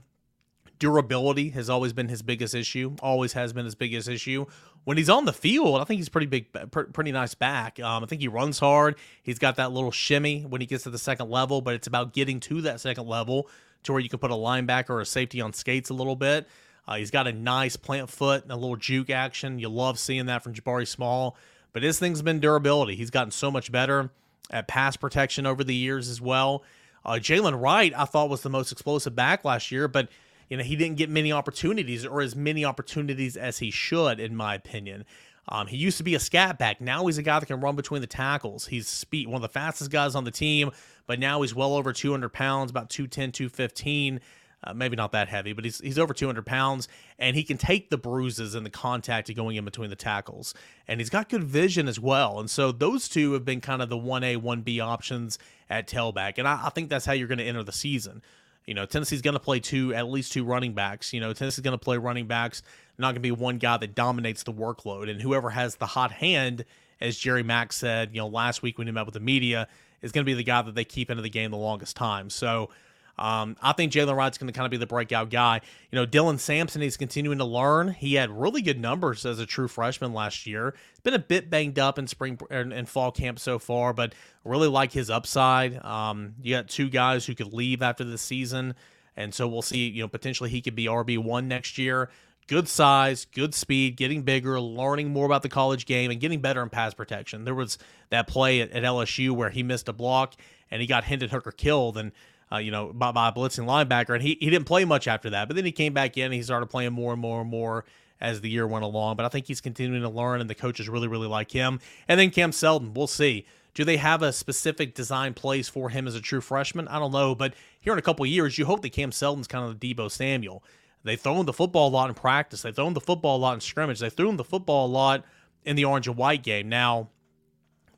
durability 0.78 1.50
has 1.50 1.70
always 1.70 1.92
been 1.92 2.08
his 2.08 2.22
biggest 2.22 2.54
issue, 2.54 2.96
always 3.00 3.32
has 3.34 3.52
been 3.52 3.64
his 3.64 3.74
biggest 3.74 4.08
issue 4.08 4.46
when 4.84 4.96
he's 4.96 5.08
on 5.08 5.24
the 5.24 5.32
field, 5.32 5.80
I 5.80 5.84
think 5.84 5.98
he's 5.98 6.08
pretty 6.08 6.26
big, 6.26 6.46
pretty 6.70 7.12
nice 7.12 7.34
back. 7.34 7.78
Um, 7.78 8.02
I 8.02 8.06
think 8.06 8.20
he 8.20 8.28
runs 8.28 8.58
hard. 8.58 8.96
He's 9.22 9.38
got 9.38 9.56
that 9.56 9.72
little 9.72 9.92
shimmy 9.92 10.42
when 10.42 10.60
he 10.60 10.66
gets 10.66 10.84
to 10.84 10.90
the 10.90 10.98
second 10.98 11.30
level, 11.30 11.60
but 11.60 11.74
it's 11.74 11.86
about 11.86 12.12
getting 12.12 12.40
to 12.40 12.62
that 12.62 12.80
second 12.80 13.06
level 13.06 13.48
to 13.84 13.92
where 13.92 14.00
you 14.00 14.08
can 14.08 14.18
put 14.18 14.30
a 14.30 14.34
linebacker 14.34 14.90
or 14.90 15.00
a 15.00 15.06
safety 15.06 15.40
on 15.40 15.52
skates 15.52 15.90
a 15.90 15.94
little 15.94 16.16
bit. 16.16 16.48
Uh, 16.86 16.96
he's 16.96 17.12
got 17.12 17.28
a 17.28 17.32
nice 17.32 17.76
plant 17.76 18.10
foot 18.10 18.42
and 18.42 18.50
a 18.50 18.56
little 18.56 18.76
juke 18.76 19.10
action. 19.10 19.60
You 19.60 19.68
love 19.68 20.00
seeing 20.00 20.26
that 20.26 20.42
from 20.42 20.52
Jabari 20.52 20.86
Small, 20.86 21.36
but 21.72 21.82
his 21.82 21.98
thing's 21.98 22.22
been 22.22 22.40
durability. 22.40 22.94
He's 22.94 23.10
gotten 23.10 23.30
so 23.30 23.50
much 23.50 23.72
better 23.72 24.10
at 24.50 24.68
pass 24.68 24.96
protection 24.96 25.46
over 25.46 25.64
the 25.64 25.74
years 25.74 26.08
as 26.08 26.20
well. 26.20 26.62
Uh, 27.04 27.12
Jaylen 27.12 27.60
Wright, 27.60 27.92
I 27.96 28.04
thought 28.04 28.30
was 28.30 28.42
the 28.42 28.50
most 28.50 28.70
explosive 28.70 29.14
back 29.14 29.44
last 29.44 29.72
year, 29.72 29.88
but 29.88 30.08
you 30.48 30.56
know, 30.56 30.62
he 30.62 30.76
didn't 30.76 30.98
get 30.98 31.08
many 31.08 31.32
opportunities 31.32 32.04
or 32.04 32.20
as 32.20 32.36
many 32.36 32.64
opportunities 32.64 33.36
as 33.36 33.58
he 33.58 33.70
should, 33.70 34.20
in 34.20 34.36
my 34.36 34.54
opinion. 34.54 35.04
Um, 35.48 35.66
he 35.66 35.76
used 35.76 35.96
to 35.96 36.04
be 36.04 36.14
a 36.14 36.20
scat 36.20 36.58
back. 36.58 36.80
Now 36.80 37.06
he's 37.06 37.18
a 37.18 37.22
guy 37.22 37.40
that 37.40 37.46
can 37.46 37.60
run 37.60 37.74
between 37.74 38.00
the 38.00 38.06
tackles. 38.06 38.66
He's 38.66 38.86
speed, 38.86 39.26
one 39.26 39.36
of 39.36 39.42
the 39.42 39.48
fastest 39.48 39.90
guys 39.90 40.14
on 40.14 40.24
the 40.24 40.30
team, 40.30 40.70
but 41.06 41.18
now 41.18 41.42
he's 41.42 41.54
well 41.54 41.74
over 41.74 41.92
200 41.92 42.28
pounds, 42.28 42.70
about 42.70 42.90
210, 42.90 43.32
215. 43.32 44.20
Uh, 44.64 44.72
maybe 44.72 44.94
not 44.94 45.12
that 45.12 45.28
heavy, 45.28 45.52
but 45.52 45.64
he's 45.64 45.80
he's 45.80 45.98
over 45.98 46.14
200 46.14 46.46
pounds, 46.46 46.86
and 47.18 47.34
he 47.34 47.42
can 47.42 47.58
take 47.58 47.90
the 47.90 47.98
bruises 47.98 48.54
and 48.54 48.64
the 48.64 48.70
contact 48.70 49.34
going 49.34 49.56
in 49.56 49.64
between 49.64 49.90
the 49.90 49.96
tackles, 49.96 50.54
and 50.86 51.00
he's 51.00 51.10
got 51.10 51.28
good 51.28 51.42
vision 51.42 51.88
as 51.88 51.98
well. 51.98 52.38
And 52.38 52.48
so 52.48 52.70
those 52.70 53.08
two 53.08 53.32
have 53.32 53.44
been 53.44 53.60
kind 53.60 53.82
of 53.82 53.88
the 53.88 53.96
one 53.96 54.22
A, 54.22 54.36
one 54.36 54.62
B 54.62 54.78
options 54.78 55.38
at 55.68 55.88
tailback, 55.88 56.38
and 56.38 56.46
I, 56.46 56.66
I 56.66 56.70
think 56.70 56.90
that's 56.90 57.04
how 57.04 57.12
you're 57.12 57.28
going 57.28 57.38
to 57.38 57.44
enter 57.44 57.64
the 57.64 57.72
season. 57.72 58.22
You 58.66 58.74
know, 58.74 58.86
Tennessee's 58.86 59.22
going 59.22 59.34
to 59.34 59.40
play 59.40 59.58
two, 59.58 59.92
at 59.92 60.08
least 60.08 60.32
two 60.32 60.44
running 60.44 60.72
backs. 60.72 61.12
You 61.12 61.20
know, 61.20 61.32
Tennessee's 61.32 61.64
going 61.64 61.76
to 61.76 61.84
play 61.84 61.98
running 61.98 62.28
backs. 62.28 62.62
Not 62.96 63.06
going 63.08 63.14
to 63.16 63.20
be 63.20 63.32
one 63.32 63.58
guy 63.58 63.76
that 63.78 63.96
dominates 63.96 64.44
the 64.44 64.52
workload, 64.52 65.10
and 65.10 65.20
whoever 65.20 65.50
has 65.50 65.76
the 65.76 65.86
hot 65.86 66.12
hand, 66.12 66.64
as 67.00 67.18
Jerry 67.18 67.42
Mack 67.42 67.72
said, 67.72 68.10
you 68.12 68.20
know, 68.20 68.28
last 68.28 68.62
week 68.62 68.78
when 68.78 68.86
he 68.86 68.92
met 68.92 69.06
with 69.06 69.14
the 69.14 69.20
media, 69.20 69.66
is 70.02 70.12
going 70.12 70.24
to 70.24 70.30
be 70.30 70.34
the 70.34 70.44
guy 70.44 70.62
that 70.62 70.76
they 70.76 70.84
keep 70.84 71.10
into 71.10 71.22
the 71.22 71.30
game 71.30 71.50
the 71.50 71.56
longest 71.56 71.96
time. 71.96 72.30
So 72.30 72.70
um, 73.18 73.56
I 73.60 73.72
think 73.72 73.92
Jaylen 73.92 74.16
Wright's 74.16 74.38
going 74.38 74.52
to 74.52 74.56
kind 74.56 74.64
of 74.64 74.70
be 74.70 74.78
the 74.78 74.86
breakout 74.86 75.30
guy. 75.30 75.60
You 75.90 75.96
know, 75.96 76.06
Dylan 76.06 76.38
Sampson 76.38 76.82
is 76.82 76.96
continuing 76.96 77.38
to 77.38 77.44
learn. 77.44 77.92
He 77.92 78.14
had 78.14 78.30
really 78.30 78.62
good 78.62 78.80
numbers 78.80 79.26
as 79.26 79.38
a 79.38 79.46
true 79.46 79.68
freshman 79.68 80.14
last 80.14 80.46
year. 80.46 80.74
He's 80.90 81.00
been 81.00 81.14
a 81.14 81.18
bit 81.18 81.50
banged 81.50 81.78
up 81.78 81.98
in 81.98 82.06
spring 82.06 82.38
and 82.50 82.88
fall 82.88 83.12
camp 83.12 83.38
so 83.38 83.58
far, 83.58 83.92
but 83.92 84.14
really 84.44 84.68
like 84.68 84.92
his 84.92 85.10
upside. 85.10 85.82
Um, 85.84 86.34
you 86.42 86.56
got 86.56 86.68
two 86.68 86.88
guys 86.88 87.26
who 87.26 87.34
could 87.34 87.52
leave 87.52 87.82
after 87.82 88.04
the 88.04 88.18
season, 88.18 88.74
and 89.16 89.34
so 89.34 89.46
we'll 89.46 89.62
see. 89.62 89.88
You 89.88 90.02
know, 90.02 90.08
potentially 90.08 90.48
he 90.50 90.62
could 90.62 90.74
be 90.74 90.86
RB 90.86 91.18
one 91.18 91.48
next 91.48 91.76
year. 91.76 92.08
Good 92.48 92.66
size, 92.66 93.24
good 93.26 93.54
speed, 93.54 93.96
getting 93.96 94.22
bigger, 94.22 94.60
learning 94.60 95.10
more 95.10 95.26
about 95.26 95.42
the 95.42 95.48
college 95.48 95.86
game, 95.86 96.10
and 96.10 96.18
getting 96.18 96.40
better 96.40 96.62
in 96.62 96.70
pass 96.70 96.92
protection. 96.92 97.44
There 97.44 97.54
was 97.54 97.78
that 98.10 98.26
play 98.26 98.62
at, 98.62 98.72
at 98.72 98.82
LSU 98.82 99.30
where 99.30 99.50
he 99.50 99.62
missed 99.62 99.88
a 99.88 99.92
block 99.92 100.34
and 100.72 100.80
he 100.80 100.88
got 100.88 101.04
Hendon 101.04 101.28
Hooker 101.28 101.52
killed, 101.52 101.98
and 101.98 102.12
uh, 102.52 102.58
you 102.58 102.70
know, 102.70 102.92
by, 102.92 103.12
by 103.12 103.30
blitzing 103.30 103.66
linebacker. 103.66 104.14
And 104.14 104.22
he, 104.22 104.36
he 104.40 104.50
didn't 104.50 104.66
play 104.66 104.84
much 104.84 105.08
after 105.08 105.30
that, 105.30 105.48
but 105.48 105.56
then 105.56 105.64
he 105.64 105.72
came 105.72 105.94
back 105.94 106.16
in 106.16 106.26
and 106.26 106.34
he 106.34 106.42
started 106.42 106.66
playing 106.66 106.92
more 106.92 107.12
and 107.12 107.20
more 107.20 107.40
and 107.40 107.50
more 107.50 107.84
as 108.20 108.40
the 108.40 108.50
year 108.50 108.66
went 108.66 108.84
along. 108.84 109.16
But 109.16 109.26
I 109.26 109.28
think 109.28 109.46
he's 109.46 109.60
continuing 109.60 110.02
to 110.02 110.08
learn, 110.08 110.40
and 110.40 110.48
the 110.48 110.54
coaches 110.54 110.88
really, 110.88 111.08
really 111.08 111.26
like 111.26 111.50
him. 111.50 111.80
And 112.08 112.20
then 112.20 112.30
Cam 112.30 112.52
Seldon, 112.52 112.94
we'll 112.94 113.06
see. 113.06 113.46
Do 113.74 113.84
they 113.84 113.96
have 113.96 114.22
a 114.22 114.32
specific 114.32 114.94
design 114.94 115.32
place 115.32 115.68
for 115.68 115.88
him 115.88 116.06
as 116.06 116.14
a 116.14 116.20
true 116.20 116.42
freshman? 116.42 116.88
I 116.88 116.98
don't 116.98 117.12
know, 117.12 117.34
but 117.34 117.54
here 117.80 117.94
in 117.94 117.98
a 117.98 118.02
couple 118.02 118.24
years, 118.26 118.58
you 118.58 118.66
hope 118.66 118.82
that 118.82 118.90
Cam 118.90 119.12
Seldon's 119.12 119.48
kind 119.48 119.64
of 119.64 119.80
the 119.80 119.94
Deebo 119.94 120.10
Samuel. 120.10 120.62
They 121.04 121.16
throw 121.16 121.40
him 121.40 121.46
the 121.46 121.52
football 121.52 121.88
a 121.88 121.90
lot 121.90 122.08
in 122.08 122.14
practice. 122.14 122.62
They 122.62 122.70
throw 122.70 122.86
him 122.86 122.94
the 122.94 123.00
football 123.00 123.38
a 123.38 123.40
lot 123.40 123.54
in 123.54 123.60
scrimmage. 123.60 123.98
They 123.98 124.10
threw 124.10 124.28
him 124.28 124.36
the 124.36 124.44
football 124.44 124.86
a 124.86 124.92
lot 124.92 125.24
in 125.64 125.74
the 125.74 125.84
orange 125.86 126.06
and 126.06 126.16
white 126.16 126.42
game. 126.42 126.68
Now, 126.68 127.08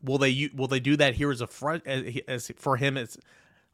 will 0.02 0.18
they 0.18 0.50
will 0.54 0.68
they 0.68 0.80
do 0.80 0.96
that 0.96 1.14
here 1.14 1.30
as 1.30 1.40
a 1.40 1.46
front 1.46 1.86
as, 1.86 2.20
as 2.28 2.52
for 2.56 2.76
him 2.76 2.96
as 2.96 3.18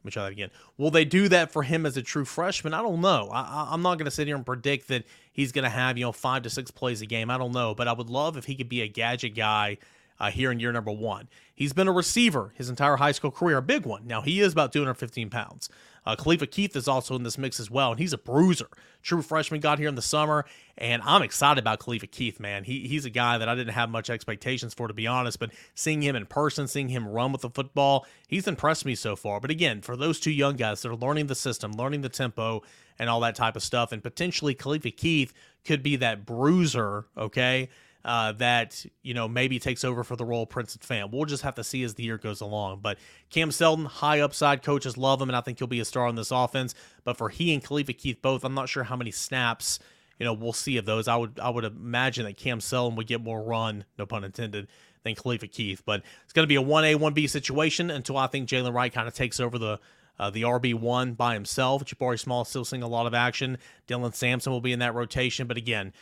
let 0.01 0.05
me 0.07 0.11
try 0.13 0.23
that 0.25 0.33
again. 0.33 0.51
Will 0.79 0.91
they 0.91 1.05
do 1.05 1.29
that 1.29 1.53
for 1.53 1.63
him 1.63 1.85
as 1.85 1.97
a 1.99 2.03
true 2.03 2.25
freshman? 2.25 2.73
I 2.73 2.81
don't 2.81 3.03
know. 3.03 3.29
I, 3.31 3.75
am 3.75 3.83
not 3.83 3.99
going 3.99 4.07
to 4.07 4.11
sit 4.11 4.27
here 4.27 4.37
and 4.37 4.47
predict 4.47 4.89
that 4.89 5.05
he's 5.31 5.53
going 5.53 5.65
to 5.65 5.71
have 5.71 5.99
you 5.99 6.05
know 6.05 6.13
five 6.13 6.43
to 6.45 6.51
six 6.51 6.71
plays 6.71 7.03
a 7.03 7.07
game. 7.07 7.31
I 7.31 7.37
don't 7.37 7.53
know, 7.53 7.75
but 7.75 7.87
I 7.87 7.93
would 7.93 8.09
love 8.09 8.39
if 8.39 8.47
he 8.47 8.55
could 8.55 8.71
be 8.71 8.81
a 8.81 8.89
gadget 8.89 9.35
guy 9.35 9.77
uh, 10.19 10.31
here 10.31 10.51
in 10.51 10.59
year 10.59 10.73
number 10.73 10.91
one. 10.91 11.29
He's 11.61 11.75
been 11.75 11.89
a 11.89 11.93
receiver 11.93 12.55
his 12.55 12.71
entire 12.71 12.97
high 12.97 13.13
school 13.13 13.31
career, 13.31 13.59
a 13.59 13.63
big 13.63 13.85
one. 13.85 14.07
Now 14.07 14.23
he 14.23 14.41
is 14.41 14.55
about 14.55 14.73
215 14.73 15.29
pounds. 15.29 15.69
Uh, 16.07 16.17
Khalifa 16.17 16.47
Keith 16.47 16.75
is 16.75 16.89
also 16.89 17.15
in 17.17 17.23
this 17.23 17.37
mix 17.37 17.61
as 17.61 17.71
well, 17.71 17.91
and 17.91 18.01
he's 18.01 18.15
a 18.15 18.19
bruiser. 18.19 18.69
True 19.03 19.21
freshman 19.21 19.61
got 19.61 19.79
here 19.79 19.91
in 19.91 19.95
the 19.95 20.01
summer, 20.01 20.47
and 20.79 21.03
I'm 21.05 21.21
excited 21.21 21.61
about 21.61 21.79
Khalifa 21.79 22.07
Keith, 22.07 22.41
man. 22.41 22.65
He, 22.65 22.89
he's 22.89 23.05
a 23.05 23.11
guy 23.11 23.37
that 23.37 23.47
I 23.47 23.55
didn't 23.55 23.75
have 23.75 23.91
much 23.91 24.09
expectations 24.09 24.73
for, 24.73 24.89
to 24.89 24.95
be 24.95 25.07
honest, 25.07 25.39
but 25.39 25.51
seeing 25.75 26.01
him 26.01 26.17
in 26.17 26.25
person, 26.25 26.67
seeing 26.67 26.89
him 26.89 27.07
run 27.07 27.31
with 27.31 27.43
the 27.43 27.51
football, 27.51 28.07
he's 28.27 28.49
impressed 28.49 28.87
me 28.87 28.95
so 28.95 29.15
far. 29.15 29.39
But 29.39 29.51
again, 29.51 29.83
for 29.83 29.99
those 29.99 30.19
two 30.19 30.31
young 30.31 30.57
guys 30.57 30.81
that 30.81 30.89
are 30.89 30.97
learning 30.97 31.27
the 31.27 31.35
system, 31.35 31.73
learning 31.73 32.01
the 32.01 32.09
tempo, 32.09 32.63
and 32.99 33.11
all 33.11 33.21
that 33.21 33.35
type 33.35 33.55
of 33.55 33.63
stuff, 33.63 33.93
and 33.93 34.03
potentially 34.03 34.55
Khalifa 34.55 34.93
Keith 34.93 35.35
could 35.67 35.83
be 35.83 35.97
that 35.97 36.25
bruiser, 36.25 37.05
okay? 37.19 37.69
Uh, 38.03 38.33
that 38.33 38.87
you 39.03 39.13
know 39.13 39.29
maybe 39.29 39.59
takes 39.59 39.85
over 39.85 40.03
for 40.03 40.17
the 40.17 40.25
role 40.25 40.45
of 40.45 40.49
Princeton 40.49 40.81
Fant. 40.81 41.13
We'll 41.13 41.27
just 41.27 41.43
have 41.43 41.57
to 41.57 41.65
see 41.65 41.83
as 41.83 41.95
the 41.95 42.03
year 42.03 42.17
goes 42.17 42.41
along. 42.41 42.81
But 42.81 42.99
Cam 43.29 43.51
Seldon, 43.51 43.85
high 43.85 44.21
upside, 44.21 44.63
coaches 44.63 44.97
love 44.97 45.21
him, 45.21 45.29
and 45.29 45.37
I 45.37 45.43
think 45.43 45.59
he'll 45.59 45.69
be 45.69 45.81
a 45.81 45.85
star 45.85 46.07
on 46.07 46.15
this 46.15 46.31
offense. 46.31 46.75
But 47.05 47.19
for 47.19 47.29
he 47.29 47.53
and 47.53 47.63
Khalifa 47.63 47.93
Keith 47.93 48.23
both, 48.23 48.43
I'm 48.43 48.55
not 48.55 48.71
sure 48.71 48.85
how 48.85 48.97
many 48.97 49.11
snaps 49.11 49.81
you 50.21 50.25
know 50.25 50.35
we'll 50.35 50.53
see 50.53 50.77
of 50.77 50.85
those. 50.85 51.09
I 51.09 51.17
would 51.17 51.41
I 51.41 51.51
would 51.51 51.65
imagine 51.65 52.25
that 52.27 52.37
Cam 52.37 52.61
Seldon 52.61 52.97
would 52.97 53.07
get 53.07 53.23
more 53.23 53.43
run, 53.43 53.85
no 53.99 54.07
pun 54.07 54.23
intended, 54.23 54.69
than 55.03 55.15
Khalifa 55.15 55.49
Keith. 55.49 55.83
But 55.85 56.03
it's 56.25 56.33
going 56.33 56.45
to 56.45 56.49
be 56.49 56.55
a 56.55 56.63
one 56.63 56.85
A 56.85 56.95
one 56.95 57.15
B 57.15 57.27
situation 57.27 57.91
until 57.91 58.19
I 58.19 58.29
think 58.29 58.49
Jaylen 58.49 58.73
Wright 58.73 58.93
kind 58.93 59.09
of 59.09 59.15
takes 59.15 59.41
over 59.41 59.59
the. 59.59 59.81
Uh, 60.19 60.29
the 60.29 60.43
RB1 60.43 61.17
by 61.17 61.33
himself. 61.33 61.83
Jabari 61.83 62.21
Small 62.21 62.45
still 62.45 62.63
seeing 62.63 62.83
a 62.83 62.87
lot 62.87 63.07
of 63.07 63.15
action. 63.15 63.57
Dylan 63.89 64.15
Sampson 64.15 64.53
will 64.53 64.61
be 64.61 64.71
in 64.71 64.81
that 64.81 64.95
rotation. 64.95 65.47
But 65.47 65.57
again, 65.57 65.95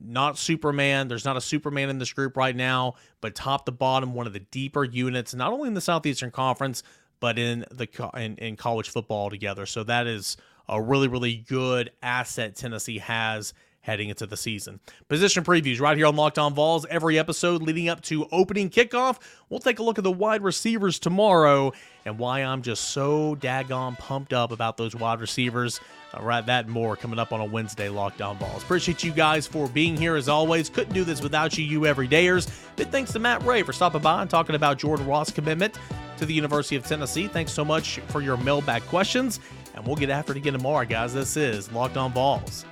not 0.00 0.38
Superman. 0.38 1.08
There's 1.08 1.24
not 1.24 1.36
a 1.36 1.40
Superman 1.40 1.88
in 1.88 1.98
this 1.98 2.12
group 2.12 2.36
right 2.36 2.54
now, 2.54 2.94
but 3.20 3.34
top 3.34 3.66
to 3.66 3.72
bottom, 3.72 4.14
one 4.14 4.26
of 4.26 4.32
the 4.32 4.40
deeper 4.40 4.84
units, 4.84 5.34
not 5.34 5.52
only 5.52 5.68
in 5.68 5.74
the 5.74 5.80
Southeastern 5.80 6.30
Conference, 6.30 6.82
but 7.20 7.38
in 7.38 7.64
the 7.70 7.88
in, 8.14 8.36
in 8.36 8.56
college 8.56 8.88
football 8.90 9.30
together. 9.30 9.66
So 9.66 9.84
that 9.84 10.06
is 10.06 10.36
a 10.68 10.80
really, 10.80 11.08
really 11.08 11.36
good 11.36 11.90
asset 12.02 12.56
Tennessee 12.56 12.98
has 12.98 13.54
heading 13.82 14.08
into 14.08 14.26
the 14.26 14.36
season. 14.36 14.80
Position 15.08 15.44
previews 15.44 15.80
right 15.80 15.96
here 15.96 16.06
on 16.06 16.16
Locked 16.16 16.38
On 16.38 16.54
Vols. 16.54 16.86
Every 16.88 17.18
episode 17.18 17.62
leading 17.62 17.88
up 17.88 18.00
to 18.02 18.26
opening 18.32 18.70
kickoff. 18.70 19.18
We'll 19.48 19.60
take 19.60 19.78
a 19.78 19.82
look 19.82 19.98
at 19.98 20.04
the 20.04 20.10
wide 20.10 20.42
receivers 20.42 20.98
tomorrow 20.98 21.72
and 22.04 22.18
why 22.18 22.40
I'm 22.40 22.62
just 22.62 22.90
so 22.90 23.36
daggone 23.36 23.98
pumped 23.98 24.32
up 24.32 24.52
about 24.52 24.76
those 24.76 24.94
wide 24.94 25.20
receivers. 25.20 25.80
All 26.14 26.24
right, 26.24 26.44
that 26.46 26.68
more 26.68 26.96
coming 26.96 27.18
up 27.18 27.32
on 27.32 27.40
a 27.40 27.44
Wednesday 27.44 27.88
Locked 27.88 28.22
On 28.22 28.36
Vols. 28.38 28.62
Appreciate 28.62 29.02
you 29.02 29.12
guys 29.12 29.46
for 29.46 29.68
being 29.68 29.96
here 29.96 30.14
as 30.14 30.28
always. 30.28 30.68
Couldn't 30.68 30.94
do 30.94 31.04
this 31.04 31.22
without 31.22 31.56
you, 31.58 31.64
you 31.64 31.80
everydayers. 31.80 32.50
Big 32.76 32.88
thanks 32.88 33.12
to 33.12 33.18
Matt 33.18 33.42
Ray 33.44 33.62
for 33.62 33.72
stopping 33.72 34.02
by 34.02 34.22
and 34.22 34.30
talking 34.30 34.54
about 34.54 34.78
Jordan 34.78 35.06
Ross' 35.06 35.30
commitment 35.30 35.78
to 36.18 36.26
the 36.26 36.34
University 36.34 36.76
of 36.76 36.86
Tennessee. 36.86 37.26
Thanks 37.26 37.52
so 37.52 37.64
much 37.64 37.98
for 38.08 38.20
your 38.20 38.36
mailbag 38.36 38.82
questions, 38.86 39.40
and 39.74 39.86
we'll 39.86 39.96
get 39.96 40.10
after 40.10 40.32
it 40.32 40.36
again 40.36 40.52
tomorrow, 40.52 40.84
guys. 40.84 41.14
This 41.14 41.36
is 41.36 41.72
Locked 41.72 41.96
On 41.96 42.12
Vols. 42.12 42.64